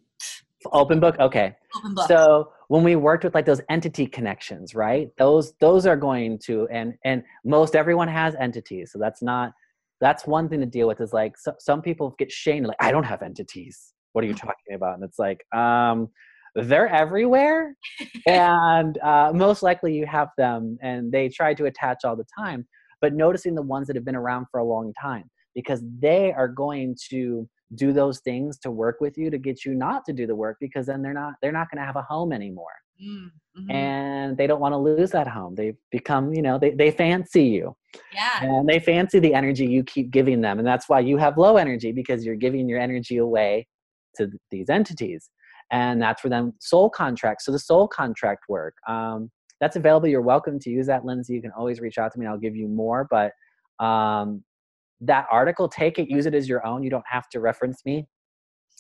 open 0.71 0.99
book. 0.99 1.17
Okay. 1.19 1.55
open 1.75 1.95
book. 1.95 2.07
So 2.07 2.51
when 2.67 2.83
we 2.83 2.95
worked 2.95 3.23
with 3.23 3.33
like 3.33 3.45
those 3.45 3.61
entity 3.69 4.05
connections, 4.05 4.75
right? 4.75 5.09
Those 5.17 5.53
those 5.59 5.85
are 5.85 5.95
going 5.95 6.39
to 6.45 6.67
and 6.71 6.93
and 7.05 7.23
most 7.45 7.75
everyone 7.75 8.07
has 8.07 8.35
entities. 8.35 8.91
So 8.91 8.99
that's 8.99 9.21
not 9.21 9.53
that's 10.01 10.25
one 10.25 10.49
thing 10.49 10.59
to 10.61 10.65
deal 10.65 10.87
with 10.87 11.01
is 11.01 11.13
like 11.13 11.37
so, 11.37 11.53
some 11.59 11.81
people 11.81 12.15
get 12.17 12.31
shamed 12.31 12.67
like 12.67 12.77
I 12.79 12.91
don't 12.91 13.03
have 13.03 13.21
entities. 13.21 13.93
What 14.13 14.23
are 14.23 14.27
you 14.27 14.33
talking 14.33 14.75
about? 14.75 14.95
And 14.95 15.03
it's 15.03 15.19
like 15.19 15.45
um 15.55 16.09
they're 16.55 16.87
everywhere 16.87 17.75
and 18.27 18.97
uh, 18.99 19.31
most 19.33 19.61
likely 19.61 19.93
you 19.93 20.05
have 20.05 20.29
them 20.37 20.77
and 20.81 21.11
they 21.11 21.29
try 21.29 21.53
to 21.53 21.65
attach 21.65 21.99
all 22.03 22.15
the 22.15 22.25
time 22.37 22.67
but 23.01 23.13
noticing 23.13 23.55
the 23.55 23.61
ones 23.61 23.87
that 23.87 23.95
have 23.95 24.03
been 24.03 24.15
around 24.15 24.47
for 24.51 24.59
a 24.59 24.63
long 24.63 24.91
time 24.99 25.29
because 25.55 25.83
they 25.99 26.33
are 26.33 26.47
going 26.47 26.95
to 27.09 27.47
do 27.75 27.93
those 27.93 28.19
things 28.19 28.57
to 28.59 28.71
work 28.71 28.97
with 28.99 29.17
you 29.17 29.29
to 29.29 29.37
get 29.37 29.63
you 29.63 29.75
not 29.75 30.03
to 30.05 30.13
do 30.13 30.25
the 30.25 30.35
work 30.35 30.57
because 30.59 30.87
then 30.87 31.01
they're 31.01 31.13
not 31.13 31.33
they're 31.41 31.51
not 31.51 31.69
going 31.71 31.79
to 31.79 31.85
have 31.85 31.95
a 31.95 32.01
home 32.01 32.31
anymore. 32.31 32.65
Mm, 33.01 33.31
mhm. 33.57 33.71
and 33.71 34.37
they 34.37 34.45
don't 34.45 34.59
want 34.59 34.73
to 34.73 34.77
lose 34.77 35.11
that 35.11 35.27
home. 35.27 35.55
They 35.55 35.73
become 35.91 36.33
you 36.33 36.41
know 36.41 36.57
they, 36.57 36.71
they 36.71 36.91
fancy 36.91 37.43
you. 37.43 37.75
Yeah, 38.13 38.43
and 38.43 38.67
they 38.67 38.79
fancy 38.79 39.19
the 39.19 39.33
energy 39.33 39.65
you 39.65 39.83
keep 39.83 40.11
giving 40.11 40.41
them 40.41 40.59
and 40.59 40.67
that's 40.67 40.89
why 40.89 40.99
you 40.99 41.17
have 41.17 41.37
low 41.37 41.57
energy 41.57 41.91
because 41.91 42.25
you're 42.25 42.35
giving 42.35 42.67
your 42.67 42.79
energy 42.79 43.17
away 43.17 43.67
to 44.15 44.27
th- 44.27 44.41
these 44.51 44.69
entities. 44.69 45.29
And 45.71 46.01
that's 46.01 46.21
for 46.21 46.29
them 46.29 46.53
soul 46.59 46.89
contracts 46.89 47.45
so 47.45 47.51
the 47.51 47.59
soul 47.59 47.87
contract 47.87 48.45
work 48.49 48.75
um, 48.87 49.29
that's 49.61 49.75
available. 49.75 50.07
You're 50.07 50.21
welcome 50.21 50.57
to 50.59 50.69
use 50.69 50.87
that 50.87 51.05
lindsay. 51.05 51.33
You 51.33 51.41
can 51.41 51.51
always 51.51 51.79
reach 51.79 51.97
out 51.97 52.11
to 52.13 52.19
me 52.19 52.25
and 52.25 52.33
i'll 52.33 52.39
give 52.39 52.55
you 52.55 52.67
more 52.67 53.07
but 53.09 53.33
um, 53.83 54.43
that 55.01 55.27
article, 55.31 55.67
take 55.67 55.99
it, 55.99 56.09
use 56.09 56.25
it 56.25 56.33
as 56.33 56.47
your 56.49 56.65
own. 56.65 56.83
You 56.83 56.89
don't 56.89 57.05
have 57.07 57.29
to 57.29 57.39
reference 57.39 57.85
me. 57.85 58.07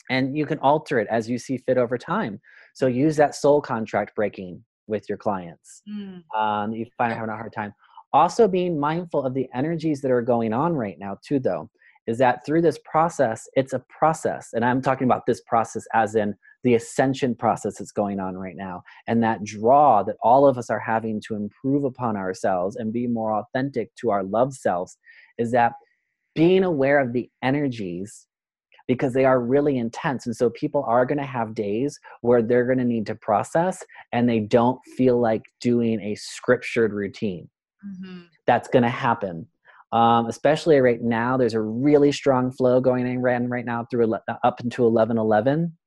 And 0.09 0.35
you 0.35 0.45
can 0.45 0.59
alter 0.59 0.99
it 0.99 1.07
as 1.09 1.29
you 1.29 1.37
see 1.37 1.57
fit 1.57 1.77
over 1.77 1.97
time. 1.97 2.39
So 2.73 2.87
use 2.87 3.15
that 3.17 3.35
soul 3.35 3.61
contract 3.61 4.15
breaking 4.15 4.63
with 4.87 5.07
your 5.07 5.17
clients. 5.17 5.81
Mm. 5.89 6.23
Um, 6.35 6.73
you 6.73 6.85
find 6.97 7.13
having 7.13 7.29
a 7.29 7.35
hard 7.35 7.53
time. 7.53 7.73
Also, 8.11 8.47
being 8.47 8.79
mindful 8.79 9.23
of 9.23 9.35
the 9.35 9.47
energies 9.53 10.01
that 10.01 10.09
are 10.09 10.23
going 10.23 10.51
on 10.51 10.73
right 10.73 10.97
now, 10.97 11.17
too, 11.23 11.39
though, 11.39 11.69
is 12.07 12.17
that 12.17 12.43
through 12.43 12.63
this 12.63 12.79
process, 12.83 13.47
it's 13.53 13.73
a 13.73 13.83
process. 13.87 14.49
And 14.53 14.65
I'm 14.65 14.81
talking 14.81 15.05
about 15.05 15.27
this 15.27 15.41
process 15.41 15.85
as 15.93 16.15
in 16.15 16.33
the 16.63 16.73
ascension 16.73 17.35
process 17.35 17.77
that's 17.77 17.91
going 17.91 18.19
on 18.19 18.35
right 18.35 18.55
now. 18.55 18.81
And 19.07 19.21
that 19.23 19.43
draw 19.43 20.01
that 20.03 20.15
all 20.23 20.47
of 20.47 20.57
us 20.57 20.71
are 20.71 20.79
having 20.79 21.21
to 21.27 21.35
improve 21.35 21.83
upon 21.83 22.17
ourselves 22.17 22.77
and 22.77 22.91
be 22.91 23.05
more 23.05 23.33
authentic 23.33 23.93
to 23.97 24.09
our 24.09 24.23
love 24.23 24.55
selves 24.55 24.97
is 25.37 25.51
that 25.51 25.73
being 26.35 26.63
aware 26.63 26.99
of 26.99 27.13
the 27.13 27.29
energies 27.43 28.27
because 28.87 29.13
they 29.13 29.23
are 29.23 29.39
really 29.39 29.77
intense. 29.77 30.25
And 30.25 30.35
so 30.35 30.49
people 30.49 30.83
are 30.87 31.05
going 31.05 31.19
to 31.19 31.25
have 31.25 31.53
days 31.53 31.99
where 32.21 32.41
they're 32.41 32.65
going 32.65 32.79
to 32.79 32.83
need 32.83 33.05
to 33.05 33.15
process 33.15 33.83
and 34.11 34.27
they 34.27 34.39
don't 34.39 34.79
feel 34.97 35.21
like 35.21 35.43
doing 35.61 36.01
a 36.01 36.15
scriptured 36.15 36.91
routine. 36.91 37.47
Mm-hmm. 37.85 38.21
That's 38.47 38.67
going 38.67 38.83
to 38.83 38.89
happen. 38.89 39.45
Um, 39.91 40.25
especially 40.25 40.79
right 40.79 41.01
now, 41.01 41.37
there's 41.37 41.53
a 41.53 41.61
really 41.61 42.11
strong 42.11 42.51
flow 42.51 42.81
going 42.81 43.07
in 43.07 43.21
right 43.21 43.65
now 43.65 43.85
through 43.89 44.15
up 44.43 44.59
into 44.59 44.85
11 44.85 45.17
11. 45.17 45.77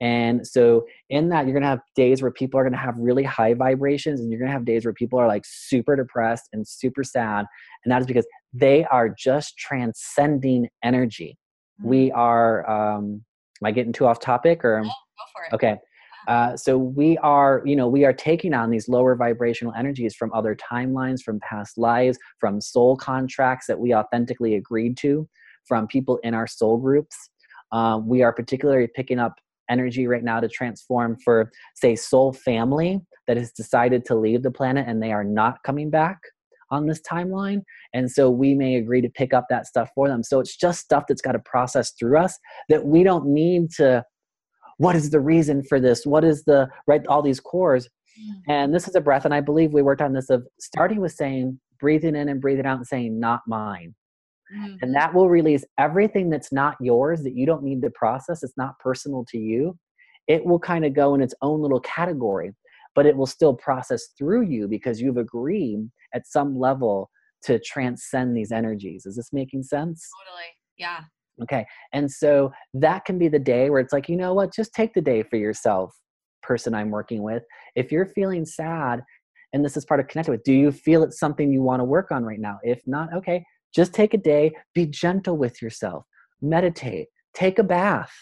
And 0.00 0.46
so, 0.46 0.86
in 1.10 1.28
that, 1.28 1.44
you're 1.44 1.52
going 1.52 1.62
to 1.62 1.68
have 1.68 1.82
days 1.94 2.22
where 2.22 2.30
people 2.30 2.58
are 2.58 2.62
going 2.62 2.72
to 2.72 2.78
have 2.78 2.94
really 2.96 3.22
high 3.22 3.52
vibrations, 3.52 4.20
and 4.20 4.30
you're 4.30 4.38
going 4.38 4.48
to 4.48 4.52
have 4.52 4.64
days 4.64 4.86
where 4.86 4.94
people 4.94 5.18
are 5.18 5.28
like 5.28 5.42
super 5.44 5.94
depressed 5.94 6.48
and 6.54 6.66
super 6.66 7.04
sad. 7.04 7.44
And 7.84 7.92
that 7.92 8.00
is 8.00 8.06
because 8.06 8.26
they 8.52 8.84
are 8.86 9.08
just 9.08 9.56
transcending 9.56 10.68
energy. 10.82 11.38
We 11.82 12.08
mm-hmm. 12.08 12.18
are 12.18 12.68
um 12.68 13.24
am 13.62 13.66
i 13.66 13.70
getting 13.70 13.92
too 13.92 14.06
off 14.06 14.20
topic 14.20 14.64
or 14.64 14.82
go 14.82 14.88
for 15.34 15.44
it. 15.44 15.54
okay. 15.54 15.78
Uh, 16.28 16.54
so 16.54 16.76
we 16.76 17.16
are 17.18 17.62
you 17.64 17.74
know 17.74 17.88
we 17.88 18.04
are 18.04 18.12
taking 18.12 18.52
on 18.52 18.70
these 18.70 18.88
lower 18.88 19.16
vibrational 19.16 19.72
energies 19.74 20.14
from 20.14 20.32
other 20.34 20.54
timelines 20.54 21.22
from 21.22 21.40
past 21.40 21.78
lives 21.78 22.18
from 22.38 22.60
soul 22.60 22.94
contracts 22.96 23.66
that 23.66 23.78
we 23.78 23.94
authentically 23.94 24.54
agreed 24.54 24.96
to 24.98 25.26
from 25.64 25.86
people 25.86 26.18
in 26.22 26.34
our 26.34 26.46
soul 26.46 26.76
groups. 26.76 27.16
Um, 27.72 28.06
we 28.06 28.22
are 28.22 28.32
particularly 28.32 28.88
picking 28.94 29.18
up 29.18 29.34
energy 29.70 30.06
right 30.06 30.24
now 30.24 30.40
to 30.40 30.48
transform 30.48 31.16
for 31.24 31.50
say 31.74 31.96
soul 31.96 32.32
family 32.32 33.00
that 33.26 33.36
has 33.36 33.52
decided 33.52 34.04
to 34.04 34.14
leave 34.14 34.42
the 34.42 34.50
planet 34.50 34.86
and 34.88 35.02
they 35.02 35.12
are 35.12 35.24
not 35.24 35.62
coming 35.62 35.88
back 35.88 36.18
on 36.70 36.86
this 36.86 37.00
timeline. 37.00 37.62
And 37.94 38.10
so 38.10 38.30
we 38.30 38.54
may 38.54 38.76
agree 38.76 39.00
to 39.00 39.08
pick 39.08 39.34
up 39.34 39.46
that 39.50 39.66
stuff 39.66 39.90
for 39.94 40.08
them. 40.08 40.22
So 40.22 40.40
it's 40.40 40.56
just 40.56 40.80
stuff 40.80 41.04
that's 41.08 41.22
got 41.22 41.32
to 41.32 41.38
process 41.40 41.92
through 41.92 42.18
us 42.18 42.38
that 42.68 42.84
we 42.84 43.02
don't 43.02 43.26
need 43.26 43.70
to. 43.76 44.04
What 44.78 44.96
is 44.96 45.10
the 45.10 45.20
reason 45.20 45.62
for 45.62 45.78
this? 45.78 46.06
What 46.06 46.24
is 46.24 46.44
the 46.44 46.68
right? 46.86 47.06
All 47.06 47.22
these 47.22 47.40
cores. 47.40 47.86
Mm. 48.18 48.34
And 48.48 48.74
this 48.74 48.88
is 48.88 48.94
a 48.94 49.00
breath. 49.00 49.24
And 49.24 49.34
I 49.34 49.40
believe 49.40 49.72
we 49.72 49.82
worked 49.82 50.00
on 50.00 50.14
this 50.14 50.30
of 50.30 50.46
starting 50.58 51.00
with 51.00 51.12
saying, 51.12 51.60
breathing 51.78 52.16
in 52.16 52.28
and 52.28 52.40
breathing 52.40 52.66
out 52.66 52.78
and 52.78 52.86
saying, 52.86 53.20
not 53.20 53.40
mine. 53.46 53.94
Mm-hmm. 54.54 54.76
And 54.82 54.94
that 54.94 55.14
will 55.14 55.28
release 55.28 55.64
everything 55.78 56.30
that's 56.30 56.52
not 56.52 56.76
yours 56.80 57.22
that 57.22 57.34
you 57.34 57.46
don't 57.46 57.62
need 57.62 57.82
to 57.82 57.90
process. 57.90 58.42
It's 58.42 58.56
not 58.56 58.78
personal 58.78 59.24
to 59.28 59.38
you. 59.38 59.78
It 60.26 60.44
will 60.44 60.58
kind 60.58 60.84
of 60.84 60.94
go 60.94 61.14
in 61.14 61.20
its 61.20 61.34
own 61.42 61.60
little 61.60 61.80
category 61.80 62.52
but 62.94 63.06
it 63.06 63.16
will 63.16 63.26
still 63.26 63.54
process 63.54 64.08
through 64.18 64.42
you 64.42 64.68
because 64.68 65.00
you've 65.00 65.16
agreed 65.16 65.90
at 66.14 66.26
some 66.26 66.58
level 66.58 67.10
to 67.44 67.58
transcend 67.58 68.36
these 68.36 68.52
energies. 68.52 69.06
Is 69.06 69.16
this 69.16 69.32
making 69.32 69.62
sense? 69.62 70.06
Totally. 70.26 70.48
Yeah. 70.76 71.00
Okay. 71.42 71.64
And 71.92 72.10
so 72.10 72.52
that 72.74 73.04
can 73.04 73.18
be 73.18 73.28
the 73.28 73.38
day 73.38 73.70
where 73.70 73.80
it's 73.80 73.92
like, 73.92 74.08
you 74.08 74.16
know 74.16 74.34
what, 74.34 74.54
just 74.54 74.74
take 74.74 74.92
the 74.92 75.00
day 75.00 75.22
for 75.22 75.36
yourself, 75.36 75.94
person 76.42 76.74
I'm 76.74 76.90
working 76.90 77.22
with. 77.22 77.42
If 77.76 77.90
you're 77.90 78.06
feeling 78.06 78.44
sad, 78.44 79.02
and 79.52 79.64
this 79.64 79.76
is 79.76 79.84
part 79.84 80.00
of 80.00 80.08
connecting 80.08 80.32
with, 80.32 80.44
do 80.44 80.52
you 80.52 80.70
feel 80.70 81.02
it's 81.02 81.18
something 81.18 81.50
you 81.50 81.62
want 81.62 81.80
to 81.80 81.84
work 81.84 82.12
on 82.12 82.24
right 82.24 82.38
now? 82.38 82.58
If 82.62 82.82
not, 82.86 83.12
okay, 83.14 83.44
just 83.74 83.92
take 83.92 84.14
a 84.14 84.18
day, 84.18 84.52
be 84.74 84.86
gentle 84.86 85.36
with 85.36 85.62
yourself, 85.62 86.04
meditate, 86.42 87.08
take 87.34 87.58
a 87.58 87.64
bath, 87.64 88.12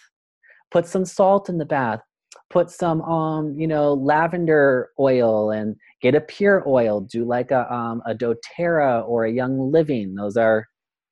put 0.70 0.86
some 0.86 1.04
salt 1.04 1.48
in 1.48 1.58
the 1.58 1.64
bath, 1.64 2.00
put 2.50 2.70
some 2.70 3.02
um 3.02 3.58
you 3.58 3.66
know 3.66 3.94
lavender 3.94 4.90
oil 4.98 5.50
and 5.50 5.76
get 6.02 6.14
a 6.14 6.20
pure 6.20 6.62
oil. 6.66 7.00
Do 7.00 7.24
like 7.24 7.50
a 7.50 7.72
um 7.72 8.02
a 8.06 8.14
doterra 8.14 9.06
or 9.06 9.24
a 9.24 9.32
young 9.32 9.70
living. 9.72 10.14
Those 10.14 10.36
are 10.36 10.66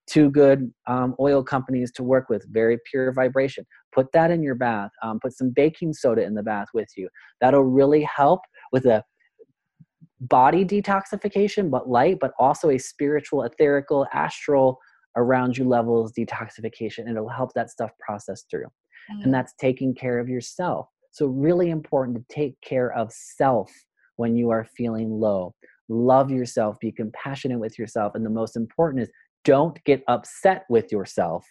two 0.06 0.30
good 0.30 0.72
um, 0.86 1.16
oil 1.18 1.42
companies 1.42 1.90
to 1.90 2.04
work 2.04 2.28
with. 2.28 2.46
Very 2.52 2.78
pure 2.88 3.12
vibration. 3.12 3.66
Put 3.92 4.12
that 4.12 4.30
in 4.30 4.40
your 4.40 4.54
bath. 4.54 4.92
Um, 5.02 5.18
put 5.18 5.36
some 5.36 5.50
baking 5.50 5.94
soda 5.94 6.22
in 6.22 6.34
the 6.34 6.44
bath 6.44 6.68
with 6.72 6.88
you. 6.96 7.08
That'll 7.40 7.64
really 7.64 8.04
help 8.04 8.40
with 8.72 8.86
a 8.86 9.02
body 10.20 10.64
detoxification 10.64 11.70
but 11.70 11.90
light 11.90 12.16
but 12.18 12.32
also 12.38 12.70
a 12.70 12.78
spiritual 12.78 13.46
etherical 13.46 14.06
astral 14.14 14.78
around 15.16 15.56
you 15.58 15.68
levels 15.68 16.12
detoxification. 16.12 17.10
It'll 17.10 17.28
help 17.28 17.52
that 17.54 17.70
stuff 17.70 17.90
process 18.00 18.44
through. 18.50 18.66
Mm-hmm. 19.10 19.22
and 19.22 19.28
mm. 19.28 19.36
that's 19.36 19.54
taking 19.60 19.94
care 19.94 20.18
of 20.18 20.28
yourself 20.28 20.88
so, 21.16 21.28
really 21.28 21.70
important 21.70 22.18
to 22.18 22.34
take 22.34 22.60
care 22.60 22.92
of 22.92 23.10
self 23.10 23.72
when 24.16 24.36
you 24.36 24.50
are 24.50 24.66
feeling 24.76 25.10
low. 25.10 25.54
Love 25.88 26.30
yourself, 26.30 26.78
be 26.78 26.92
compassionate 26.92 27.58
with 27.58 27.78
yourself. 27.78 28.14
And 28.14 28.22
the 28.22 28.28
most 28.28 28.54
important 28.54 29.02
is 29.02 29.10
don't 29.42 29.82
get 29.84 30.02
upset 30.08 30.66
with 30.68 30.92
yourself 30.92 31.46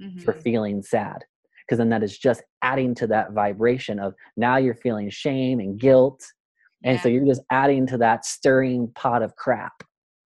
mm-hmm. 0.00 0.20
for 0.20 0.32
feeling 0.32 0.82
sad. 0.82 1.22
Because 1.66 1.76
then 1.76 1.90
that 1.90 2.02
is 2.02 2.16
just 2.16 2.44
adding 2.62 2.94
to 2.94 3.06
that 3.08 3.32
vibration 3.32 3.98
of 3.98 4.14
now 4.38 4.56
you're 4.56 4.74
feeling 4.74 5.10
shame 5.10 5.60
and 5.60 5.78
guilt. 5.78 6.24
And 6.82 6.96
yeah. 6.96 7.02
so 7.02 7.10
you're 7.10 7.26
just 7.26 7.42
adding 7.52 7.86
to 7.88 7.98
that 7.98 8.24
stirring 8.24 8.90
pot 8.94 9.22
of 9.22 9.36
crap. 9.36 9.74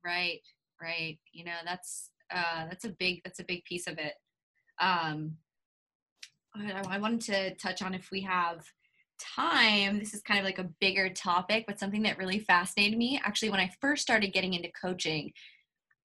Right, 0.05 0.43
right. 0.81 1.19
You 1.33 1.47
know, 1.47 1.59
that's 1.65 2.11
uh 2.33 2.67
that's 2.69 2.85
a 2.85 2.91
big 2.91 3.23
that's 3.25 3.41
a 3.41 3.45
big 3.45 3.65
piece 3.65 3.89
of 3.89 3.99
it. 3.99 4.15
Um 4.81 5.33
I 6.61 6.99
wanted 6.99 7.21
to 7.23 7.55
touch 7.55 7.83
on 7.83 7.95
if 7.95 8.11
we 8.11 8.21
have 8.23 8.65
time. 9.19 9.99
This 9.99 10.15
is 10.15 10.23
kind 10.23 10.39
of 10.39 10.45
like 10.45 10.59
a 10.59 10.69
bigger 10.81 11.09
topic, 11.09 11.65
but 11.67 11.79
something 11.79 12.03
that 12.03 12.19
really 12.19 12.39
fascinated 12.39 12.99
me. 12.99 13.21
Actually, 13.25 13.51
when 13.51 13.61
I 13.61 13.71
first 13.81 14.03
started 14.03 14.33
getting 14.33 14.55
into 14.55 14.71
coaching, 14.81 15.33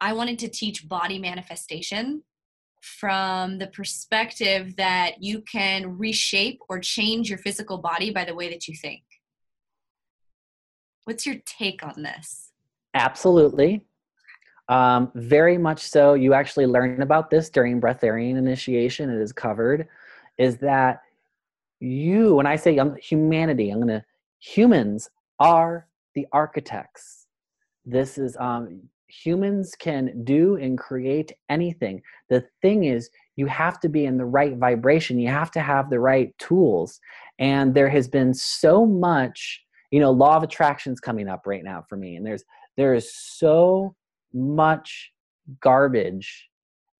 I 0.01 0.14
wanted 0.14 0.39
to 0.39 0.49
teach 0.49 0.88
body 0.88 1.20
manifestation 1.20 2.24
from 2.82 3.60
the 3.60 3.68
perspective 3.68 4.76
that 4.76 5.24
you 5.24 5.41
can 5.41 5.97
reshape 5.97 6.60
or 6.68 6.80
change 6.80 7.30
your 7.30 7.38
physical 7.38 7.78
body 7.78 8.12
by 8.12 8.26
the 8.26 8.36
way 8.36 8.49
that 8.49 8.68
you 8.68 8.76
think. 8.76 9.04
What's 11.06 11.26
your 11.26 11.38
take 11.45 11.84
on 11.84 12.04
this? 12.04 12.51
Absolutely. 12.93 13.86
Um, 14.70 15.12
very 15.16 15.58
much 15.58 15.80
so. 15.80 16.14
You 16.14 16.34
actually 16.34 16.66
learn 16.66 17.01
about 17.01 17.30
this 17.30 17.49
during 17.49 17.82
breatharian 17.82 18.38
initiation. 18.38 19.10
It 19.10 19.22
is 19.22 19.32
covered 19.32 19.88
is 20.38 20.58
that 20.58 21.02
you, 21.80 22.36
when 22.36 22.46
I 22.46 22.56
say 22.56 22.80
humanity, 23.02 23.70
I'm 23.70 23.80
gonna 23.80 24.06
humans 24.40 25.10
are 25.40 25.88
the 26.16 26.28
architects. 26.32 27.28
This 27.86 28.18
is 28.18 28.38
um, 28.40 28.82
humans 29.08 29.76
can 29.78 30.24
do 30.24 30.56
and 30.56 30.78
create 30.78 31.34
anything. 31.50 32.02
The 32.30 32.46
thing 32.62 32.86
is, 32.86 33.10
you 33.36 33.48
have 33.48 33.80
to 33.82 33.90
be 33.90 34.06
in 34.06 34.18
the 34.18 34.26
right 34.26 34.58
vibration. 34.58 35.20
You 35.20 35.30
have 35.30 35.52
to 35.52 35.62
have 35.62 35.90
the 35.90 36.00
right 36.00 36.36
tools. 36.38 37.00
And 37.40 37.74
there 37.74 37.90
has 37.90 38.08
been 38.08 38.34
so 38.34 38.86
much, 38.86 39.62
you 39.92 40.00
know, 40.00 40.12
law 40.12 40.38
of 40.38 40.44
attractions 40.44 41.00
coming 41.00 41.28
up 41.28 41.42
right 41.46 41.64
now 41.64 41.84
for 41.90 41.98
me. 41.98 42.16
And 42.16 42.26
there's 42.26 42.44
there 42.78 42.94
is 42.94 43.14
so 43.14 43.96
much 44.34 45.12
garbage 45.60 46.50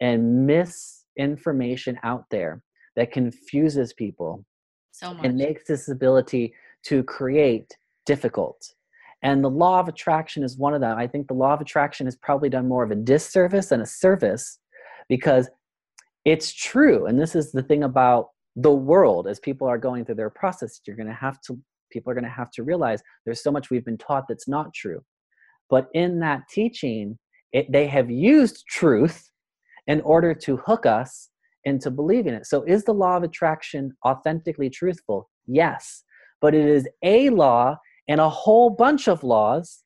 and 0.02 0.46
misinformation 0.46 1.98
out 2.04 2.26
there 2.30 2.64
that 2.96 3.12
confuses 3.12 3.94
people 3.94 4.46
so 4.92 5.14
much. 5.14 5.26
and 5.26 5.36
makes 5.36 5.66
this 5.68 5.90
ability 5.90 6.54
to 6.86 7.04
create 7.04 7.76
difficult. 8.06 8.74
And 9.22 9.44
the 9.44 9.50
law 9.50 9.80
of 9.80 9.88
attraction 9.88 10.44
is 10.44 10.58
one 10.58 10.74
of 10.74 10.82
them. 10.82 10.98
I 10.98 11.08
think 11.08 11.28
the 11.28 11.34
law 11.34 11.54
of 11.54 11.62
attraction 11.62 12.06
has 12.08 12.16
probably 12.18 12.50
done 12.50 12.68
more 12.68 12.84
of 12.84 12.92
a 12.92 12.96
disservice 12.96 13.68
than 13.68 13.82
a 13.82 13.86
service 13.86 14.60
because 15.08 15.50
it's 16.26 16.54
true. 16.54 17.06
And 17.06 17.20
this 17.20 17.36
is 17.36 17.52
the 17.52 17.64
thing 17.64 17.84
about 17.84 18.30
the 18.56 18.72
world 18.72 19.28
as 19.28 19.40
people 19.40 19.68
are 19.68 19.78
going 19.78 20.06
through 20.06 20.16
their 20.16 20.30
process. 20.30 20.80
You're 20.86 20.98
going 20.98 21.08
to 21.08 21.14
have 21.14 21.40
to, 21.48 21.58
people 21.92 22.12
are 22.12 22.16
going 22.16 22.26
to 22.26 22.30
have 22.30 22.52
to 22.52 22.64
realize 22.64 23.02
there's 23.26 23.42
so 23.42 23.52
much 23.52 23.70
we've 23.70 23.86
been 23.86 23.98
taught 23.98 24.26
that's 24.28 24.48
not 24.48 24.74
true. 24.74 25.02
But 25.70 25.88
in 25.94 26.20
that 26.20 26.44
teaching, 26.50 27.18
it, 27.54 27.72
they 27.72 27.88
have 27.88 28.12
used 28.12 28.66
truth 28.68 29.30
in 29.88 30.02
order 30.02 30.34
to 30.34 30.58
hook 30.58 30.86
us 30.86 31.30
into 31.66 31.92
believing 31.92 32.34
it. 32.34 32.46
So, 32.46 32.64
is 32.64 32.84
the 32.84 32.94
law 32.94 33.18
of 33.18 33.24
attraction 33.24 33.92
authentically 34.06 34.70
truthful? 34.70 35.30
Yes. 35.48 36.04
But 36.42 36.54
it 36.54 36.66
is 36.66 36.88
a 37.04 37.30
law 37.30 37.78
and 38.08 38.20
a 38.20 38.30
whole 38.30 38.70
bunch 38.70 39.08
of 39.08 39.24
laws. 39.24 39.84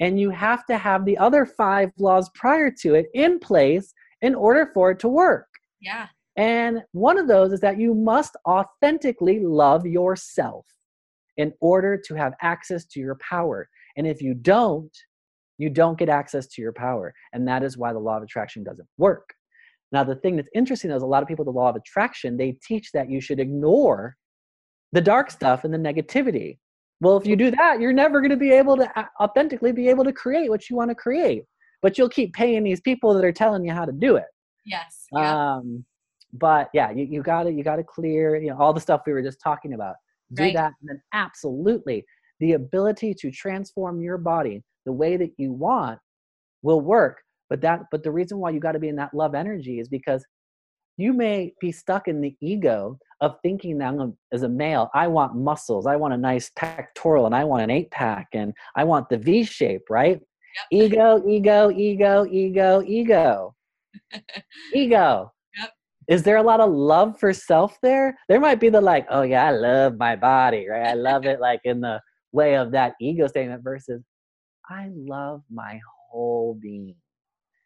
And 0.00 0.18
you 0.18 0.30
have 0.30 0.66
to 0.66 0.76
have 0.76 1.04
the 1.04 1.16
other 1.18 1.46
five 1.46 1.90
laws 1.98 2.28
prior 2.34 2.70
to 2.80 2.94
it 2.94 3.06
in 3.14 3.38
place 3.38 3.94
in 4.22 4.34
order 4.34 4.70
for 4.74 4.90
it 4.90 4.98
to 5.00 5.08
work. 5.08 5.46
Yeah. 5.80 6.08
And 6.36 6.82
one 6.92 7.16
of 7.16 7.28
those 7.28 7.52
is 7.52 7.60
that 7.60 7.78
you 7.78 7.94
must 7.94 8.36
authentically 8.46 9.38
love 9.40 9.86
yourself 9.86 10.66
in 11.36 11.52
order 11.60 11.96
to 12.06 12.14
have 12.14 12.34
access 12.42 12.84
to 12.86 13.00
your 13.00 13.16
power. 13.16 13.68
And 13.96 14.06
if 14.06 14.20
you 14.20 14.34
don't, 14.34 14.90
you 15.58 15.70
don't 15.70 15.98
get 15.98 16.08
access 16.08 16.46
to 16.48 16.62
your 16.62 16.72
power. 16.72 17.14
And 17.32 17.46
that 17.46 17.62
is 17.62 17.78
why 17.78 17.92
the 17.92 17.98
law 18.00 18.16
of 18.16 18.24
attraction 18.24 18.64
doesn't 18.64 18.88
work. 18.98 19.34
Now, 19.94 20.02
the 20.02 20.16
thing 20.16 20.34
that's 20.34 20.48
interesting 20.52 20.90
is 20.90 21.04
a 21.04 21.06
lot 21.06 21.22
of 21.22 21.28
people, 21.28 21.44
the 21.44 21.52
law 21.52 21.68
of 21.70 21.76
attraction, 21.76 22.36
they 22.36 22.58
teach 22.66 22.90
that 22.94 23.08
you 23.08 23.20
should 23.20 23.38
ignore 23.38 24.16
the 24.90 25.00
dark 25.00 25.30
stuff 25.30 25.62
and 25.62 25.72
the 25.72 25.78
negativity. 25.78 26.58
Well, 27.00 27.16
if 27.16 27.24
you 27.26 27.36
do 27.36 27.52
that, 27.52 27.80
you're 27.80 27.92
never 27.92 28.20
going 28.20 28.32
to 28.32 28.36
be 28.36 28.50
able 28.50 28.76
to 28.76 28.90
authentically 29.20 29.70
be 29.70 29.88
able 29.88 30.02
to 30.02 30.12
create 30.12 30.50
what 30.50 30.68
you 30.68 30.74
want 30.74 30.90
to 30.90 30.96
create. 30.96 31.44
But 31.80 31.96
you'll 31.96 32.08
keep 32.08 32.34
paying 32.34 32.64
these 32.64 32.80
people 32.80 33.14
that 33.14 33.24
are 33.24 33.32
telling 33.32 33.64
you 33.64 33.72
how 33.72 33.84
to 33.84 33.92
do 33.92 34.16
it. 34.16 34.24
Yes. 34.66 35.06
Yeah. 35.12 35.54
Um, 35.54 35.84
but 36.32 36.70
yeah, 36.74 36.90
you, 36.90 37.04
you 37.04 37.22
gotta 37.22 37.52
you 37.52 37.62
gotta 37.62 37.84
clear 37.84 38.34
you 38.34 38.50
know 38.50 38.56
all 38.58 38.72
the 38.72 38.80
stuff 38.80 39.02
we 39.06 39.12
were 39.12 39.22
just 39.22 39.40
talking 39.40 39.74
about. 39.74 39.94
Do 40.32 40.42
right. 40.42 40.54
that, 40.54 40.72
and 40.80 40.88
then 40.88 41.02
absolutely 41.12 42.04
the 42.40 42.54
ability 42.54 43.14
to 43.20 43.30
transform 43.30 44.00
your 44.00 44.18
body 44.18 44.64
the 44.86 44.92
way 44.92 45.16
that 45.16 45.30
you 45.38 45.52
want 45.52 46.00
will 46.62 46.80
work 46.80 47.18
but 47.50 47.60
that 47.60 47.80
but 47.90 48.02
the 48.02 48.10
reason 48.10 48.38
why 48.38 48.50
you 48.50 48.60
got 48.60 48.72
to 48.72 48.78
be 48.78 48.88
in 48.88 48.96
that 48.96 49.14
love 49.14 49.34
energy 49.34 49.80
is 49.80 49.88
because 49.88 50.24
you 50.96 51.12
may 51.12 51.52
be 51.60 51.72
stuck 51.72 52.06
in 52.06 52.20
the 52.20 52.36
ego 52.40 52.96
of 53.20 53.36
thinking 53.42 53.78
that 53.78 53.94
I'm, 53.94 54.16
as 54.32 54.42
a 54.42 54.48
male 54.48 54.90
i 54.94 55.06
want 55.06 55.36
muscles 55.36 55.86
i 55.86 55.96
want 55.96 56.14
a 56.14 56.18
nice 56.18 56.50
pectoral 56.56 57.26
and 57.26 57.34
i 57.34 57.44
want 57.44 57.62
an 57.62 57.70
eight 57.70 57.90
pack 57.90 58.28
and 58.32 58.52
i 58.76 58.84
want 58.84 59.08
the 59.08 59.18
v 59.18 59.44
shape 59.44 59.82
right 59.90 60.20
yep. 60.20 60.82
ego 60.90 61.22
ego 61.28 61.70
ego 61.70 62.26
ego 62.30 62.82
ego 62.86 63.54
ego 64.74 65.32
yep. 65.58 65.72
is 66.08 66.22
there 66.22 66.36
a 66.36 66.42
lot 66.42 66.60
of 66.60 66.70
love 66.70 67.18
for 67.18 67.32
self 67.32 67.78
there 67.82 68.16
there 68.28 68.40
might 68.40 68.60
be 68.60 68.68
the 68.68 68.80
like 68.80 69.06
oh 69.10 69.22
yeah 69.22 69.46
i 69.46 69.50
love 69.50 69.96
my 69.96 70.16
body 70.16 70.68
right 70.68 70.86
i 70.86 70.94
love 70.94 71.24
it 71.24 71.40
like 71.40 71.60
in 71.64 71.80
the 71.80 72.00
way 72.32 72.56
of 72.56 72.72
that 72.72 72.94
ego 73.00 73.26
statement 73.28 73.62
versus 73.62 74.02
I 74.68 74.90
love 74.94 75.42
my 75.50 75.80
whole 76.10 76.58
being. 76.60 76.96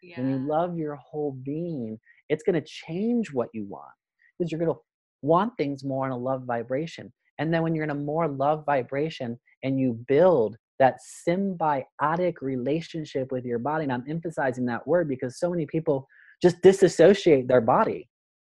Yeah. 0.03 0.21
When 0.21 0.31
you 0.31 0.49
love 0.49 0.77
your 0.77 0.97
whole 0.97 1.33
being, 1.43 1.99
it's 2.29 2.43
going 2.43 2.55
to 2.55 2.67
change 2.67 3.33
what 3.33 3.49
you 3.53 3.65
want 3.65 3.91
because 4.39 4.53
you're 4.53 4.61
going 4.61 4.73
to 4.73 4.81
want 5.23 5.53
things 5.57 5.85
more 5.85 6.07
in 6.07 6.13
a 6.13 6.17
love 6.17 6.45
vibration. 6.45 7.13
And 7.39 7.53
then 7.53 7.63
when 7.63 7.75
you're 7.75 7.85
in 7.85 7.91
a 7.91 7.95
more 7.95 8.29
love 8.29 8.65
vibration 8.67 9.39
and 9.63 9.79
you 9.79 9.99
build 10.07 10.57
that 10.79 10.99
symbiotic 11.29 12.35
relationship 12.41 13.33
with 13.33 13.45
your 13.45 13.59
body, 13.59 13.85
and 13.85 13.93
I'm 13.93 14.05
emphasizing 14.09 14.67
that 14.67 14.87
word 14.87 15.09
because 15.09 15.39
so 15.39 15.51
many 15.51 15.67
people 15.67 16.07
just 16.41 16.61
disassociate 16.63 17.49
their 17.49 17.61
body. 17.61 18.09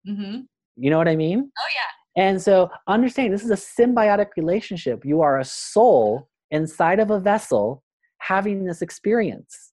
Mm-hmm. 0.08 0.42
You 0.76 0.90
know 0.90 0.98
what 0.98 1.08
I 1.08 1.16
mean? 1.16 1.50
Oh, 1.58 1.68
yeah. 1.74 2.22
And 2.24 2.40
so 2.40 2.70
understand 2.88 3.32
this 3.32 3.44
is 3.44 3.50
a 3.50 3.54
symbiotic 3.54 4.28
relationship. 4.36 5.04
You 5.04 5.22
are 5.22 5.40
a 5.40 5.44
soul 5.44 6.28
inside 6.50 7.00
of 7.00 7.10
a 7.10 7.18
vessel 7.18 7.82
having 8.18 8.64
this 8.64 8.82
experience. 8.82 9.71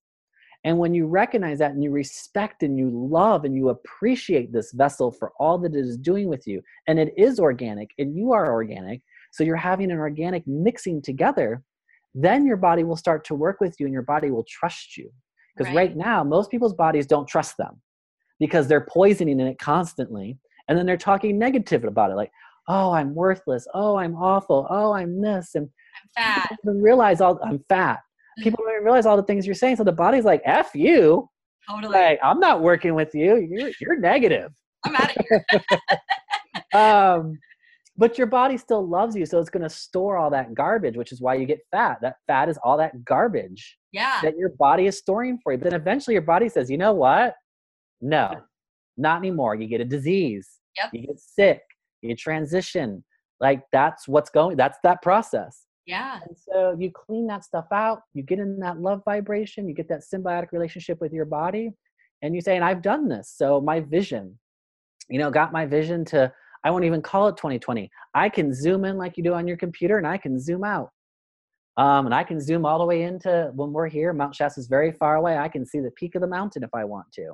And 0.66 0.78
when 0.78 0.94
you 0.94 1.08
recognize 1.08 1.60
that 1.60 1.72
and 1.72 1.84
you 1.84 1.92
respect 1.92 2.64
and 2.64 2.78
you 2.78 2.90
love 2.90 3.46
and 3.46 3.56
you 3.56 3.70
appreciate 3.70 4.52
this 4.52 4.74
vessel 4.74 5.12
for 5.12 5.32
all 5.40 5.58
that 5.60 5.74
it 5.74 5.80
is 5.80 5.98
doing 5.98 6.28
with 6.28 6.46
you, 6.48 6.62
and 6.88 7.00
it 7.00 7.14
is 7.18 7.40
organic 7.40 7.92
and 7.98 8.16
you 8.16 8.34
are 8.34 8.52
organic, 8.52 9.02
so 9.32 9.44
you're 9.44 9.56
having 9.56 9.92
an 9.92 10.00
organic 10.00 10.46
mixing 10.48 11.02
together, 11.02 11.64
then 12.14 12.46
your 12.46 12.58
body 12.58 12.84
will 12.84 12.98
start 12.98 13.24
to 13.26 13.36
work 13.36 13.62
with 13.62 13.76
you 13.80 13.86
and 13.86 13.94
your 13.94 14.02
body 14.02 14.32
will 14.32 14.46
trust 14.50 14.98
you. 14.98 15.10
Because 15.56 15.74
right. 15.74 15.90
right 15.90 15.98
now, 15.98 16.24
most 16.24 16.52
people's 16.52 16.74
bodies 16.74 17.06
don't 17.06 17.28
trust 17.28 17.56
them 17.58 17.82
because 18.40 18.68
they're 18.68 18.88
poisoning 18.90 19.40
it 19.40 19.60
constantly. 19.60 20.38
And 20.68 20.78
then 20.78 20.86
they're 20.86 20.98
talking 20.98 21.40
negative 21.40 21.84
about 21.84 22.12
it, 22.12 22.16
like, 22.16 22.32
oh, 22.68 22.92
I'm 22.92 23.16
worthless. 23.16 23.68
Oh, 23.74 23.98
I'm 23.98 24.16
awful. 24.16 24.68
Oh, 24.70 24.92
I'm 24.92 25.22
this. 25.22 25.56
And 25.56 25.70
I'm 26.18 26.24
fat. 26.24 26.58
realize 26.66 27.22
all 27.22 27.40
I'm 27.44 27.64
fat 27.70 28.00
people 28.44 28.64
don't 28.64 28.74
even 28.74 28.84
realize 28.84 29.06
all 29.06 29.18
the 29.18 29.24
things 29.24 29.46
you're 29.46 29.56
saying. 29.56 29.78
So 29.78 29.84
the 29.84 29.92
body's 29.92 30.26
like, 30.26 30.42
F 30.46 30.72
you. 30.74 31.30
Totally. 31.70 31.94
Like, 31.94 32.20
I'm 32.24 32.40
not 32.40 32.62
working 32.62 32.96
with 32.96 33.14
you. 33.14 33.36
You're 33.36 33.72
you're 33.80 34.00
negative. 34.00 34.52
I'm 34.86 34.96
out 34.96 35.16
of 35.16 35.26
here. 35.30 35.46
um, 36.82 37.38
but 37.98 38.18
your 38.18 38.28
body 38.28 38.58
still 38.58 38.88
loves 38.88 39.16
you, 39.16 39.26
so 39.26 39.40
it's 39.40 39.50
gonna 39.50 39.70
store 39.70 40.18
all 40.18 40.30
that 40.30 40.54
garbage, 40.54 40.96
which 40.96 41.12
is 41.12 41.22
why 41.22 41.36
you 41.36 41.46
get 41.46 41.60
fat. 41.70 42.00
That 42.02 42.16
fat 42.28 42.50
is 42.50 42.58
all 42.64 42.78
that 42.78 43.04
garbage. 43.04 43.78
Yeah. 43.92 44.20
That 44.24 44.38
your 44.38 44.50
body 44.58 44.88
is 44.88 44.98
storing 44.98 45.38
for 45.44 45.52
you. 45.52 45.58
But 45.58 45.72
then 45.72 45.80
eventually 45.80 46.14
your 46.14 46.22
body 46.22 46.50
says, 46.50 46.72
you 46.72 46.78
know 46.78 46.94
what? 46.94 47.36
No, 48.02 48.36
not 48.98 49.18
anymore. 49.18 49.56
You 49.56 49.68
get 49.68 49.82
a 49.82 49.86
disease. 49.86 50.48
Yep. 50.78 50.90
You 50.94 51.08
get 51.08 51.20
sick. 51.20 51.62
You 52.02 52.16
transition. 52.16 53.04
Like 53.40 53.64
that's 53.72 54.08
what's 54.08 54.30
going. 54.30 54.58
That's 54.58 54.78
that 54.84 55.02
process. 55.02 55.66
Yeah. 55.90 56.20
And 56.28 56.38
so 56.38 56.76
you 56.78 56.92
clean 56.92 57.26
that 57.28 57.44
stuff 57.44 57.66
out, 57.72 58.04
you 58.14 58.22
get 58.22 58.38
in 58.38 58.60
that 58.60 58.80
love 58.80 59.02
vibration, 59.06 59.68
you 59.68 59.74
get 59.74 59.90
that 59.90 60.02
symbiotic 60.02 60.52
relationship 60.52 61.02
with 61.02 61.12
your 61.12 61.26
body, 61.26 61.72
and 62.22 62.36
you 62.36 62.42
say, 62.42 62.56
and 62.56 62.64
I've 62.64 62.84
done 62.84 63.08
this. 63.08 63.34
So 63.36 63.60
my 63.60 63.80
vision, 63.80 64.38
you 65.10 65.18
know, 65.18 65.32
got 65.32 65.52
my 65.52 65.66
vision 65.66 66.06
to, 66.06 66.32
I 66.64 66.70
won't 66.70 66.84
even 66.84 67.02
call 67.02 67.28
it 67.30 67.38
2020. 67.38 67.90
I 68.14 68.30
can 68.30 68.54
zoom 68.54 68.86
in 68.86 69.00
like 69.00 69.18
you 69.18 69.24
do 69.24 69.34
on 69.34 69.48
your 69.48 69.58
computer 69.58 69.98
and 69.98 70.06
I 70.06 70.20
can 70.20 70.40
zoom 70.40 70.64
out. 70.64 70.92
Um, 71.76 72.06
and 72.06 72.14
I 72.14 72.24
can 72.24 72.40
zoom 72.40 72.68
all 72.68 72.78
the 72.78 72.86
way 72.86 73.02
into 73.02 73.52
when 73.56 73.74
we're 73.74 73.88
here. 73.88 74.14
Mount 74.14 74.36
Shasta 74.36 74.60
is 74.60 74.68
very 74.68 74.92
far 74.92 75.16
away. 75.16 75.40
I 75.40 75.48
can 75.48 75.66
see 75.66 75.80
the 75.80 75.92
peak 75.92 76.14
of 76.14 76.22
the 76.22 76.28
mountain 76.28 76.62
if 76.62 76.70
I 76.72 76.84
want 76.84 77.12
to. 77.14 77.34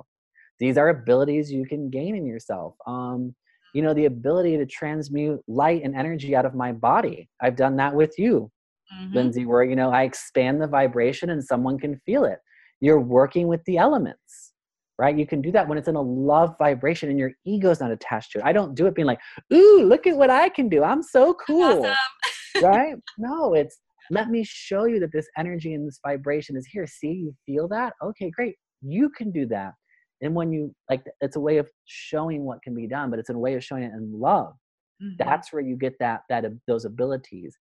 These 0.58 0.78
are 0.78 0.88
abilities 0.88 1.52
you 1.52 1.66
can 1.66 1.90
gain 1.90 2.16
in 2.16 2.24
yourself. 2.24 2.74
Um, 2.86 3.34
you 3.76 3.82
know 3.82 3.92
the 3.92 4.06
ability 4.06 4.56
to 4.56 4.64
transmute 4.64 5.40
light 5.46 5.82
and 5.84 5.94
energy 5.94 6.34
out 6.34 6.46
of 6.46 6.54
my 6.54 6.72
body. 6.72 7.28
I've 7.42 7.56
done 7.56 7.76
that 7.76 7.94
with 7.94 8.14
you 8.18 8.50
mm-hmm. 8.92 9.14
lindsay 9.14 9.44
where 9.46 9.64
you 9.64 9.76
know 9.76 9.90
i 9.90 10.02
expand 10.02 10.60
the 10.60 10.66
vibration 10.66 11.30
and 11.30 11.42
someone 11.44 11.78
can 11.78 12.00
feel 12.06 12.24
it. 12.24 12.38
You're 12.80 13.00
working 13.00 13.48
with 13.48 13.62
the 13.64 13.78
elements 13.78 14.52
right? 14.98 15.18
You 15.18 15.26
can 15.26 15.42
do 15.42 15.52
that 15.52 15.68
when 15.68 15.76
it's 15.76 15.88
in 15.88 15.94
a 15.94 16.00
love 16.00 16.54
vibration 16.58 17.10
and 17.10 17.18
your 17.18 17.32
ego's 17.44 17.80
not 17.80 17.90
attached 17.90 18.32
to 18.32 18.38
it. 18.38 18.44
I 18.46 18.54
don't 18.54 18.74
do 18.74 18.86
it 18.86 18.94
being 18.94 19.06
like 19.06 19.20
ooh 19.52 19.82
look 19.84 20.06
at 20.06 20.16
what 20.16 20.30
i 20.30 20.48
can 20.48 20.70
do. 20.70 20.82
I'm 20.82 21.02
so 21.02 21.34
cool 21.46 21.84
awesome. 21.84 21.94
right? 22.62 22.94
No 23.18 23.52
it's 23.52 23.78
let 24.10 24.30
me 24.30 24.42
show 24.42 24.84
you 24.84 24.98
that 25.00 25.12
this 25.12 25.28
energy 25.36 25.74
and 25.74 25.86
this 25.86 26.00
vibration 26.06 26.56
is 26.56 26.66
here. 26.66 26.86
See 26.86 27.12
you 27.12 27.34
feel 27.44 27.68
that? 27.68 27.92
Okay 28.02 28.30
great. 28.30 28.56
You 28.80 29.10
can 29.10 29.30
do 29.32 29.46
that 29.48 29.74
and 30.22 30.34
when 30.34 30.52
you 30.52 30.74
like 30.90 31.04
it's 31.20 31.36
a 31.36 31.40
way 31.40 31.58
of 31.58 31.68
showing 31.86 32.44
what 32.44 32.62
can 32.62 32.74
be 32.74 32.86
done 32.86 33.10
but 33.10 33.18
it's 33.18 33.30
a 33.30 33.38
way 33.38 33.54
of 33.54 33.64
showing 33.64 33.82
it 33.82 33.92
in 33.92 34.18
love. 34.18 34.54
Mm-hmm. 35.02 35.16
that's 35.18 35.52
where 35.52 35.60
you 35.62 35.76
get 35.76 35.94
that 36.00 36.22
that 36.28 36.44
those 36.66 36.84
abilities. 36.84 37.56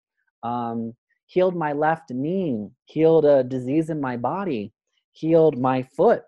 Um 0.43 0.93
healed 1.27 1.55
my 1.55 1.71
left 1.73 2.11
knee 2.11 2.67
healed 2.85 3.25
a 3.25 3.43
disease 3.43 3.89
in 3.89 4.01
my 4.01 4.17
body 4.17 4.73
healed 5.13 5.57
my 5.57 5.81
foot 5.81 6.23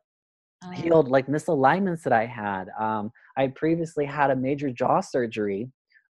oh. 0.63 0.71
healed 0.71 1.09
like 1.09 1.27
misalignments 1.27 2.03
that 2.03 2.13
i 2.13 2.25
had. 2.25 2.69
Um 2.79 3.11
i 3.37 3.47
previously 3.47 4.05
had 4.05 4.31
a 4.31 4.35
major 4.35 4.69
jaw 4.69 5.01
surgery 5.01 5.69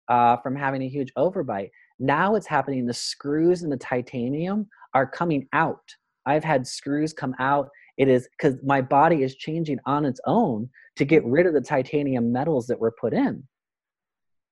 uh, 0.08 0.36
from 0.38 0.54
having 0.56 0.82
a 0.82 0.88
huge 0.88 1.12
overbite. 1.16 1.70
Now 1.98 2.34
it's 2.34 2.46
happening 2.46 2.86
the 2.86 2.94
screws 2.94 3.62
and 3.62 3.72
the 3.72 3.76
titanium 3.76 4.68
are 4.94 5.06
coming 5.06 5.48
out. 5.52 5.82
I've 6.26 6.44
had 6.44 6.66
screws 6.66 7.12
come 7.12 7.34
out 7.38 7.68
it 7.98 8.08
is 8.08 8.28
because 8.36 8.56
my 8.64 8.80
body 8.80 9.22
is 9.22 9.34
changing 9.34 9.78
on 9.86 10.04
its 10.04 10.20
own 10.26 10.68
to 10.96 11.04
get 11.04 11.24
rid 11.24 11.46
of 11.46 11.54
the 11.54 11.60
titanium 11.60 12.32
metals 12.32 12.66
that 12.66 12.78
were 12.78 12.94
put 12.98 13.12
in 13.12 13.42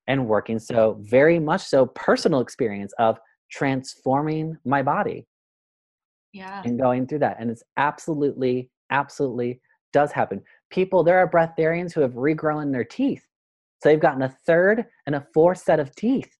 and 0.06 0.26
working. 0.26 0.58
So, 0.58 0.98
very 1.00 1.38
much 1.38 1.62
so, 1.62 1.86
personal 1.86 2.40
experience 2.40 2.92
of 2.98 3.18
transforming 3.50 4.56
my 4.64 4.82
body. 4.82 5.26
Yeah. 6.32 6.62
And 6.64 6.78
going 6.78 7.06
through 7.06 7.20
that. 7.20 7.38
And 7.40 7.50
it's 7.50 7.64
absolutely, 7.76 8.70
absolutely 8.90 9.60
does 9.92 10.12
happen. 10.12 10.42
People, 10.70 11.02
there 11.02 11.18
are 11.18 11.28
breatharians 11.28 11.92
who 11.92 12.00
have 12.02 12.12
regrown 12.12 12.70
their 12.70 12.84
teeth. 12.84 13.26
So 13.82 13.88
they've 13.88 14.00
gotten 14.00 14.22
a 14.22 14.36
third 14.46 14.86
and 15.06 15.16
a 15.16 15.26
fourth 15.34 15.58
set 15.58 15.80
of 15.80 15.94
teeth. 15.96 16.30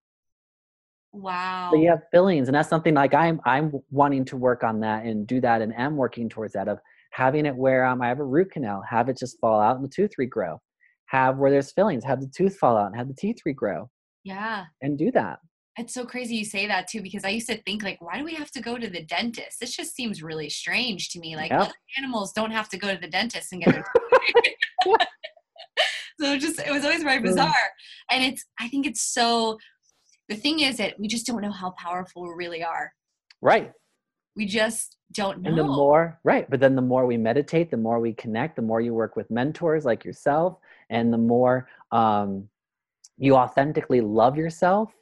Wow. 1.13 1.71
So 1.73 1.79
you 1.79 1.89
have 1.89 2.03
fillings, 2.13 2.49
and 2.49 2.55
that's 2.55 2.69
something 2.69 2.95
like 2.95 3.15
I'm 3.15 3.41
I'm 3.45 3.73
wanting 3.91 4.25
to 4.27 4.37
work 4.37 4.63
on 4.63 4.81
that 4.81 5.05
and 5.05 5.27
do 5.27 5.41
that, 5.41 5.61
and 5.61 5.75
am 5.75 5.97
working 5.97 6.29
towards 6.29 6.53
that 6.53 6.69
of 6.69 6.79
having 7.11 7.47
it 7.47 7.57
where 7.57 7.85
um, 7.85 8.03
I 8.03 8.09
have 8.09 8.21
a 8.21 8.25
root 8.25 8.53
canal, 8.53 8.83
have 8.89 9.09
it 9.09 9.19
just 9.19 9.39
fall 9.41 9.61
out 9.61 9.77
and 9.77 9.85
the 9.85 9.89
tooth 9.89 10.13
regrow. 10.21 10.59
Have 11.07 11.39
where 11.39 11.51
there's 11.51 11.73
fillings, 11.73 12.05
have 12.05 12.21
the 12.21 12.31
tooth 12.35 12.57
fall 12.57 12.77
out 12.77 12.87
and 12.87 12.97
have 12.97 13.09
the 13.09 13.15
teeth 13.15 13.39
regrow. 13.47 13.89
Yeah. 14.25 14.67
And 14.81 14.99
do 14.99 15.11
that. 15.13 15.39
It's 15.79 15.95
so 15.95 16.05
crazy 16.05 16.37
you 16.37 16.45
say 16.45 16.67
that 16.67 16.89
too, 16.89 17.01
because 17.01 17.25
I 17.25 17.31
used 17.31 17.49
to 17.49 17.57
think 17.63 17.83
like, 17.83 18.01
why 18.01 18.19
do 18.19 18.25
we 18.25 18.35
have 18.35 18.51
to 18.53 18.61
go 18.61 18.77
to 18.77 18.89
the 18.89 19.03
dentist? 19.05 19.61
This 19.61 19.75
just 19.75 19.95
seems 19.95 20.23
really 20.23 20.51
strange 20.51 21.09
to 21.11 21.19
me. 21.19 21.37
Like 21.37 21.51
yep. 21.51 21.73
animals 21.97 22.33
don't 22.33 22.51
have 22.51 22.69
to 22.71 22.79
go 22.79 22.93
to 22.95 23.01
the 23.01 23.09
dentist 23.09 23.53
and 23.53 23.63
get 23.63 23.75
their 23.75 23.85
so 26.21 26.37
just 26.39 26.61
it 26.61 26.71
was 26.71 26.85
always 26.85 27.03
very 27.03 27.21
bizarre. 27.21 27.55
And 28.11 28.23
it's 28.23 28.45
I 28.59 28.69
think 28.69 28.87
it's 28.87 29.01
so 29.03 29.59
the 30.29 30.37
thing 30.37 30.61
is 30.61 30.77
that 30.77 30.99
we 30.99 31.09
just 31.09 31.27
don't 31.27 31.41
know 31.41 31.53
how 31.53 31.71
powerful 31.79 32.23
we 32.23 32.35
really 32.37 32.63
are. 32.63 32.93
Right. 33.41 33.73
We 34.37 34.47
just 34.47 34.97
don't 35.13 35.43
know. 35.43 35.51
And 35.51 35.59
the 35.59 35.65
more, 35.65 36.19
right, 36.25 36.49
but 36.49 36.61
then 36.61 36.77
the 36.77 36.83
more 36.83 37.07
we 37.07 37.17
meditate, 37.17 37.71
the 37.71 37.77
more 37.77 38.01
we 38.01 38.13
connect, 38.13 38.57
the 38.57 38.63
more 38.63 38.81
you 38.81 38.95
work 38.95 39.17
with 39.17 39.31
mentors 39.31 39.85
like 39.85 40.05
yourself, 40.05 40.59
and 40.89 41.13
the 41.13 41.19
more 41.19 41.69
um, 41.93 42.49
you 43.19 43.35
authentically 43.35 44.01
love 44.01 44.37
yourself, 44.37 44.93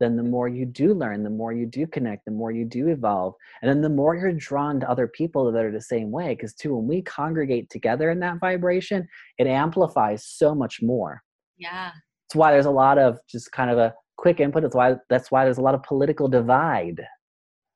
then 0.00 0.16
the 0.16 0.22
more 0.22 0.48
you 0.48 0.66
do 0.66 0.92
learn, 0.92 1.22
the 1.22 1.30
more 1.30 1.52
you 1.52 1.66
do 1.66 1.86
connect, 1.86 2.24
the 2.24 2.30
more 2.30 2.50
you 2.50 2.64
do 2.64 2.88
evolve. 2.88 3.34
And 3.62 3.70
then 3.70 3.80
the 3.80 3.88
more 3.88 4.16
you're 4.16 4.32
drawn 4.32 4.80
to 4.80 4.90
other 4.90 5.06
people 5.06 5.50
that 5.50 5.64
are 5.64 5.72
the 5.72 5.80
same 5.80 6.10
way. 6.10 6.34
Because, 6.34 6.52
too, 6.52 6.76
when 6.76 6.88
we 6.88 7.00
congregate 7.00 7.70
together 7.70 8.10
in 8.10 8.18
that 8.20 8.40
vibration, 8.40 9.08
it 9.38 9.46
amplifies 9.46 10.26
so 10.26 10.54
much 10.54 10.82
more. 10.82 11.22
Yeah. 11.56 11.92
It's 12.26 12.34
why 12.34 12.50
there's 12.52 12.66
a 12.66 12.70
lot 12.70 12.98
of 12.98 13.18
just 13.30 13.52
kind 13.52 13.70
of 13.70 13.78
a 13.78 13.94
quick 14.16 14.40
input. 14.40 14.62
That's 14.62 14.74
why 14.74 14.96
that's 15.08 15.30
why 15.30 15.44
there's 15.44 15.58
a 15.58 15.62
lot 15.62 15.74
of 15.74 15.82
political 15.84 16.28
divide, 16.28 17.00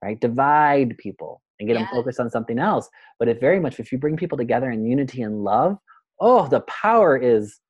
right? 0.02 0.20
Divide 0.20 0.96
people 0.98 1.42
and 1.58 1.66
get 1.68 1.74
Yeah. 1.74 1.80
them 1.84 1.88
focused 1.92 2.20
on 2.20 2.30
something 2.30 2.58
else. 2.58 2.88
But 3.18 3.28
if 3.28 3.40
very 3.40 3.60
much 3.60 3.80
if 3.80 3.90
you 3.92 3.98
bring 3.98 4.16
people 4.16 4.38
together 4.38 4.70
in 4.70 4.84
unity 4.86 5.22
and 5.22 5.42
love, 5.44 5.78
oh, 6.20 6.46
the 6.48 6.60
power 6.62 7.16
is 7.16 7.60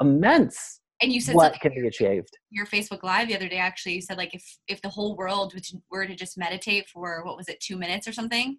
immense. 0.00 0.80
And 1.02 1.12
you 1.12 1.20
said 1.20 1.34
What 1.34 1.60
can 1.60 1.72
be 1.74 1.86
achieved? 1.86 2.30
your 2.50 2.66
Facebook 2.66 3.02
Live 3.02 3.28
the 3.28 3.34
other 3.36 3.48
day. 3.48 3.58
Actually, 3.58 3.94
you 3.94 4.00
said 4.00 4.16
like 4.16 4.34
if 4.34 4.44
if 4.68 4.80
the 4.82 4.88
whole 4.88 5.16
world 5.16 5.52
were 5.90 6.06
to 6.06 6.14
just 6.14 6.38
meditate 6.38 6.88
for 6.88 7.24
what 7.24 7.36
was 7.36 7.48
it, 7.48 7.60
two 7.60 7.76
minutes 7.76 8.06
or 8.08 8.12
something, 8.12 8.58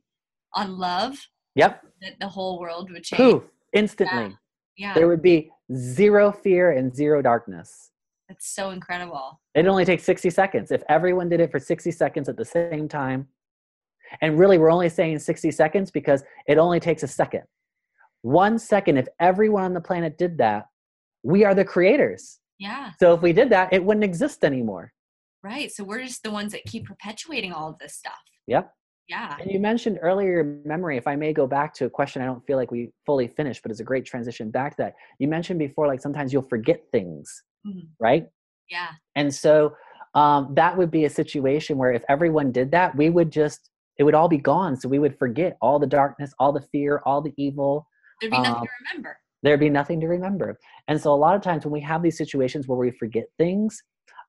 on 0.54 0.78
love, 0.78 1.18
Yep, 1.56 1.84
that 2.02 2.20
the 2.20 2.28
whole 2.28 2.60
world 2.60 2.92
would 2.92 3.04
change. 3.04 3.18
poof, 3.20 3.44
instantly. 3.74 4.38
Yeah, 4.78 4.94
There 4.94 5.08
would 5.08 5.22
be 5.22 5.50
zero 5.74 6.32
fear 6.34 6.72
and 6.72 6.94
zero 6.94 7.22
darkness. 7.22 7.92
That's 8.28 8.54
so 8.56 8.72
incredible. 8.72 9.40
It 9.54 9.68
only 9.68 9.86
takes 9.86 10.04
60 10.04 10.30
seconds. 10.30 10.72
If 10.72 10.84
everyone 10.90 11.30
did 11.30 11.40
it 11.40 11.52
for 11.52 11.60
60 11.60 11.92
seconds 11.92 12.28
at 12.30 12.38
the 12.38 12.46
same 12.46 12.88
time, 12.88 13.28
and 14.22 14.38
really 14.40 14.58
we're 14.58 14.72
only 14.72 14.90
saying 14.90 15.20
60 15.20 15.52
seconds 15.52 15.92
because 15.92 16.24
it 16.48 16.58
only 16.58 16.80
takes 16.80 17.04
a 17.04 17.08
second. 17.08 17.44
One 18.22 18.58
second, 18.58 18.98
if 18.98 19.08
everyone 19.20 19.64
on 19.64 19.74
the 19.74 19.82
planet 19.82 20.18
did 20.18 20.38
that, 20.40 20.68
we 21.24 21.44
are 21.46 21.54
the 21.56 21.66
creators. 21.66 22.40
Yeah, 22.58 22.92
So 23.00 23.14
if 23.14 23.22
we 23.22 23.34
did 23.34 23.50
that, 23.50 23.74
it 23.74 23.84
wouldn't 23.84 24.04
exist 24.06 24.46
anymore. 24.46 24.94
right. 25.44 25.70
So 25.72 25.84
we're 25.84 26.04
just 26.04 26.24
the 26.24 26.32
ones 26.32 26.54
that 26.54 26.64
keep 26.66 26.86
perpetuating 26.86 27.52
all 27.52 27.70
of 27.70 27.78
this 27.80 27.96
stuff. 27.96 28.14
Yep. 28.48 28.72
Yeah. 29.08 29.36
And 29.40 29.52
you 29.52 29.60
mentioned 29.60 30.00
earlier 30.02 30.60
memory. 30.66 30.98
If 30.98 31.06
I 31.06 31.16
may 31.16 31.34
go 31.34 31.46
back 31.46 31.74
to 31.76 31.86
a 31.86 31.90
question 31.90 32.22
I 32.22 32.26
don't 32.26 32.44
feel 32.48 32.58
like 32.58 32.72
we 32.72 32.92
fully 33.06 33.28
finished, 33.28 33.62
but 33.62 33.70
it's 33.72 33.82
a 33.82 33.84
great 33.84 34.06
transition 34.06 34.50
back 34.50 34.78
to 34.78 34.84
that. 34.84 34.96
You 35.20 35.28
mentioned 35.28 35.60
before, 35.60 35.86
like 35.86 36.02
sometimes 36.02 36.32
you'll 36.34 36.42
forget 36.44 36.82
things, 36.92 37.44
Mhm. 37.66 37.88
right? 38.00 38.28
Yeah. 38.70 38.90
And 39.16 39.34
so 39.34 39.76
um, 40.14 40.54
that 40.56 40.78
would 40.78 40.92
be 40.92 41.06
a 41.06 41.10
situation 41.10 41.78
where 41.78 41.92
if 41.92 42.04
everyone 42.10 42.52
did 42.52 42.72
that, 42.72 42.96
we 42.96 43.10
would 43.10 43.32
just, 43.32 43.70
it 43.98 44.04
would 44.04 44.16
all 44.16 44.28
be 44.28 44.38
gone. 44.38 44.76
So 44.78 44.88
we 44.90 45.00
would 45.00 45.18
forget 45.18 45.58
all 45.62 45.78
the 45.80 45.88
darkness, 45.88 46.34
all 46.40 46.52
the 46.54 46.62
fear, 46.72 47.02
all 47.06 47.22
the 47.22 47.34
evil. 47.38 47.86
There'd 48.22 48.32
be 48.32 48.38
nothing 48.38 48.56
Um, 48.56 48.62
to 48.66 48.70
remember. 48.92 49.18
There'd 49.44 49.60
be 49.60 49.70
nothing 49.70 50.00
to 50.02 50.08
remember. 50.08 50.58
And 50.88 51.00
so 51.00 51.14
a 51.14 51.16
lot 51.16 51.36
of 51.36 51.42
times 51.42 51.66
when 51.66 51.72
we 51.74 51.82
have 51.82 52.02
these 52.02 52.18
situations 52.18 52.68
where 52.68 52.78
we 52.78 52.92
forget 52.92 53.26
things, 53.38 53.82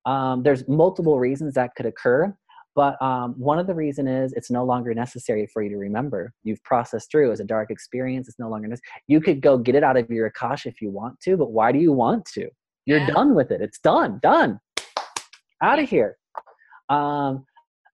um, 0.05 0.43
there's 0.43 0.67
multiple 0.69 1.19
reasons 1.19 1.55
that 1.55 1.75
could 1.77 1.87
occur. 1.87 2.37
But 2.75 3.01
um, 3.01 3.35
one 3.39 3.59
of 3.59 3.67
the 3.67 3.75
reason 3.75 4.07
is 4.07 4.35
it's 4.35 4.51
no 4.51 4.63
longer 4.65 4.93
necessary 4.93 5.49
for 5.51 5.63
you 5.63 5.71
to 5.71 5.79
remember. 5.79 6.35
You've 6.43 6.63
processed 6.63 7.11
through 7.11 7.33
as 7.33 7.41
a 7.41 7.45
dark 7.45 7.71
experience. 7.71 8.29
It's 8.29 8.39
no 8.39 8.51
longer 8.51 8.69
necessary. 8.69 9.03
You 9.07 9.21
could 9.23 9.41
go 9.41 9.57
get 9.57 9.75
it 9.75 9.83
out 9.83 9.97
of 9.97 10.11
your 10.11 10.31
akash 10.31 10.67
if 10.67 10.83
you 10.83 10.91
want 10.91 11.19
to, 11.21 11.39
but 11.39 11.53
why 11.53 11.73
do 11.73 11.79
you 11.79 11.93
want 11.93 12.27
to? 12.35 12.51
You're 12.87 13.01
Yeah. 13.01 13.11
done 13.11 13.35
with 13.35 13.51
it. 13.51 13.61
It's 13.61 13.79
done. 13.79 14.21
Done. 14.23 14.61
Out 15.63 15.79
of 15.79 15.89
here. 15.89 16.17
Um, 16.89 17.45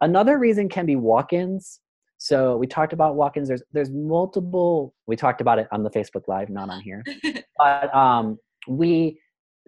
another 0.01 0.39
reason 0.39 0.69
can 0.69 0.87
be 0.87 0.97
walk-ins. 0.97 1.81
So 2.19 2.57
we 2.57 2.67
talked 2.67 2.93
about 2.93 3.17
walk-ins. 3.17 3.49
There's 3.49 3.63
there's 3.73 3.91
multiple. 3.91 4.95
We 5.07 5.17
talked 5.17 5.41
about 5.41 5.59
it 5.59 5.67
on 5.73 5.83
the 5.83 5.91
Facebook 5.91 6.29
Live, 6.29 6.51
not 6.51 6.71
on 6.71 6.81
here. 6.81 7.03
But 7.59 7.95
um, 7.95 8.39
we 8.69 9.21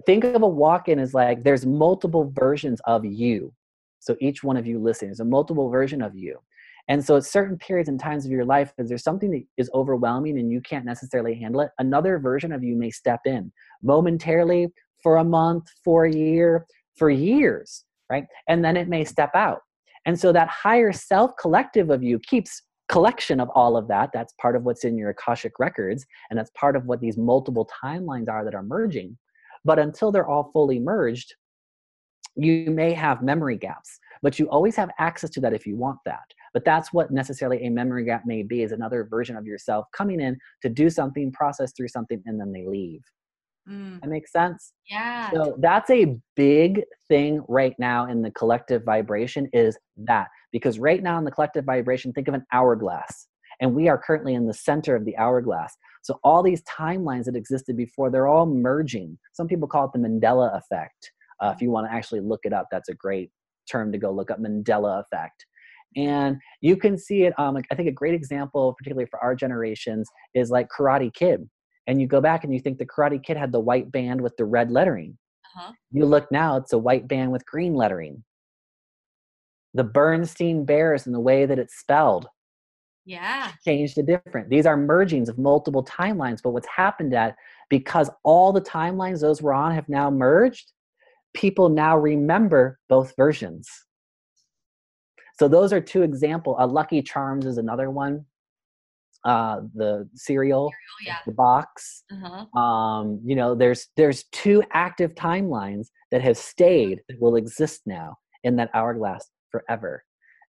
think 0.07 0.25
of 0.25 0.43
a 0.43 0.49
walk-in 0.49 0.99
as 0.99 1.15
like 1.15 1.43
there's 1.45 1.65
multiple 1.67 2.33
versions 2.35 2.81
of 2.87 3.05
you. 3.05 3.53
So 4.01 4.17
each 4.21 4.43
one 4.45 4.57
of 4.57 4.67
you 4.67 4.79
listening 4.79 5.13
is 5.13 5.21
a 5.21 5.25
multiple 5.25 5.71
version 5.71 6.03
of 6.03 6.15
you. 6.17 6.39
And 6.89 7.03
so 7.05 7.17
at 7.17 7.25
certain 7.25 7.57
periods 7.57 7.89
and 7.89 7.99
times 7.99 8.27
of 8.27 8.31
your 8.33 8.45
life, 8.45 8.73
if 8.79 8.89
there's 8.89 9.03
something 9.05 9.31
that 9.31 9.45
is 9.57 9.71
overwhelming 9.73 10.39
and 10.39 10.51
you 10.51 10.61
can't 10.61 10.85
necessarily 10.85 11.35
handle 11.35 11.61
it, 11.63 11.71
another 11.79 12.19
version 12.19 12.53
of 12.53 12.63
you 12.63 12.77
may 12.77 12.91
step 12.91 13.21
in 13.25 13.51
momentarily 13.83 14.69
for 15.05 15.19
a 15.19 15.25
month, 15.25 15.67
for 15.85 16.07
a 16.07 16.13
year, 16.13 16.67
for 16.97 17.11
years, 17.11 17.85
right? 18.11 18.25
And 18.49 18.65
then 18.65 18.77
it 18.77 18.89
may 18.89 19.05
step 19.05 19.31
out. 19.37 19.61
And 20.07 20.19
so 20.19 20.33
that 20.33 20.49
higher 20.49 20.93
self 20.93 21.31
collective 21.41 21.91
of 21.91 22.03
you 22.03 22.19
keeps 22.19 22.63
collection 22.89 23.39
of 23.39 23.49
all 23.55 23.77
of 23.77 23.87
that. 23.89 24.11
That's 24.13 24.35
part 24.41 24.57
of 24.57 24.65
what's 24.65 24.85
in 24.85 24.99
your 24.99 25.11
Akashic 25.11 25.53
records. 25.59 26.05
And 26.31 26.39
that's 26.39 26.51
part 26.59 26.75
of 26.75 26.87
what 26.87 27.01
these 27.01 27.17
multiple 27.17 27.69
timelines 27.85 28.29
are 28.29 28.45
that 28.45 28.55
are 28.55 28.63
merging. 28.63 29.17
But 29.65 29.79
until 29.79 30.11
they're 30.11 30.29
all 30.29 30.51
fully 30.53 30.79
merged, 30.79 31.35
you 32.37 32.71
may 32.71 32.93
have 32.93 33.23
memory 33.23 33.57
gaps, 33.57 33.99
but 34.23 34.39
you 34.39 34.49
always 34.49 34.75
have 34.77 34.91
access 34.99 35.31
to 35.31 35.41
that 35.41 35.55
if 35.55 35.67
you 35.67 35.77
want 35.77 35.99
that. 36.05 36.25
But 36.53 36.65
that's 36.65 36.93
what 36.93 37.11
necessarily 37.11 37.65
a 37.65 37.71
memory 37.71 38.05
gap 38.05 38.23
may 38.27 38.43
be 38.43 38.63
is 38.63 38.73
another 38.73 39.05
version 39.05 39.37
of 39.37 39.47
yourself 39.47 39.87
coming 39.93 40.21
in 40.21 40.37
to 40.63 40.69
do 40.69 40.91
something, 40.91 41.33
process 41.33 41.73
through 41.77 41.89
something, 41.89 42.23
and 42.27 42.41
then 42.41 42.53
they 42.53 42.67
leave. 42.67 43.03
Mm, 43.69 44.01
That 44.01 44.11
makes 44.11 44.33
sense? 44.33 44.73
yeah. 44.91 45.31
So 45.33 45.57
that's 45.61 45.91
a 45.91 46.17
big 46.37 46.83
thing 47.09 47.43
right 47.49 47.75
now 47.79 48.07
in 48.07 48.23
the 48.23 48.31
collective 48.33 48.85
vibration 48.85 49.49
is 49.53 49.79
that 49.97 50.29
because 50.53 50.79
right 50.79 51.03
now 51.03 51.19
in 51.19 51.25
the 51.25 51.31
collective 51.31 51.65
vibration, 51.65 52.13
think 52.13 52.29
of 52.29 52.35
an 52.35 52.45
hourglass, 52.53 53.29
and 53.61 53.75
we 53.75 53.89
are 53.89 53.97
currently 53.99 54.35
in 54.35 54.47
the 54.47 54.55
center 54.55 54.95
of 54.95 55.05
the 55.05 55.17
hourglass. 55.17 55.75
So 56.03 56.19
all 56.23 56.43
these 56.43 56.63
timelines 56.65 57.25
that 57.25 57.37
existed 57.37 57.77
before, 57.77 58.11
they're 58.11 58.27
all 58.29 58.47
merging. 58.47 59.19
Some 59.33 59.49
people 59.49 59.67
call 59.67 59.87
it 59.87 59.93
the 59.95 59.99
Mandela 59.99 60.57
effect. 60.59 61.11
Uh, 61.41 61.53
if 61.55 61.63
you 61.63 61.71
want 61.71 61.87
to 61.89 61.93
actually 61.93 62.21
look 62.21 62.41
it 62.45 62.53
up, 62.53 62.67
that's 62.71 62.89
a 62.91 62.95
great 62.95 63.31
term 63.71 63.91
to 63.93 63.99
go 63.99 64.11
look 64.11 64.31
up 64.31 64.39
Mandela 64.39 65.01
effect. 65.03 65.47
And 65.97 66.37
you 66.61 66.77
can 66.77 66.99
see 66.99 67.23
it. 67.23 67.33
Um, 67.39 67.57
I 67.71 67.75
think 67.75 67.89
a 67.89 67.93
great 67.93 68.15
example, 68.15 68.75
particularly 68.77 69.09
for 69.11 69.23
our 69.23 69.35
generations, 69.35 70.09
is 70.35 70.51
like 70.51 70.69
Karate 70.69 71.13
Kid. 71.15 71.49
And 71.87 72.01
you 72.01 72.07
go 72.07 72.21
back 72.21 72.45
and 72.45 72.53
you 72.55 72.61
think 72.61 72.79
the 72.79 72.87
Karate 72.87 73.23
Kid 73.23 73.37
had 73.37 73.53
the 73.53 73.61
white 73.61 73.93
band 73.93 74.21
with 74.21 74.37
the 74.37 74.45
red 74.45 74.71
lettering. 74.71 75.19
Uh-huh. 75.57 75.73
You 75.91 76.07
look 76.07 76.31
now, 76.33 76.57
it's 76.57 76.73
a 76.73 76.79
white 76.79 77.07
band 77.07 77.31
with 77.31 77.45
green 77.47 77.75
lettering. 77.75 78.25
The 79.75 79.85
Bernstein 79.85 80.65
Bears 80.65 81.07
and 81.07 81.15
the 81.15 81.21
way 81.21 81.47
that 81.47 81.59
it's 81.59 81.79
spelled 81.79 82.27
Yeah. 83.05 83.53
changed 83.65 83.97
to 83.97 84.03
different. 84.03 84.49
These 84.49 84.67
are 84.67 84.77
mergings 84.77 85.29
of 85.29 85.37
multiple 85.39 85.85
timelines, 85.85 86.41
but 86.43 86.51
what's 86.51 86.69
happened 86.69 87.13
at 87.15 87.37
because 87.69 88.11
all 88.23 88.53
the 88.53 88.61
timelines 88.61 89.21
those 89.21 89.43
were 89.43 89.53
on 89.53 89.73
have 89.73 89.89
now 89.89 90.11
merged, 90.11 90.73
people 91.35 91.69
now 91.69 91.97
remember 91.99 92.79
both 92.89 93.15
versions. 93.17 93.69
So 95.39 95.49
those 95.49 95.73
are 95.73 95.81
two 95.81 96.03
example. 96.03 96.57
Uh, 96.59 96.67
Lucky 96.67 97.03
Charms 97.03 97.45
is 97.47 97.59
another 97.59 97.91
one. 97.91 98.25
Uh, 99.25 99.61
the 99.75 100.07
cereal, 100.15 100.71
Oh 100.71 101.05
yeah. 101.07 101.17
the 101.25 101.33
box. 101.33 102.05
Uh-huh. 102.13 102.61
Um, 102.61 103.21
you 103.25 103.35
know, 103.35 103.55
there's 103.55 103.89
there's 103.97 104.25
two 104.33 104.63
active 104.73 105.15
timelines 105.15 105.89
that 106.11 106.21
have 106.21 106.37
stayed 106.37 107.01
that 107.09 107.21
will 107.21 107.37
exist 107.37 107.83
now 107.87 108.17
in 108.43 108.57
that 108.57 108.71
hourglass 108.75 109.31
forever. 109.51 110.05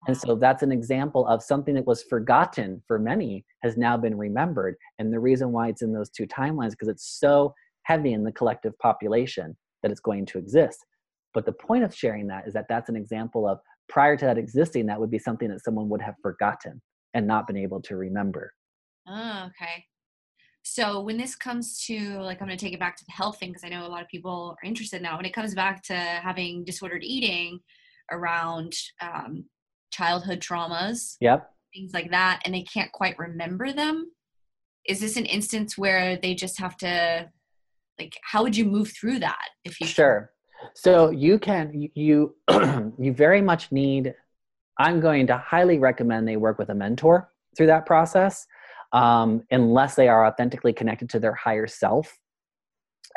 And 0.07 0.17
so 0.17 0.35
that's 0.35 0.63
an 0.63 0.71
example 0.71 1.25
of 1.27 1.41
something 1.41 1.75
that 1.75 1.85
was 1.85 2.03
forgotten 2.03 2.81
for 2.87 2.99
many 2.99 3.45
has 3.63 3.77
now 3.77 3.95
been 3.95 4.17
remembered. 4.17 4.75
And 4.99 5.13
the 5.13 5.19
reason 5.19 5.51
why 5.51 5.69
it's 5.69 5.81
in 5.81 5.93
those 5.93 6.09
two 6.09 6.27
timelines 6.27 6.71
because 6.71 6.89
it's 6.89 7.17
so 7.19 7.53
heavy 7.83 8.13
in 8.13 8.23
the 8.23 8.31
collective 8.31 8.77
population 8.79 9.55
that 9.81 9.91
it's 9.91 10.01
going 10.01 10.25
to 10.25 10.37
exist. 10.37 10.85
But 11.33 11.45
the 11.45 11.53
point 11.53 11.83
of 11.83 11.95
sharing 11.95 12.27
that 12.27 12.47
is 12.47 12.53
that 12.53 12.65
that's 12.67 12.89
an 12.89 12.95
example 12.95 13.47
of 13.47 13.59
prior 13.87 14.17
to 14.17 14.25
that 14.25 14.37
existing, 14.37 14.85
that 14.87 14.99
would 14.99 15.11
be 15.11 15.19
something 15.19 15.49
that 15.49 15.63
someone 15.63 15.89
would 15.89 16.01
have 16.01 16.15
forgotten 16.21 16.81
and 17.13 17.27
not 17.27 17.47
been 17.47 17.57
able 17.57 17.81
to 17.83 17.95
remember. 17.95 18.53
Oh, 19.07 19.47
okay. 19.47 19.85
So 20.63 21.01
when 21.01 21.17
this 21.17 21.35
comes 21.35 21.83
to 21.87 22.19
like 22.21 22.41
I'm 22.41 22.47
going 22.47 22.57
to 22.57 22.65
take 22.65 22.73
it 22.73 22.79
back 22.79 22.95
to 22.97 23.05
the 23.05 23.11
health 23.11 23.39
thing 23.39 23.49
because 23.49 23.65
I 23.65 23.69
know 23.69 23.85
a 23.85 23.89
lot 23.89 24.01
of 24.01 24.07
people 24.07 24.55
are 24.61 24.67
interested 24.67 25.01
now. 25.01 25.17
When 25.17 25.25
it 25.25 25.33
comes 25.33 25.53
back 25.53 25.83
to 25.83 25.95
having 25.95 26.63
disordered 26.63 27.03
eating 27.03 27.59
around 28.11 28.73
um, 29.01 29.45
childhood 29.91 30.39
traumas, 30.39 31.17
Yep. 31.19 31.49
things 31.73 31.93
like 31.93 32.11
that, 32.11 32.41
and 32.45 32.53
they 32.53 32.63
can't 32.63 32.91
quite 32.93 33.17
remember 33.19 33.73
them, 33.73 34.11
is 34.87 35.01
this 35.01 35.17
an 35.17 35.25
instance 35.25 35.77
where 35.77 36.17
they 36.17 36.33
just 36.33 36.59
have 36.59 36.77
to 36.77 37.29
like 37.99 38.17
how 38.23 38.41
would 38.43 38.55
you 38.55 38.65
move 38.65 38.91
through 38.99 39.19
that 39.19 39.49
if 39.65 39.79
you 39.79 39.87
Sure. 39.87 40.31
So 40.75 41.09
you 41.09 41.39
can 41.39 41.73
you 41.73 41.89
you, 41.93 42.35
you 42.97 43.13
very 43.13 43.41
much 43.41 43.71
need. 43.71 44.15
I'm 44.79 44.99
going 44.99 45.27
to 45.27 45.37
highly 45.37 45.77
recommend 45.77 46.27
they 46.27 46.37
work 46.37 46.57
with 46.57 46.69
a 46.69 46.75
mentor 46.75 47.29
through 47.55 47.67
that 47.67 47.85
process, 47.85 48.47
um, 48.93 49.41
unless 49.51 49.95
they 49.95 50.07
are 50.07 50.25
authentically 50.25 50.73
connected 50.73 51.09
to 51.09 51.19
their 51.19 51.33
higher 51.33 51.67
self. 51.67 52.17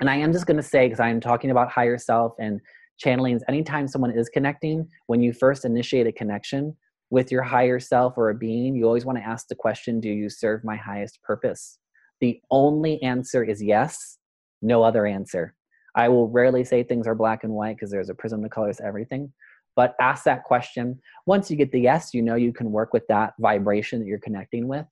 And 0.01 0.11
I 0.11 0.17
am 0.17 0.33
just 0.33 0.47
going 0.47 0.57
to 0.57 0.63
say 0.63 0.87
because 0.87 1.01
I 1.01 1.09
am 1.09 1.21
talking 1.21 1.51
about 1.51 1.71
higher 1.71 1.99
self 1.99 2.33
and 2.39 2.61
channelings. 3.03 3.41
Anytime 3.49 3.87
someone 3.87 4.11
is 4.11 4.29
connecting, 4.29 4.89
when 5.07 5.23
you 5.23 5.33
first 5.33 5.65
initiate 5.65 6.07
a 6.07 6.13
connection, 6.13 6.77
with 7.11 7.31
your 7.31 7.43
higher 7.43 7.79
self 7.79 8.15
or 8.17 8.31
a 8.31 8.35
being, 8.35 8.75
you 8.75 8.85
always 8.85 9.05
want 9.05 9.19
to 9.19 9.25
ask 9.25 9.49
the 9.49 9.55
question 9.55 10.01
Do 10.01 10.09
you 10.09 10.29
serve 10.29 10.65
my 10.65 10.77
highest 10.77 11.23
purpose? 11.23 11.79
The 12.21 12.41
only 12.51 13.03
answer 13.03 13.45
is 13.45 13.63
yes, 13.63 14.19
no 14.63 14.83
other 14.83 15.07
answer. 15.07 15.55
I 15.95 16.09
will 16.09 16.29
rarely 16.29 16.65
say 16.65 16.83
things 16.83 17.07
are 17.07 17.15
black 17.15 17.45
and 17.45 17.53
white 17.53 17.77
because 17.77 17.91
there's 17.91 18.11
a 18.11 18.15
prism 18.15 18.43
that 18.43 18.53
colors 18.53 18.81
everything. 18.81 19.33
But 19.77 19.95
ask 20.01 20.25
that 20.25 20.45
question. 20.45 20.99
Once 21.27 21.51
you 21.51 21.57
get 21.57 21.71
the 21.71 21.81
yes, 21.81 22.15
you 22.15 22.23
know 22.23 22.35
you 22.35 22.53
can 22.53 22.73
work 22.73 22.93
with 22.93 23.07
that 23.09 23.35
vibration 23.39 24.01
that 24.01 24.07
you're 24.07 24.19
connecting 24.19 24.69
with. 24.69 24.87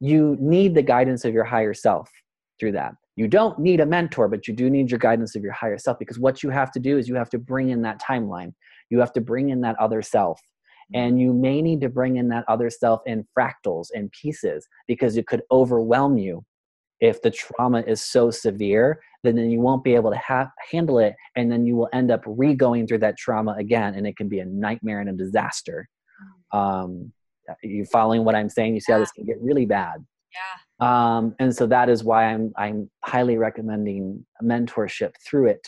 You 0.00 0.36
need 0.40 0.74
the 0.74 0.82
guidance 0.82 1.24
of 1.24 1.34
your 1.34 1.44
higher 1.44 1.74
self 1.74 2.10
through 2.58 2.72
that. 2.72 2.94
You 3.16 3.26
don't 3.26 3.58
need 3.58 3.80
a 3.80 3.86
mentor, 3.86 4.28
but 4.28 4.46
you 4.46 4.54
do 4.54 4.70
need 4.70 4.90
your 4.90 4.98
guidance 4.98 5.34
of 5.34 5.42
your 5.42 5.52
higher 5.52 5.78
self 5.78 5.98
because 5.98 6.18
what 6.18 6.42
you 6.42 6.50
have 6.50 6.70
to 6.72 6.80
do 6.80 6.98
is 6.98 7.08
you 7.08 7.16
have 7.16 7.30
to 7.30 7.38
bring 7.38 7.70
in 7.70 7.82
that 7.82 8.00
timeline. 8.00 8.52
You 8.90 9.00
have 9.00 9.12
to 9.14 9.20
bring 9.20 9.50
in 9.50 9.60
that 9.62 9.76
other 9.80 10.02
self. 10.02 10.40
And 10.94 11.20
you 11.20 11.34
may 11.34 11.60
need 11.60 11.80
to 11.82 11.88
bring 11.88 12.16
in 12.16 12.28
that 12.28 12.44
other 12.48 12.70
self 12.70 13.02
in 13.06 13.26
fractals 13.36 13.88
and 13.92 14.10
pieces 14.12 14.66
because 14.86 15.16
it 15.16 15.26
could 15.26 15.42
overwhelm 15.50 16.16
you 16.16 16.44
if 17.00 17.22
the 17.22 17.30
trauma 17.30 17.80
is 17.80 18.02
so 18.02 18.30
severe 18.30 19.00
then, 19.24 19.36
then 19.36 19.50
you 19.50 19.60
won't 19.60 19.84
be 19.84 19.94
able 19.94 20.10
to 20.10 20.18
ha- 20.18 20.50
handle 20.70 20.98
it 20.98 21.14
and 21.36 21.50
then 21.50 21.66
you 21.66 21.76
will 21.76 21.88
end 21.92 22.10
up 22.10 22.22
re-going 22.26 22.86
through 22.86 22.98
that 22.98 23.16
trauma 23.16 23.54
again 23.58 23.94
and 23.94 24.06
it 24.06 24.16
can 24.16 24.28
be 24.28 24.40
a 24.40 24.44
nightmare 24.44 25.00
and 25.00 25.08
a 25.08 25.12
disaster 25.12 25.88
mm. 26.52 26.58
um, 26.58 27.12
you 27.62 27.84
following 27.86 28.24
what 28.24 28.34
i'm 28.34 28.48
saying 28.48 28.74
you 28.74 28.80
see 28.80 28.92
yeah. 28.92 28.96
how 28.96 29.00
this 29.00 29.12
can 29.12 29.24
get 29.24 29.36
really 29.40 29.66
bad. 29.66 30.04
Yeah. 30.34 31.16
Um, 31.16 31.34
and 31.38 31.54
so 31.54 31.66
that 31.66 31.88
is 31.88 32.04
why 32.04 32.26
i'm 32.26 32.52
i'm 32.56 32.90
highly 33.04 33.36
recommending 33.36 34.24
mentorship 34.42 35.12
through 35.26 35.48
it 35.48 35.66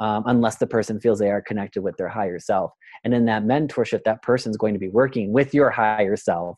um, 0.00 0.24
unless 0.26 0.56
the 0.56 0.66
person 0.66 1.00
feels 1.00 1.18
they 1.18 1.30
are 1.30 1.42
connected 1.42 1.82
with 1.82 1.96
their 1.96 2.08
higher 2.08 2.38
self. 2.38 2.72
And 3.04 3.14
in 3.14 3.24
that 3.26 3.44
mentorship 3.44 4.02
that 4.04 4.22
person 4.22 4.50
is 4.50 4.56
going 4.56 4.74
to 4.74 4.80
be 4.80 4.88
working 4.88 5.32
with 5.32 5.54
your 5.54 5.70
higher 5.70 6.16
self. 6.16 6.56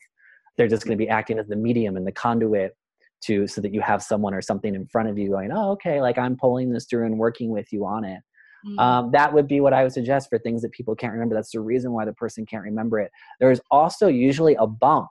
They're 0.57 0.67
just 0.67 0.85
going 0.85 0.97
to 0.97 1.03
be 1.03 1.09
acting 1.09 1.37
as 1.37 1.47
the 1.47 1.55
medium 1.55 1.97
and 1.97 2.07
the 2.07 2.11
conduit 2.11 2.75
to 3.21 3.47
so 3.47 3.61
that 3.61 3.73
you 3.73 3.81
have 3.81 4.01
someone 4.01 4.33
or 4.33 4.41
something 4.41 4.75
in 4.75 4.87
front 4.87 5.09
of 5.09 5.17
you 5.17 5.29
going 5.29 5.51
oh 5.51 5.71
okay 5.71 6.01
like 6.01 6.19
i'm 6.19 6.37
pulling 6.37 6.71
this 6.71 6.85
through 6.85 7.05
and 7.05 7.17
working 7.17 7.49
with 7.49 7.71
you 7.73 7.83
on 7.83 8.05
it 8.05 8.19
mm. 8.67 8.79
um, 8.79 9.11
that 9.11 9.33
would 9.33 9.47
be 9.47 9.59
what 9.59 9.73
i 9.73 9.83
would 9.83 9.91
suggest 9.91 10.29
for 10.29 10.37
things 10.37 10.61
that 10.61 10.71
people 10.71 10.95
can't 10.95 11.13
remember 11.13 11.35
that's 11.35 11.51
the 11.51 11.59
reason 11.59 11.91
why 11.91 12.05
the 12.05 12.13
person 12.13 12.45
can't 12.45 12.63
remember 12.63 12.99
it 12.99 13.11
there's 13.39 13.61
also 13.71 14.07
usually 14.07 14.55
a 14.55 14.67
bump 14.67 15.09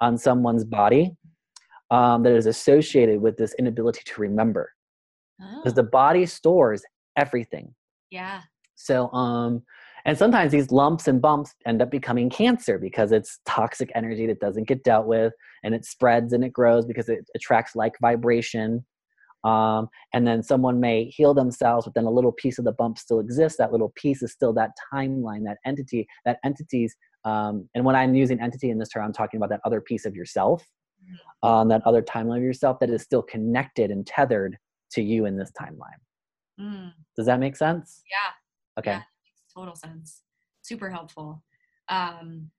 on 0.00 0.16
someone's 0.16 0.64
body 0.64 1.14
um, 1.90 2.22
that 2.22 2.32
is 2.32 2.46
associated 2.46 3.20
with 3.20 3.36
this 3.36 3.54
inability 3.58 4.00
to 4.04 4.20
remember 4.20 4.72
because 5.38 5.72
oh. 5.72 5.76
the 5.76 5.82
body 5.82 6.26
stores 6.26 6.82
everything 7.16 7.74
yeah 8.10 8.42
so 8.76 9.10
um 9.12 9.62
and 10.04 10.16
sometimes 10.16 10.52
these 10.52 10.70
lumps 10.70 11.08
and 11.08 11.20
bumps 11.20 11.54
end 11.66 11.82
up 11.82 11.90
becoming 11.90 12.30
cancer 12.30 12.78
because 12.78 13.12
it's 13.12 13.40
toxic 13.44 13.90
energy 13.94 14.26
that 14.26 14.40
doesn't 14.40 14.68
get 14.68 14.84
dealt 14.84 15.06
with 15.06 15.32
and 15.62 15.74
it 15.74 15.84
spreads 15.84 16.32
and 16.32 16.44
it 16.44 16.52
grows 16.52 16.86
because 16.86 17.08
it 17.08 17.26
attracts 17.34 17.76
like 17.76 17.94
vibration. 18.00 18.84
Um, 19.44 19.88
and 20.12 20.26
then 20.26 20.42
someone 20.42 20.80
may 20.80 21.04
heal 21.04 21.34
themselves, 21.34 21.86
but 21.86 21.94
then 21.94 22.04
a 22.04 22.10
little 22.10 22.32
piece 22.32 22.58
of 22.58 22.64
the 22.64 22.72
bump 22.72 22.98
still 22.98 23.20
exists. 23.20 23.58
That 23.58 23.72
little 23.72 23.92
piece 23.96 24.22
is 24.22 24.32
still 24.32 24.52
that 24.54 24.72
timeline, 24.92 25.44
that 25.44 25.58
entity, 25.64 26.06
that 26.24 26.38
entity's. 26.44 26.94
Um, 27.24 27.68
and 27.74 27.84
when 27.84 27.96
I'm 27.96 28.14
using 28.14 28.40
entity 28.40 28.70
in 28.70 28.78
this 28.78 28.90
term, 28.90 29.04
I'm 29.04 29.12
talking 29.12 29.38
about 29.38 29.50
that 29.50 29.60
other 29.64 29.80
piece 29.80 30.04
of 30.04 30.14
yourself, 30.14 30.66
mm-hmm. 31.02 31.48
um, 31.48 31.68
that 31.68 31.82
other 31.86 32.02
timeline 32.02 32.38
of 32.38 32.44
yourself 32.44 32.78
that 32.80 32.90
is 32.90 33.02
still 33.02 33.22
connected 33.22 33.90
and 33.90 34.06
tethered 34.06 34.56
to 34.92 35.02
you 35.02 35.26
in 35.26 35.36
this 35.36 35.50
timeline. 35.58 36.00
Mm. 36.60 36.92
Does 37.16 37.26
that 37.26 37.40
make 37.40 37.56
sense? 37.56 38.02
Yeah. 38.10 38.80
Okay. 38.80 38.98
Yeah 38.98 39.02
total 39.54 39.74
sense. 39.74 40.22
Super 40.62 40.90
helpful. 40.90 41.42
Um, 41.88 42.50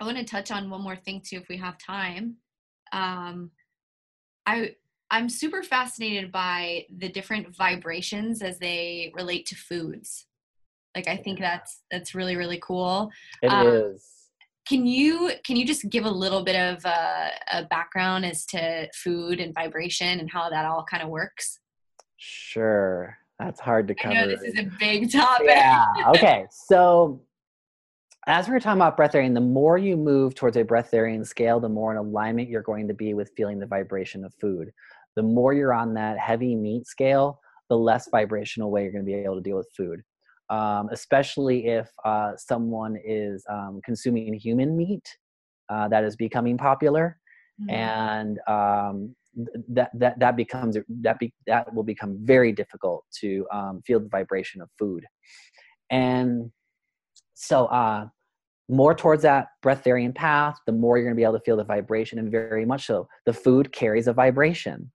I 0.00 0.04
want 0.04 0.16
to 0.18 0.24
touch 0.24 0.50
on 0.50 0.70
one 0.70 0.82
more 0.82 0.96
thing 0.96 1.22
too, 1.24 1.36
if 1.36 1.48
we 1.48 1.56
have 1.56 1.76
time. 1.78 2.36
Um, 2.92 3.50
I 4.46 4.76
I'm 5.10 5.28
super 5.28 5.62
fascinated 5.62 6.30
by 6.30 6.86
the 6.94 7.08
different 7.08 7.54
vibrations 7.56 8.42
as 8.42 8.58
they 8.58 9.12
relate 9.14 9.46
to 9.46 9.54
foods. 9.54 10.26
Like 10.94 11.08
I 11.08 11.16
think 11.16 11.38
that's 11.38 11.82
that's 11.90 12.14
really 12.14 12.36
really 12.36 12.60
cool. 12.62 13.10
It 13.42 13.48
um, 13.48 13.66
is. 13.66 14.06
Can 14.68 14.86
you 14.86 15.32
can 15.46 15.56
you 15.56 15.64
just 15.64 15.88
give 15.88 16.04
a 16.04 16.10
little 16.10 16.44
bit 16.44 16.56
of 16.56 16.84
a, 16.84 17.30
a 17.52 17.64
background 17.64 18.26
as 18.26 18.44
to 18.46 18.88
food 18.94 19.40
and 19.40 19.54
vibration 19.54 20.20
and 20.20 20.30
how 20.30 20.50
that 20.50 20.66
all 20.66 20.84
kind 20.84 21.02
of 21.02 21.08
works? 21.08 21.60
Sure. 22.16 23.16
That's 23.38 23.60
hard 23.60 23.86
to 23.88 23.94
cover. 23.94 24.14
I 24.14 24.22
know 24.22 24.28
this 24.28 24.42
is 24.42 24.58
a 24.58 24.68
big 24.78 25.12
topic. 25.12 25.46
Yeah. 25.48 25.86
Okay. 26.08 26.46
So 26.50 27.22
as 28.26 28.48
we 28.48 28.54
are 28.54 28.60
talking 28.60 28.80
about 28.80 28.98
breatharian, 28.98 29.32
the 29.32 29.40
more 29.40 29.78
you 29.78 29.96
move 29.96 30.34
towards 30.34 30.56
a 30.56 30.64
breatharian 30.64 31.26
scale, 31.26 31.60
the 31.60 31.68
more 31.68 31.92
in 31.92 31.96
alignment 31.96 32.48
you're 32.48 32.62
going 32.62 32.88
to 32.88 32.94
be 32.94 33.14
with 33.14 33.32
feeling 33.36 33.58
the 33.58 33.66
vibration 33.66 34.24
of 34.24 34.34
food. 34.34 34.70
The 35.18 35.22
more 35.22 35.52
you're 35.52 35.74
on 35.74 35.94
that 35.94 36.18
heavy 36.18 36.54
meat 36.56 36.86
scale, 36.86 37.40
the 37.68 37.76
less 37.76 38.08
vibrational 38.10 38.70
way 38.70 38.84
you're 38.84 38.92
going 38.92 39.04
to 39.04 39.10
be 39.10 39.18
able 39.18 39.36
to 39.36 39.42
deal 39.42 39.56
with 39.56 39.68
food. 39.76 40.02
Um, 40.50 40.88
especially 40.92 41.66
if 41.66 41.90
uh, 42.06 42.32
someone 42.36 42.96
is 43.04 43.44
um, 43.50 43.80
consuming 43.84 44.32
human 44.32 44.78
meat 44.78 45.06
uh, 45.68 45.88
that 45.88 46.04
is 46.04 46.16
becoming 46.16 46.56
popular. 46.56 47.18
Mm-hmm. 47.60 47.74
And 47.74 48.38
um, 48.48 49.14
that 49.68 49.90
that 49.94 50.18
that 50.18 50.36
becomes 50.36 50.76
that 51.02 51.18
be, 51.18 51.32
that 51.46 51.72
will 51.74 51.82
become 51.82 52.18
very 52.22 52.52
difficult 52.52 53.04
to 53.20 53.46
um, 53.52 53.82
feel 53.86 54.00
the 54.00 54.08
vibration 54.08 54.60
of 54.60 54.68
food 54.78 55.04
and 55.90 56.50
so 57.34 57.66
uh, 57.66 58.06
more 58.68 58.94
towards 58.94 59.22
that 59.22 59.48
breatharian 59.64 60.14
path 60.14 60.56
the 60.66 60.72
more 60.72 60.96
you're 60.96 61.06
going 61.06 61.14
to 61.14 61.20
be 61.20 61.24
able 61.24 61.38
to 61.38 61.44
feel 61.44 61.56
the 61.56 61.64
vibration 61.64 62.18
and 62.18 62.30
very 62.30 62.64
much 62.64 62.86
so 62.86 63.08
the 63.26 63.32
food 63.32 63.72
carries 63.72 64.08
a 64.08 64.12
vibration 64.12 64.90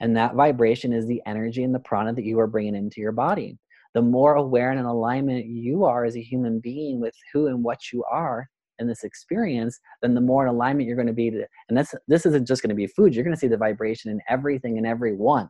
and 0.00 0.16
that 0.16 0.34
vibration 0.34 0.92
is 0.92 1.06
the 1.06 1.22
energy 1.26 1.62
and 1.62 1.74
the 1.74 1.80
prana 1.80 2.12
that 2.12 2.24
you 2.24 2.38
are 2.38 2.46
bringing 2.46 2.74
into 2.74 3.00
your 3.00 3.12
body 3.12 3.58
the 3.94 4.02
more 4.02 4.34
aware 4.34 4.70
and 4.70 4.78
in 4.78 4.84
alignment 4.84 5.46
you 5.46 5.84
are 5.84 6.04
as 6.04 6.16
a 6.16 6.22
human 6.22 6.60
being 6.60 7.00
with 7.00 7.14
who 7.32 7.46
and 7.46 7.64
what 7.64 7.92
you 7.92 8.04
are 8.04 8.46
in 8.78 8.86
this 8.86 9.04
experience, 9.04 9.80
then 10.02 10.14
the 10.14 10.20
more 10.20 10.42
in 10.42 10.48
alignment 10.48 10.86
you're 10.86 10.96
going 10.96 11.06
to 11.06 11.12
be 11.12 11.30
to, 11.30 11.46
and 11.68 11.78
this 11.78 11.94
this 12.06 12.26
isn't 12.26 12.46
just 12.46 12.62
going 12.62 12.68
to 12.68 12.74
be 12.74 12.86
food, 12.86 13.14
you're 13.14 13.24
going 13.24 13.34
to 13.34 13.40
see 13.40 13.48
the 13.48 13.56
vibration 13.56 14.10
in 14.10 14.20
everything 14.28 14.76
and 14.76 14.86
everyone. 14.86 15.48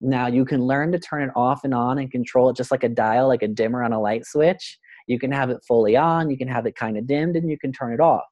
Now 0.00 0.26
you 0.26 0.44
can 0.44 0.62
learn 0.62 0.92
to 0.92 0.98
turn 0.98 1.22
it 1.22 1.30
off 1.34 1.64
and 1.64 1.74
on 1.74 1.98
and 1.98 2.10
control 2.10 2.50
it 2.50 2.56
just 2.56 2.70
like 2.70 2.84
a 2.84 2.88
dial, 2.88 3.28
like 3.28 3.42
a 3.42 3.48
dimmer 3.48 3.82
on 3.82 3.92
a 3.92 4.00
light 4.00 4.26
switch. 4.26 4.78
You 5.06 5.18
can 5.18 5.32
have 5.32 5.50
it 5.50 5.64
fully 5.66 5.96
on, 5.96 6.30
you 6.30 6.36
can 6.36 6.48
have 6.48 6.66
it 6.66 6.76
kind 6.76 6.98
of 6.98 7.06
dimmed, 7.06 7.36
and 7.36 7.50
you 7.50 7.58
can 7.58 7.72
turn 7.72 7.92
it 7.92 8.00
off. 8.00 8.26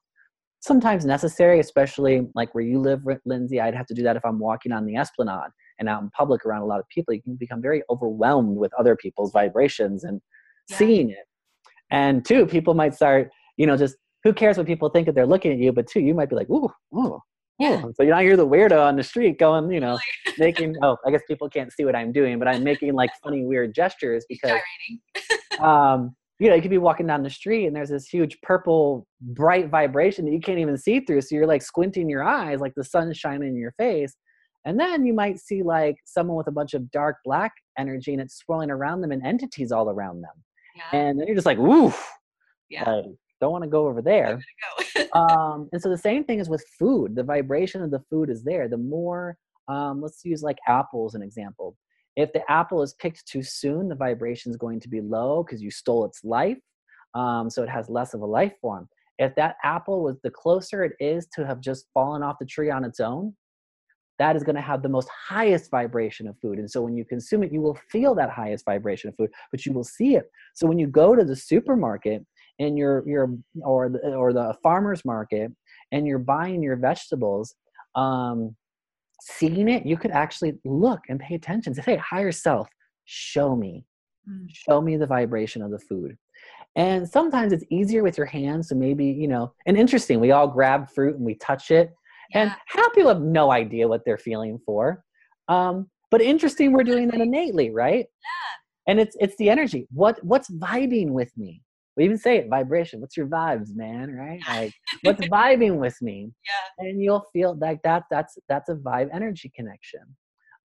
Sometimes 0.59 1.05
necessary, 1.05 1.59
especially 1.59 2.27
like 2.35 2.53
where 2.55 2.63
you 2.63 2.79
live, 2.79 3.01
Lindsay. 3.25 3.61
I'd 3.61 3.75
have 3.75 3.85
to 3.87 3.93
do 3.93 4.03
that 4.03 4.15
if 4.15 4.25
I'm 4.25 4.39
walking 4.39 4.71
on 4.71 4.85
the 4.85 4.95
esplanade 4.95 5.51
and 5.79 5.87
out 5.87 6.01
in 6.01 6.09
public 6.09 6.45
around 6.45 6.61
a 6.61 6.65
lot 6.65 6.79
of 6.79 6.87
people. 6.89 7.13
You 7.13 7.21
can 7.21 7.35
become 7.35 7.61
very 7.61 7.83
overwhelmed 7.89 8.57
with 8.57 8.73
other 8.73 8.95
people's 8.95 9.31
vibrations 9.31 10.03
and 10.03 10.19
yeah. 10.69 10.77
seeing 10.77 11.09
it. 11.11 11.25
And 11.91 12.25
two, 12.25 12.45
people 12.45 12.73
might 12.73 12.95
start 12.95 13.29
you 13.57 13.65
know, 13.65 13.75
just 13.75 13.97
who 14.23 14.33
cares 14.33 14.57
what 14.57 14.67
people 14.67 14.89
think 14.89 15.07
if 15.07 15.15
they're 15.15 15.27
looking 15.27 15.51
at 15.51 15.57
you, 15.57 15.73
but 15.73 15.87
two, 15.87 15.99
you 15.99 16.13
might 16.13 16.29
be 16.29 16.35
like, 16.35 16.49
ooh, 16.49 16.69
ooh, 16.95 17.19
yeah. 17.59 17.81
So 17.95 18.03
you 18.03 18.11
know, 18.11 18.19
you're 18.19 18.37
the 18.37 18.47
weirdo 18.47 18.79
on 18.79 18.95
the 18.95 19.03
street 19.03 19.39
going, 19.39 19.71
you 19.71 19.79
know, 19.79 19.97
making. 20.37 20.75
Oh, 20.83 20.95
I 21.05 21.11
guess 21.11 21.21
people 21.27 21.49
can't 21.49 21.73
see 21.73 21.85
what 21.85 21.95
I'm 21.95 22.11
doing, 22.11 22.37
but 22.39 22.47
I'm 22.47 22.63
making 22.63 22.93
like 22.93 23.09
funny, 23.23 23.45
weird 23.45 23.73
gestures 23.73 24.25
because, 24.29 24.59
um, 25.59 26.15
you 26.39 26.49
know, 26.49 26.55
you 26.55 26.61
could 26.61 26.71
be 26.71 26.77
walking 26.77 27.07
down 27.07 27.23
the 27.23 27.29
street 27.29 27.65
and 27.65 27.75
there's 27.75 27.89
this 27.89 28.07
huge 28.07 28.39
purple, 28.41 29.07
bright 29.21 29.69
vibration 29.69 30.25
that 30.25 30.31
you 30.31 30.39
can't 30.39 30.59
even 30.59 30.77
see 30.77 30.99
through. 30.99 31.21
So 31.21 31.35
you're 31.35 31.47
like 31.47 31.63
squinting 31.63 32.09
your 32.09 32.23
eyes, 32.23 32.59
like 32.59 32.73
the 32.75 32.83
sun's 32.83 33.17
shining 33.17 33.49
in 33.49 33.55
your 33.57 33.73
face, 33.73 34.15
and 34.65 34.79
then 34.79 35.05
you 35.05 35.13
might 35.13 35.39
see 35.39 35.63
like 35.63 35.97
someone 36.05 36.37
with 36.37 36.47
a 36.47 36.51
bunch 36.51 36.73
of 36.73 36.91
dark 36.91 37.17
black 37.25 37.53
energy 37.77 38.13
and 38.13 38.21
it's 38.21 38.37
swirling 38.37 38.69
around 38.69 39.01
them 39.01 39.11
and 39.11 39.25
entities 39.25 39.71
all 39.71 39.89
around 39.89 40.21
them, 40.21 40.43
yeah. 40.75 40.99
and 40.99 41.19
then 41.19 41.27
you're 41.27 41.35
just 41.35 41.45
like, 41.45 41.57
ooh, 41.57 41.93
yeah. 42.69 42.89
Like, 42.89 43.05
don't 43.39 43.51
want 43.51 43.63
to 43.63 43.69
go 43.69 43.87
over 43.87 44.01
there. 44.01 44.39
Go. 44.95 45.07
um, 45.19 45.69
and 45.71 45.81
so 45.81 45.89
the 45.89 45.97
same 45.97 46.23
thing 46.23 46.39
is 46.39 46.49
with 46.49 46.65
food. 46.79 47.15
The 47.15 47.23
vibration 47.23 47.83
of 47.83 47.91
the 47.91 48.01
food 48.09 48.29
is 48.29 48.43
there. 48.43 48.67
The 48.67 48.77
more, 48.77 49.37
um, 49.67 50.01
let's 50.01 50.25
use 50.25 50.41
like 50.41 50.57
apples 50.67 51.13
as 51.13 51.19
an 51.19 51.23
example. 51.23 51.75
If 52.17 52.33
the 52.33 52.41
apple 52.51 52.81
is 52.81 52.95
picked 52.95 53.25
too 53.27 53.43
soon, 53.43 53.87
the 53.87 53.95
vibration 53.95 54.49
is 54.49 54.57
going 54.57 54.79
to 54.81 54.89
be 54.89 54.99
low 54.99 55.43
because 55.43 55.61
you 55.61 55.71
stole 55.71 56.03
its 56.03 56.23
life. 56.23 56.57
Um, 57.13 57.49
so 57.49 57.63
it 57.63 57.69
has 57.69 57.89
less 57.89 58.13
of 58.13 58.21
a 58.21 58.25
life 58.25 58.53
form. 58.59 58.89
If 59.19 59.35
that 59.35 59.55
apple 59.63 60.03
was 60.03 60.17
the 60.23 60.31
closer 60.31 60.83
it 60.83 60.93
is 60.99 61.27
to 61.35 61.45
have 61.45 61.61
just 61.61 61.85
fallen 61.93 62.23
off 62.23 62.37
the 62.39 62.45
tree 62.45 62.71
on 62.71 62.83
its 62.83 62.99
own, 62.99 63.35
that 64.19 64.35
is 64.35 64.43
going 64.43 64.55
to 64.55 64.61
have 64.61 64.81
the 64.81 64.89
most 64.89 65.07
highest 65.09 65.69
vibration 65.69 66.27
of 66.27 66.35
food. 66.39 66.57
And 66.57 66.69
so 66.69 66.81
when 66.81 66.97
you 66.97 67.05
consume 67.05 67.43
it, 67.43 67.51
you 67.53 67.61
will 67.61 67.77
feel 67.91 68.15
that 68.15 68.31
highest 68.31 68.65
vibration 68.65 69.09
of 69.09 69.15
food, 69.15 69.29
but 69.51 69.63
you 69.63 69.73
will 69.73 69.83
see 69.83 70.15
it. 70.15 70.25
So 70.55 70.67
when 70.67 70.79
you 70.79 70.87
go 70.87 71.15
to 71.15 71.23
the 71.23 71.35
supermarket 71.35 72.25
and 72.57 72.79
your 72.79 73.07
your 73.07 73.29
or 73.61 73.89
the, 73.89 74.15
or 74.15 74.33
the 74.33 74.55
farmers 74.63 75.05
market 75.05 75.51
and 75.91 76.07
you're 76.07 76.17
buying 76.17 76.63
your 76.63 76.77
vegetables 76.77 77.53
um, 77.93 78.55
seeing 79.21 79.67
it 79.69 79.85
you 79.85 79.97
could 79.97 80.11
actually 80.11 80.53
look 80.65 80.99
and 81.09 81.19
pay 81.19 81.35
attention 81.35 81.73
say 81.73 81.81
hey 81.81 81.97
higher 81.97 82.31
self 82.31 82.67
show 83.05 83.55
me 83.55 83.83
mm. 84.29 84.45
show 84.49 84.81
me 84.81 84.97
the 84.97 85.07
vibration 85.07 85.61
of 85.61 85.71
the 85.71 85.79
food 85.79 86.17
And 86.77 87.09
sometimes 87.09 87.53
it's 87.53 87.63
easier 87.71 88.03
with 88.03 88.17
your 88.17 88.27
hands. 88.27 88.69
So 88.69 88.75
maybe, 88.75 89.05
you 89.05 89.27
know, 89.27 89.51
and 89.65 89.75
interesting, 89.75 90.19
we 90.19 90.31
all 90.31 90.47
grab 90.47 90.89
fruit 90.91 91.15
and 91.15 91.25
we 91.25 91.33
touch 91.35 91.71
it. 91.71 91.91
Yeah. 92.29 92.41
And 92.41 92.51
half 92.67 92.93
people 92.93 93.09
have 93.09 93.21
no 93.21 93.51
idea 93.51 93.87
what 93.87 94.05
they're 94.05 94.19
feeling 94.19 94.59
for. 94.63 95.03
Um, 95.47 95.89
but 96.11 96.21
interesting, 96.21 96.71
we're 96.71 96.83
doing 96.83 97.07
that 97.07 97.19
innately, 97.19 97.71
right? 97.71 98.05
Yeah. 98.05 98.91
And 98.91 98.99
it's 98.99 99.17
it's 99.19 99.35
the 99.37 99.49
energy. 99.49 99.87
What 99.91 100.23
what's 100.23 100.49
vibing 100.51 101.09
with 101.09 101.35
me? 101.35 101.63
We 101.97 102.05
even 102.05 102.17
say 102.17 102.37
it, 102.37 102.47
vibration. 102.47 103.01
What's 103.01 103.17
your 103.17 103.25
vibes, 103.25 103.75
man? 103.75 104.13
Right? 104.13 104.39
Like 104.47 104.73
what's 105.01 105.21
vibing 105.27 105.77
with 105.77 105.99
me? 106.01 106.31
Yeah. 106.45 106.87
And 106.87 107.01
you'll 107.01 107.25
feel 107.33 107.57
like 107.59 107.81
that. 107.83 108.03
That's 108.11 108.37
that's 108.47 108.69
a 108.69 108.75
vibe 108.75 109.09
energy 109.11 109.51
connection. 109.55 110.01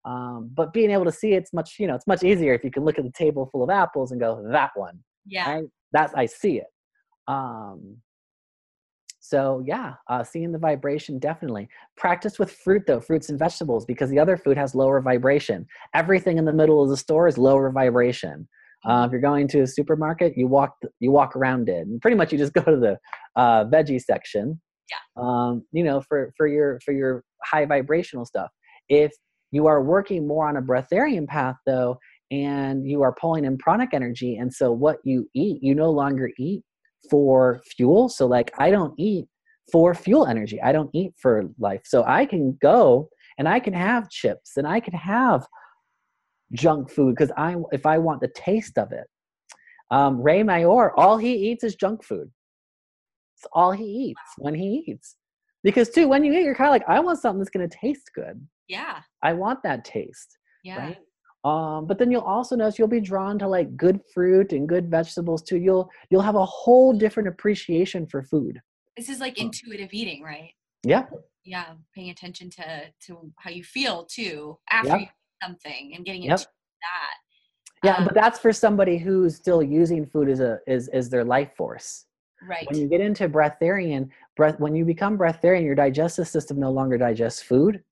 Um, 0.04 0.50
but 0.52 0.72
being 0.72 0.90
able 0.90 1.04
to 1.04 1.12
see 1.12 1.32
it's 1.32 1.52
much, 1.52 1.76
you 1.78 1.86
know, 1.86 1.94
it's 1.94 2.06
much 2.06 2.22
easier 2.22 2.54
if 2.54 2.64
you 2.64 2.70
can 2.70 2.84
look 2.84 2.98
at 2.98 3.04
the 3.04 3.12
table 3.12 3.48
full 3.50 3.62
of 3.62 3.70
apples 3.70 4.12
and 4.12 4.20
go, 4.20 4.44
that 4.50 4.70
one. 4.74 4.98
Yeah. 5.26 5.50
Right? 5.50 5.64
That's 5.92 6.12
I 6.14 6.26
see 6.26 6.58
it. 6.58 6.66
Um, 7.28 7.96
so 9.20 9.62
yeah, 9.64 9.94
uh, 10.08 10.24
seeing 10.24 10.50
the 10.52 10.58
vibration 10.58 11.18
definitely. 11.18 11.68
Practice 11.96 12.38
with 12.38 12.50
fruit 12.50 12.82
though, 12.86 13.00
fruits 13.00 13.30
and 13.30 13.38
vegetables, 13.38 13.84
because 13.86 14.10
the 14.10 14.18
other 14.18 14.36
food 14.36 14.58
has 14.58 14.74
lower 14.74 15.00
vibration. 15.00 15.66
Everything 15.94 16.38
in 16.38 16.44
the 16.44 16.52
middle 16.52 16.82
of 16.82 16.90
the 16.90 16.96
store 16.96 17.28
is 17.28 17.38
lower 17.38 17.70
vibration. 17.70 18.48
Uh, 18.84 19.04
if 19.06 19.12
you're 19.12 19.20
going 19.20 19.46
to 19.48 19.60
a 19.60 19.66
supermarket, 19.66 20.36
you 20.36 20.46
walk 20.46 20.76
you 21.00 21.10
walk 21.10 21.36
around 21.36 21.68
it, 21.68 21.86
and 21.86 22.00
pretty 22.00 22.16
much 22.16 22.32
you 22.32 22.38
just 22.38 22.52
go 22.54 22.62
to 22.62 22.76
the 22.76 22.98
uh, 23.36 23.64
veggie 23.64 24.00
section. 24.00 24.60
Yeah. 24.90 25.22
Um, 25.22 25.64
you 25.72 25.84
know, 25.84 26.00
for 26.00 26.32
for 26.36 26.46
your 26.46 26.80
for 26.84 26.92
your 26.92 27.24
high 27.44 27.66
vibrational 27.66 28.24
stuff. 28.24 28.50
If 28.88 29.12
you 29.50 29.66
are 29.66 29.82
working 29.82 30.26
more 30.26 30.48
on 30.48 30.56
a 30.56 30.62
breatharian 30.62 31.26
path 31.26 31.56
though, 31.66 31.98
and 32.30 32.88
you 32.88 33.02
are 33.02 33.14
pulling 33.14 33.44
in 33.44 33.58
pranic 33.58 33.90
energy, 33.92 34.36
and 34.36 34.52
so 34.52 34.72
what 34.72 34.98
you 35.04 35.28
eat, 35.34 35.62
you 35.62 35.74
no 35.74 35.90
longer 35.90 36.30
eat 36.38 36.62
for 37.10 37.60
fuel. 37.76 38.08
So 38.08 38.26
like 38.26 38.52
I 38.58 38.70
don't 38.70 38.94
eat 38.98 39.26
for 39.70 39.94
fuel 39.94 40.26
energy. 40.26 40.60
I 40.60 40.72
don't 40.72 40.90
eat 40.92 41.12
for 41.20 41.44
life. 41.58 41.82
So 41.84 42.04
I 42.04 42.26
can 42.26 42.58
go 42.60 43.08
and 43.38 43.48
I 43.48 43.60
can 43.60 43.74
have 43.74 44.10
chips 44.10 44.56
and 44.56 44.66
I 44.66 44.80
can 44.80 44.94
have 44.94 45.46
junk 46.52 46.90
food 46.90 47.14
because 47.14 47.32
I 47.36 47.56
if 47.72 47.86
I 47.86 47.98
want 47.98 48.20
the 48.20 48.28
taste 48.34 48.78
of 48.78 48.92
it. 48.92 49.06
Um, 49.90 50.22
Ray 50.22 50.42
Maor, 50.42 50.90
all 50.96 51.18
he 51.18 51.34
eats 51.34 51.64
is 51.64 51.74
junk 51.74 52.02
food. 52.02 52.30
It's 53.36 53.46
all 53.52 53.72
he 53.72 53.84
eats 53.84 54.20
when 54.38 54.54
he 54.54 54.84
eats. 54.86 55.16
Because 55.62 55.90
too, 55.90 56.08
when 56.08 56.24
you 56.24 56.32
eat, 56.32 56.44
you're 56.44 56.54
kind 56.54 56.68
of 56.68 56.72
like, 56.72 56.88
I 56.88 56.98
want 57.00 57.20
something 57.20 57.38
that's 57.38 57.50
gonna 57.50 57.68
taste 57.68 58.10
good. 58.14 58.46
Yeah. 58.68 59.00
I 59.22 59.32
want 59.34 59.62
that 59.64 59.84
taste. 59.84 60.38
Yeah. 60.64 60.78
Right? 60.78 60.98
Um, 61.44 61.86
but 61.86 61.98
then 61.98 62.10
you'll 62.10 62.22
also 62.22 62.54
notice 62.54 62.78
you'll 62.78 62.88
be 62.88 63.00
drawn 63.00 63.38
to 63.40 63.48
like 63.48 63.76
good 63.76 64.00
fruit 64.14 64.52
and 64.52 64.68
good 64.68 64.90
vegetables 64.90 65.42
too. 65.42 65.58
You'll 65.58 65.90
you'll 66.10 66.22
have 66.22 66.36
a 66.36 66.44
whole 66.44 66.92
different 66.92 67.28
appreciation 67.28 68.06
for 68.06 68.22
food. 68.22 68.60
This 68.96 69.08
is 69.08 69.18
like 69.18 69.38
intuitive 69.38 69.92
eating, 69.92 70.22
right? 70.22 70.52
Yeah. 70.84 71.06
Yeah, 71.44 71.66
paying 71.94 72.10
attention 72.10 72.48
to 72.50 72.82
to 73.06 73.32
how 73.38 73.50
you 73.50 73.64
feel 73.64 74.04
too 74.04 74.58
after 74.70 74.90
yep. 74.90 75.00
you 75.00 75.06
something 75.42 75.92
and 75.94 76.04
getting 76.04 76.22
yep. 76.22 76.38
into 76.38 76.46
that. 76.46 77.88
Yeah, 77.88 77.96
um, 77.96 78.04
but 78.04 78.14
that's 78.14 78.38
for 78.38 78.52
somebody 78.52 78.96
who's 78.96 79.34
still 79.34 79.62
using 79.62 80.06
food 80.06 80.28
as 80.28 80.40
a 80.40 80.58
is 80.66 80.88
is 80.88 81.10
their 81.10 81.24
life 81.24 81.50
force. 81.56 82.06
Right. 82.48 82.66
When 82.70 82.80
you 82.80 82.88
get 82.88 83.00
into 83.00 83.28
breatharian, 83.28 84.08
breath 84.36 84.58
when 84.58 84.74
you 84.74 84.84
become 84.84 85.16
breatharian, 85.16 85.64
your 85.64 85.74
digestive 85.74 86.28
system 86.28 86.58
no 86.58 86.70
longer 86.70 86.98
digests 86.98 87.42
food 87.42 87.82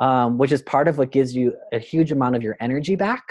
um, 0.00 0.38
which 0.38 0.52
is 0.52 0.62
part 0.62 0.88
of 0.88 0.98
what 0.98 1.10
gives 1.10 1.34
you 1.34 1.54
a 1.72 1.78
huge 1.78 2.12
amount 2.12 2.36
of 2.36 2.42
your 2.42 2.56
energy 2.60 2.96
back. 2.96 3.22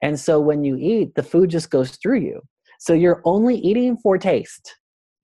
And 0.00 0.18
so 0.18 0.40
when 0.40 0.64
you 0.64 0.76
eat, 0.76 1.14
the 1.14 1.22
food 1.22 1.50
just 1.50 1.70
goes 1.70 1.92
through 1.96 2.20
you. 2.20 2.40
So 2.78 2.92
you're 2.92 3.22
only 3.24 3.56
eating 3.56 3.96
for 3.96 4.18
taste. 4.18 4.74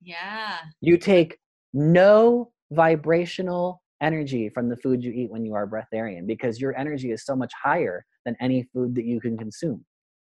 Yeah. 0.01 0.59
You 0.81 0.97
take 0.97 1.39
no 1.73 2.53
vibrational 2.71 3.83
energy 4.01 4.49
from 4.49 4.69
the 4.69 4.77
food 4.77 5.03
you 5.03 5.13
eat 5.13 5.31
when 5.31 5.45
you 5.45 5.55
are 5.55 5.67
breatharian 5.67 6.27
because 6.27 6.61
your 6.61 6.77
energy 6.77 7.11
is 7.11 7.25
so 7.25 7.35
much 7.35 7.53
higher 7.61 8.05
than 8.25 8.37
any 8.41 8.63
food 8.73 8.95
that 8.95 9.05
you 9.05 9.21
can 9.21 9.37
consume. 9.37 9.85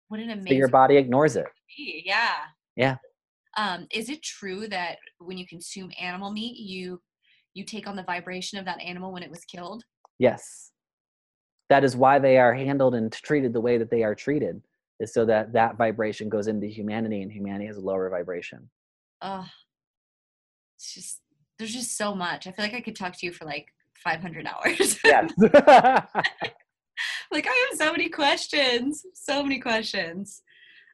What 0.08 0.20
an 0.20 0.30
amazing. 0.30 0.48
So 0.48 0.54
your 0.54 0.68
body 0.68 0.96
ignores 0.96 1.36
it. 1.36 1.46
Yeah. 1.76 2.36
Yeah. 2.76 2.96
Um, 3.56 3.86
is 3.92 4.10
it 4.10 4.22
true 4.22 4.66
that 4.68 4.98
when 5.18 5.38
you 5.38 5.46
consume 5.46 5.90
animal 6.00 6.30
meat, 6.30 6.56
you 6.58 7.00
you 7.54 7.64
take 7.64 7.86
on 7.86 7.94
the 7.94 8.02
vibration 8.02 8.58
of 8.58 8.64
that 8.64 8.80
animal 8.80 9.12
when 9.12 9.22
it 9.22 9.30
was 9.30 9.44
killed? 9.44 9.84
Yes. 10.18 10.72
That 11.70 11.84
is 11.84 11.96
why 11.96 12.18
they 12.18 12.36
are 12.36 12.52
handled 12.52 12.94
and 12.94 13.12
treated 13.12 13.52
the 13.52 13.60
way 13.60 13.78
that 13.78 13.90
they 13.90 14.02
are 14.02 14.14
treated, 14.14 14.60
is 15.00 15.14
so 15.14 15.24
that 15.26 15.52
that 15.52 15.78
vibration 15.78 16.28
goes 16.28 16.48
into 16.48 16.66
humanity 16.66 17.22
and 17.22 17.32
humanity 17.32 17.66
has 17.66 17.76
a 17.76 17.80
lower 17.80 18.10
vibration. 18.10 18.68
Oh, 19.22 19.46
it's 20.76 20.94
just, 20.94 21.20
there's 21.58 21.72
just 21.72 21.96
so 21.96 22.14
much. 22.14 22.46
I 22.46 22.52
feel 22.52 22.64
like 22.64 22.74
I 22.74 22.80
could 22.80 22.96
talk 22.96 23.16
to 23.18 23.26
you 23.26 23.32
for 23.32 23.44
like 23.44 23.68
500 24.02 24.46
hours. 24.46 24.98
Yes. 25.04 25.32
like, 27.32 27.46
I 27.46 27.68
have 27.70 27.78
so 27.78 27.92
many 27.92 28.08
questions, 28.08 29.04
so 29.14 29.42
many 29.42 29.58
questions. 29.60 30.42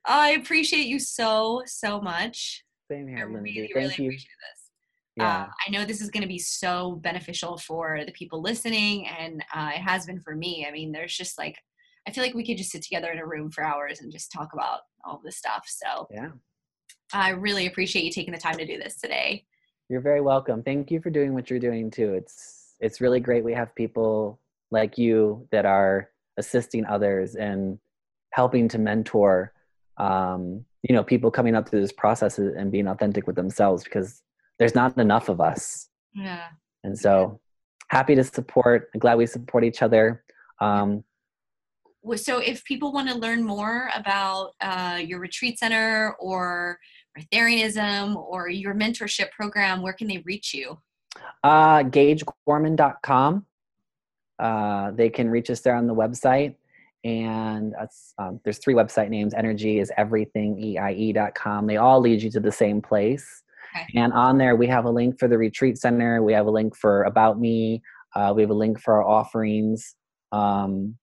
I 0.06 0.30
appreciate 0.30 0.86
you 0.86 0.98
so, 0.98 1.62
so 1.66 2.00
much. 2.00 2.64
Same 2.90 3.06
here, 3.08 3.18
I 3.18 3.22
really, 3.22 3.54
Thank 3.54 3.74
really 3.74 3.94
you. 3.98 4.08
appreciate 4.08 4.14
this. 4.14 4.70
Yeah. 5.16 5.42
Uh, 5.42 5.46
I 5.66 5.70
know 5.70 5.84
this 5.84 6.00
is 6.00 6.10
going 6.10 6.22
to 6.22 6.28
be 6.28 6.38
so 6.38 6.98
beneficial 7.02 7.58
for 7.58 8.00
the 8.06 8.12
people 8.12 8.40
listening, 8.40 9.06
and 9.06 9.44
uh, 9.54 9.70
it 9.74 9.80
has 9.80 10.06
been 10.06 10.20
for 10.20 10.34
me. 10.34 10.66
I 10.68 10.72
mean, 10.72 10.92
there's 10.92 11.16
just 11.16 11.38
like, 11.38 11.56
I 12.08 12.12
feel 12.12 12.24
like 12.24 12.34
we 12.34 12.46
could 12.46 12.56
just 12.56 12.70
sit 12.70 12.82
together 12.82 13.10
in 13.10 13.18
a 13.18 13.26
room 13.26 13.50
for 13.50 13.62
hours 13.62 14.00
and 14.00 14.10
just 14.10 14.32
talk 14.32 14.48
about 14.52 14.80
all 15.04 15.20
this 15.24 15.36
stuff. 15.36 15.64
So, 15.66 16.06
yeah. 16.10 16.30
I 17.12 17.30
really 17.30 17.66
appreciate 17.66 18.04
you 18.04 18.10
taking 18.10 18.32
the 18.32 18.40
time 18.40 18.56
to 18.56 18.66
do 18.66 18.78
this 18.78 18.98
today. 18.98 19.44
You're 19.90 20.00
very 20.00 20.20
welcome. 20.20 20.62
Thank 20.62 20.92
you 20.92 21.00
for 21.00 21.10
doing 21.10 21.34
what 21.34 21.50
you're 21.50 21.58
doing 21.58 21.90
too. 21.90 22.14
It's 22.14 22.76
it's 22.78 23.00
really 23.00 23.18
great 23.18 23.42
we 23.42 23.52
have 23.54 23.74
people 23.74 24.40
like 24.70 24.96
you 24.96 25.48
that 25.50 25.66
are 25.66 26.10
assisting 26.36 26.86
others 26.86 27.34
and 27.34 27.76
helping 28.32 28.68
to 28.68 28.78
mentor 28.78 29.52
um, 29.96 30.64
you 30.88 30.94
know 30.94 31.02
people 31.02 31.32
coming 31.32 31.56
up 31.56 31.68
through 31.68 31.80
this 31.80 31.90
process 31.90 32.38
and 32.38 32.70
being 32.70 32.86
authentic 32.86 33.26
with 33.26 33.34
themselves 33.34 33.82
because 33.82 34.22
there's 34.60 34.76
not 34.76 34.96
enough 34.96 35.28
of 35.28 35.40
us. 35.40 35.88
Yeah. 36.14 36.46
And 36.84 36.96
so 36.96 37.40
happy 37.88 38.14
to 38.14 38.22
support. 38.22 38.90
glad 38.96 39.18
we 39.18 39.26
support 39.26 39.64
each 39.64 39.82
other. 39.82 40.22
Um, 40.60 41.02
so 42.14 42.38
if 42.38 42.64
people 42.64 42.92
want 42.92 43.08
to 43.08 43.16
learn 43.16 43.42
more 43.42 43.90
about 43.94 44.52
uh, 44.60 45.00
your 45.04 45.18
retreat 45.18 45.58
center 45.58 46.14
or 46.20 46.78
Breatharianism 47.32 48.16
or 48.16 48.48
your 48.48 48.74
mentorship 48.74 49.30
program, 49.30 49.82
where 49.82 49.92
can 49.92 50.08
they 50.08 50.18
reach 50.18 50.54
you? 50.54 50.78
Uh, 51.42 51.82
GageGorman.com. 51.82 53.46
Uh, 54.38 54.90
they 54.92 55.10
can 55.10 55.28
reach 55.28 55.50
us 55.50 55.60
there 55.60 55.74
on 55.74 55.86
the 55.86 55.94
website. 55.94 56.56
And 57.04 57.74
um, 58.18 58.40
there's 58.44 58.58
three 58.58 58.74
website 58.74 59.08
names. 59.08 59.32
Energy 59.34 59.78
is 59.78 59.90
everything, 59.96 60.56
EIE.com. 60.58 61.66
They 61.66 61.78
all 61.78 62.00
lead 62.00 62.22
you 62.22 62.30
to 62.30 62.40
the 62.40 62.52
same 62.52 62.82
place. 62.82 63.42
Okay. 63.74 63.86
And 63.94 64.12
on 64.12 64.36
there, 64.36 64.56
we 64.56 64.66
have 64.66 64.84
a 64.84 64.90
link 64.90 65.18
for 65.18 65.28
the 65.28 65.38
retreat 65.38 65.78
center. 65.78 66.22
We 66.22 66.32
have 66.32 66.46
a 66.46 66.50
link 66.50 66.76
for 66.76 67.04
About 67.04 67.40
Me. 67.40 67.82
Uh, 68.14 68.32
we 68.34 68.42
have 68.42 68.50
a 68.50 68.54
link 68.54 68.80
for 68.80 68.94
our 68.94 69.08
offerings. 69.08 69.94
Um, 70.32 70.96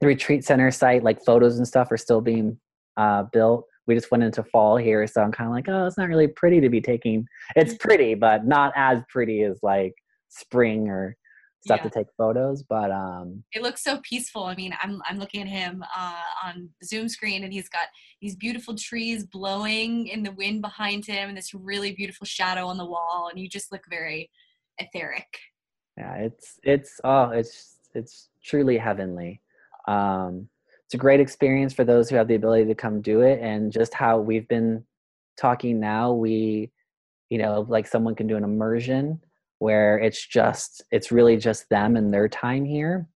the 0.00 0.06
retreat 0.06 0.44
center 0.44 0.70
site, 0.70 1.02
like 1.02 1.22
photos 1.24 1.58
and 1.58 1.66
stuff, 1.66 1.90
are 1.90 1.96
still 1.96 2.20
being 2.20 2.58
uh, 2.96 3.24
built. 3.32 3.66
We 3.90 3.96
just 3.96 4.12
went 4.12 4.22
into 4.22 4.44
fall 4.44 4.76
here, 4.76 5.04
so 5.08 5.20
I'm 5.20 5.32
kind 5.32 5.48
of 5.48 5.52
like, 5.52 5.68
oh, 5.68 5.84
it's 5.84 5.98
not 5.98 6.08
really 6.08 6.28
pretty 6.28 6.60
to 6.60 6.68
be 6.68 6.80
taking. 6.80 7.26
It's 7.56 7.72
mm-hmm. 7.72 7.88
pretty, 7.88 8.14
but 8.14 8.46
not 8.46 8.72
as 8.76 9.02
pretty 9.08 9.42
as 9.42 9.58
like 9.64 9.94
spring 10.28 10.88
or 10.88 11.16
stuff 11.64 11.80
yeah. 11.80 11.82
to 11.82 11.90
take 11.90 12.06
photos 12.16 12.62
but 12.62 12.90
um 12.90 13.44
it 13.52 13.60
looks 13.60 13.84
so 13.84 14.00
peaceful 14.02 14.44
i 14.44 14.54
mean 14.54 14.74
i'm 14.82 15.02
i'm 15.06 15.18
looking 15.18 15.42
at 15.42 15.48
him 15.48 15.84
uh 15.94 16.22
on 16.42 16.68
zoom 16.82 17.06
screen 17.08 17.44
and 17.44 17.52
he's 17.52 17.68
got 17.68 17.88
these 18.22 18.34
beautiful 18.34 18.74
trees 18.74 19.26
blowing 19.26 20.06
in 20.06 20.22
the 20.22 20.32
wind 20.32 20.62
behind 20.62 21.04
him 21.04 21.28
and 21.28 21.36
this 21.36 21.52
really 21.52 21.92
beautiful 21.92 22.26
shadow 22.26 22.66
on 22.66 22.78
the 22.78 22.84
wall 22.84 23.28
and 23.30 23.38
you 23.38 23.46
just 23.46 23.70
look 23.70 23.82
very 23.90 24.30
etheric 24.78 25.38
yeah 25.98 26.14
it's 26.14 26.58
it's 26.62 26.98
oh 27.04 27.28
it's 27.28 27.76
it's 27.94 28.30
truly 28.42 28.78
heavenly 28.78 29.42
um 29.86 30.48
it's 30.90 30.96
a 30.96 30.98
great 30.98 31.20
experience 31.20 31.72
for 31.72 31.84
those 31.84 32.10
who 32.10 32.16
have 32.16 32.26
the 32.26 32.34
ability 32.34 32.64
to 32.64 32.74
come 32.74 33.00
do 33.00 33.20
it 33.20 33.38
and 33.40 33.70
just 33.70 33.94
how 33.94 34.18
we've 34.18 34.48
been 34.48 34.84
talking 35.38 35.78
now 35.78 36.12
we 36.12 36.68
you 37.28 37.38
know 37.38 37.64
like 37.68 37.86
someone 37.86 38.16
can 38.16 38.26
do 38.26 38.36
an 38.36 38.42
immersion 38.42 39.20
where 39.60 40.00
it's 40.00 40.26
just 40.26 40.82
it's 40.90 41.12
really 41.12 41.36
just 41.36 41.68
them 41.68 41.94
and 41.94 42.12
their 42.12 42.28
time 42.28 42.64
here 42.64 43.06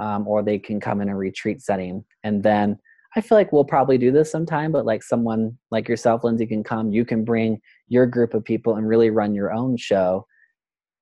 um, 0.00 0.26
or 0.26 0.42
they 0.42 0.58
can 0.58 0.80
come 0.80 1.00
in 1.00 1.08
a 1.08 1.16
retreat 1.16 1.62
setting. 1.62 2.04
And 2.24 2.42
then 2.42 2.76
i 3.14 3.20
feel 3.20 3.38
like 3.38 3.52
we'll 3.52 3.64
probably 3.64 3.98
do 3.98 4.10
this 4.10 4.32
sometime 4.32 4.72
but 4.72 4.84
like 4.84 5.04
someone 5.04 5.56
like 5.70 5.86
yourself 5.86 6.24
lindsay 6.24 6.46
can 6.46 6.64
come. 6.64 6.90
You 6.90 7.04
can 7.04 7.24
bring 7.24 7.60
your 7.86 8.04
group 8.04 8.34
of 8.34 8.42
people 8.44 8.74
and 8.74 8.88
really 8.88 9.10
run 9.10 9.32
your 9.32 9.52
own 9.52 9.76
show 9.76 10.26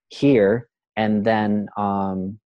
here 0.08 0.68
and 0.96 1.24
then 1.24 1.70
um 1.78 2.38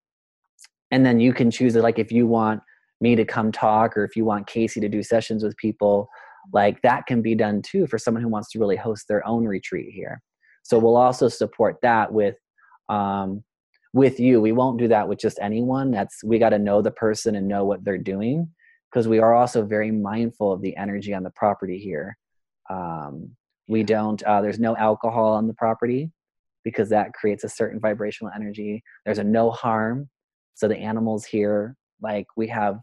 and 0.93 1.05
then 1.05 1.19
you 1.19 1.33
can 1.33 1.51
choose 1.51 1.75
it. 1.75 1.83
Like 1.83 1.99
if 1.99 2.13
you 2.13 2.29
want 2.29 2.63
me 3.05 3.15
to 3.15 3.25
come 3.25 3.53
talk 3.53 3.97
or 3.97 4.05
if 4.05 4.17
you 4.17 4.25
want 4.25 4.47
casey 4.47 4.81
to 4.81 4.89
do 4.89 5.03
sessions 5.03 5.45
with 5.45 5.55
people 5.59 6.09
like 6.53 6.81
that 6.83 7.07
can 7.07 7.21
be 7.21 7.35
done 7.35 7.61
too 7.63 7.87
for 7.87 7.99
someone 7.99 8.23
who 8.23 8.29
wants 8.29 8.51
to 8.51 8.59
really 8.59 8.77
host 8.77 9.07
their 9.07 9.27
own 9.27 9.45
retreat 9.45 9.91
here. 9.93 10.21
So 10.63 10.79
we'll 10.79 10.97
also 10.97 11.29
support 11.29 11.77
that 11.83 12.13
with 12.13 12.37
um, 12.89 13.45
with 13.93 14.19
you. 14.19 14.41
We 14.41 14.53
won't 14.53 14.79
do 14.79 14.89
that 14.89 15.07
with 15.09 15.19
just 15.19 15.39
anyone. 15.41 15.91
That's 15.91 16.25
we 16.25 16.39
got 16.39 16.51
to 16.51 16.59
know 16.59 16.81
the 16.81 16.91
person 16.91 17.37
and 17.37 17.47
know 17.47 17.65
what 17.65 17.85
they're 17.85 17.99
doing 18.15 18.49
because 18.91 19.07
we 19.07 19.19
are 19.19 19.35
also 19.35 19.65
very 19.65 19.91
mindful 19.91 20.53
of 20.53 20.63
the 20.63 20.77
energy 20.77 21.13
on 21.13 21.23
the 21.23 21.37
property 21.43 21.79
here. 21.79 22.17
Um, 22.71 23.31
we 23.69 23.83
don't 23.83 24.23
uh, 24.25 24.41
there's 24.41 24.59
no 24.59 24.77
alcohol 24.77 25.35
on 25.35 25.47
the 25.47 25.55
property 25.55 26.11
because 26.65 26.89
that 26.89 27.13
creates 27.13 27.45
a 27.45 27.49
certain 27.49 27.79
vibrational 27.79 28.33
energy. 28.35 28.83
There's 29.05 29.19
a 29.19 29.25
no 29.25 29.51
harm. 29.51 30.09
So 30.55 30.69
the 30.69 30.79
animals 30.79 31.25
here 31.25 31.77
like 32.01 32.27
we 32.37 32.49
have 32.49 32.79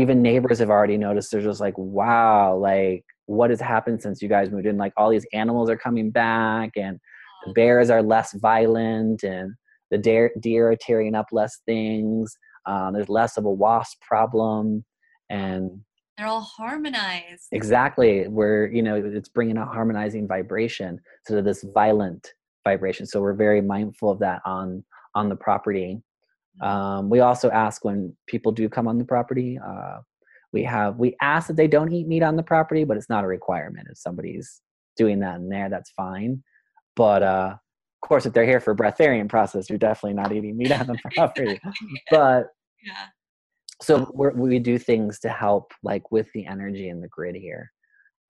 even 0.00 0.22
neighbors 0.22 0.58
have 0.58 0.70
already 0.70 0.96
noticed 0.96 1.30
they're 1.30 1.40
just 1.40 1.60
like 1.60 1.76
wow 1.76 2.56
like 2.56 3.04
what 3.26 3.50
has 3.50 3.60
happened 3.60 4.02
since 4.02 4.20
you 4.20 4.28
guys 4.28 4.50
moved 4.50 4.66
in? 4.66 4.76
Like 4.76 4.92
all 4.96 5.08
these 5.08 5.26
animals 5.32 5.70
are 5.70 5.76
coming 5.76 6.10
back 6.10 6.70
and 6.76 6.98
the 7.46 7.52
bears 7.52 7.88
are 7.88 8.02
less 8.02 8.34
violent 8.34 9.22
and 9.22 9.54
the 9.92 9.98
deer, 9.98 10.32
deer 10.40 10.72
are 10.72 10.76
tearing 10.76 11.14
up 11.14 11.26
less 11.30 11.60
things 11.64 12.36
um, 12.66 12.92
there's 12.92 13.08
less 13.08 13.36
of 13.36 13.44
a 13.44 13.50
wasp 13.50 14.00
problem 14.02 14.84
and 15.30 15.70
they're 16.18 16.26
all 16.26 16.40
harmonized. 16.40 17.46
Exactly 17.52 18.26
we're 18.28 18.66
you 18.66 18.82
know 18.82 18.96
it's 18.96 19.28
bringing 19.28 19.56
a 19.56 19.64
harmonizing 19.64 20.26
vibration 20.28 20.98
to 21.26 21.40
this 21.40 21.64
violent 21.72 22.26
vibration 22.66 23.06
so 23.06 23.20
we're 23.20 23.32
very 23.32 23.62
mindful 23.62 24.10
of 24.10 24.18
that 24.18 24.42
on 24.44 24.84
on 25.14 25.28
the 25.28 25.36
property. 25.36 26.00
Um, 26.62 27.08
we 27.08 27.20
also 27.20 27.50
ask 27.50 27.84
when 27.84 28.14
people 28.26 28.52
do 28.52 28.68
come 28.68 28.88
on 28.88 28.98
the 28.98 29.04
property 29.04 29.58
uh, 29.64 29.98
we 30.52 30.62
have 30.64 30.98
we 30.98 31.16
ask 31.20 31.46
that 31.48 31.56
they 31.56 31.68
don't 31.68 31.92
eat 31.92 32.08
meat 32.08 32.22
on 32.22 32.36
the 32.36 32.42
property 32.42 32.84
but 32.84 32.96
it's 32.96 33.08
not 33.08 33.24
a 33.24 33.28
requirement. 33.28 33.88
If 33.90 33.98
somebody's 33.98 34.60
doing 34.96 35.20
that 35.20 35.36
in 35.36 35.48
there 35.48 35.68
that's 35.68 35.90
fine. 35.90 36.42
But 36.96 37.22
uh 37.22 37.54
of 38.02 38.08
course 38.08 38.26
if 38.26 38.32
they're 38.32 38.46
here 38.46 38.60
for 38.60 38.74
breatharian 38.74 39.28
process 39.28 39.68
you're 39.68 39.78
definitely 39.78 40.14
not 40.14 40.32
eating 40.32 40.56
meat 40.56 40.72
on 40.72 40.86
the 40.86 40.98
property. 41.14 41.60
But 42.10 42.48
yeah. 42.84 43.06
so 43.82 44.10
we 44.14 44.58
do 44.58 44.78
things 44.78 45.18
to 45.20 45.28
help 45.28 45.72
like 45.82 46.10
with 46.10 46.28
the 46.34 46.46
energy 46.46 46.88
and 46.88 47.02
the 47.02 47.08
grid 47.08 47.36
here. 47.36 47.70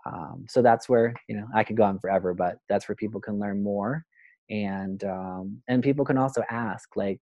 Um, 0.06 0.46
so 0.48 0.62
that's 0.62 0.88
where 0.88 1.14
you 1.28 1.36
know 1.36 1.46
i 1.54 1.62
could 1.62 1.76
go 1.76 1.82
on 1.82 1.98
forever 1.98 2.32
but 2.32 2.56
that's 2.70 2.88
where 2.88 2.96
people 2.96 3.20
can 3.20 3.38
learn 3.38 3.62
more. 3.62 4.04
And 4.50 5.02
um, 5.04 5.62
and 5.68 5.82
people 5.82 6.04
can 6.04 6.18
also 6.18 6.42
ask 6.50 6.96
like 6.96 7.20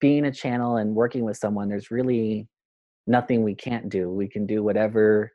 being 0.00 0.26
a 0.26 0.32
channel 0.32 0.76
and 0.76 0.94
working 0.94 1.24
with 1.24 1.36
someone 1.36 1.68
there's 1.68 1.90
really 1.90 2.46
nothing 3.06 3.42
we 3.42 3.54
can't 3.54 3.88
do 3.88 4.10
we 4.10 4.28
can 4.28 4.46
do 4.46 4.62
whatever 4.62 5.30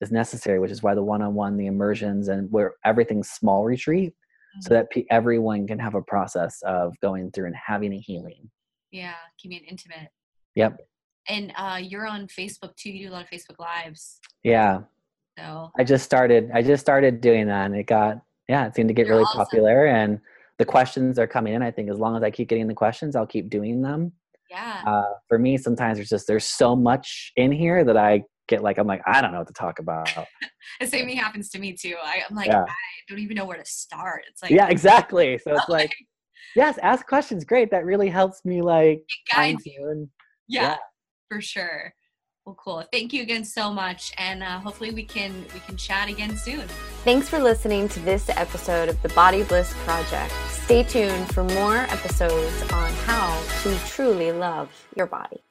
is 0.00 0.12
necessary 0.12 0.58
which 0.58 0.70
is 0.70 0.82
why 0.82 0.94
the 0.94 1.02
one-on-one 1.02 1.56
the 1.56 1.66
immersions 1.66 2.28
and 2.28 2.50
where 2.50 2.74
everything's 2.84 3.30
small 3.30 3.64
retreat 3.64 4.10
mm-hmm. 4.10 4.60
so 4.60 4.74
that 4.74 4.90
pe- 4.90 5.04
everyone 5.10 5.66
can 5.66 5.78
have 5.78 5.94
a 5.94 6.02
process 6.02 6.60
of 6.62 6.94
going 7.00 7.30
through 7.32 7.46
and 7.46 7.56
having 7.56 7.92
a 7.92 7.98
healing 7.98 8.48
yeah 8.92 9.14
keeping 9.38 9.58
it 9.58 9.64
intimate 9.68 10.08
yep 10.54 10.78
and 11.28 11.52
uh, 11.56 11.78
you're 11.80 12.06
on 12.06 12.26
Facebook 12.26 12.74
too. 12.76 12.90
You 12.90 13.08
do 13.08 13.12
a 13.12 13.14
lot 13.14 13.22
of 13.22 13.30
Facebook 13.30 13.58
lives. 13.58 14.18
Yeah. 14.42 14.80
So 15.38 15.70
I 15.78 15.84
just 15.84 16.04
started. 16.04 16.50
I 16.52 16.62
just 16.62 16.80
started 16.80 17.20
doing 17.20 17.46
that, 17.46 17.66
and 17.66 17.76
it 17.76 17.86
got 17.86 18.20
yeah, 18.48 18.66
it 18.66 18.74
seemed 18.74 18.88
to 18.88 18.94
get 18.94 19.08
really 19.08 19.22
awesome. 19.22 19.38
popular, 19.38 19.86
and 19.86 20.20
the 20.58 20.64
questions 20.64 21.18
are 21.18 21.26
coming 21.26 21.54
in. 21.54 21.62
I 21.62 21.70
think 21.70 21.90
as 21.90 21.98
long 21.98 22.16
as 22.16 22.22
I 22.22 22.30
keep 22.30 22.48
getting 22.48 22.66
the 22.66 22.74
questions, 22.74 23.16
I'll 23.16 23.26
keep 23.26 23.48
doing 23.48 23.80
them. 23.80 24.12
Yeah. 24.50 24.82
Uh, 24.86 25.14
for 25.28 25.38
me, 25.38 25.56
sometimes 25.56 25.98
there's 25.98 26.08
just 26.08 26.26
there's 26.26 26.44
so 26.44 26.74
much 26.74 27.32
in 27.36 27.52
here 27.52 27.84
that 27.84 27.96
I 27.96 28.22
get 28.48 28.62
like 28.62 28.78
I'm 28.78 28.86
like 28.86 29.02
I 29.06 29.20
don't 29.20 29.32
know 29.32 29.38
what 29.38 29.46
to 29.48 29.52
talk 29.52 29.78
about. 29.78 30.08
the 30.80 30.86
same 30.86 31.06
thing 31.06 31.16
happens 31.16 31.50
to 31.50 31.58
me 31.58 31.74
too. 31.74 31.96
I, 32.02 32.22
am 32.28 32.34
like 32.34 32.46
yeah. 32.48 32.62
I 32.62 32.74
don't 33.08 33.18
even 33.18 33.36
know 33.36 33.44
where 33.44 33.58
to 33.58 33.64
start. 33.64 34.22
It's 34.30 34.42
like 34.42 34.50
yeah, 34.50 34.68
exactly. 34.68 35.38
So 35.38 35.52
it's 35.52 35.68
like 35.68 35.94
yes, 36.56 36.78
ask 36.82 37.06
questions. 37.06 37.44
Great, 37.44 37.70
that 37.70 37.84
really 37.84 38.08
helps 38.08 38.44
me 38.44 38.62
like 38.62 39.02
guide 39.32 39.56
you. 39.64 40.08
yeah. 40.48 40.62
yeah 40.62 40.76
for 41.28 41.40
sure. 41.40 41.92
Well, 42.48 42.56
cool. 42.56 42.82
Thank 42.90 43.12
you 43.12 43.20
again 43.20 43.44
so 43.44 43.70
much, 43.70 44.10
and 44.16 44.42
uh, 44.42 44.58
hopefully 44.60 44.90
we 44.90 45.02
can 45.02 45.44
we 45.52 45.60
can 45.60 45.76
chat 45.76 46.08
again 46.08 46.34
soon. 46.34 46.66
Thanks 47.04 47.28
for 47.28 47.38
listening 47.38 47.90
to 47.90 48.00
this 48.00 48.30
episode 48.30 48.88
of 48.88 49.02
the 49.02 49.10
Body 49.10 49.42
Bliss 49.42 49.74
Project. 49.84 50.32
Stay 50.48 50.82
tuned 50.82 51.28
for 51.34 51.44
more 51.44 51.76
episodes 51.76 52.62
on 52.72 52.90
how 53.04 53.38
to 53.64 53.78
truly 53.86 54.32
love 54.32 54.70
your 54.96 55.04
body. 55.04 55.42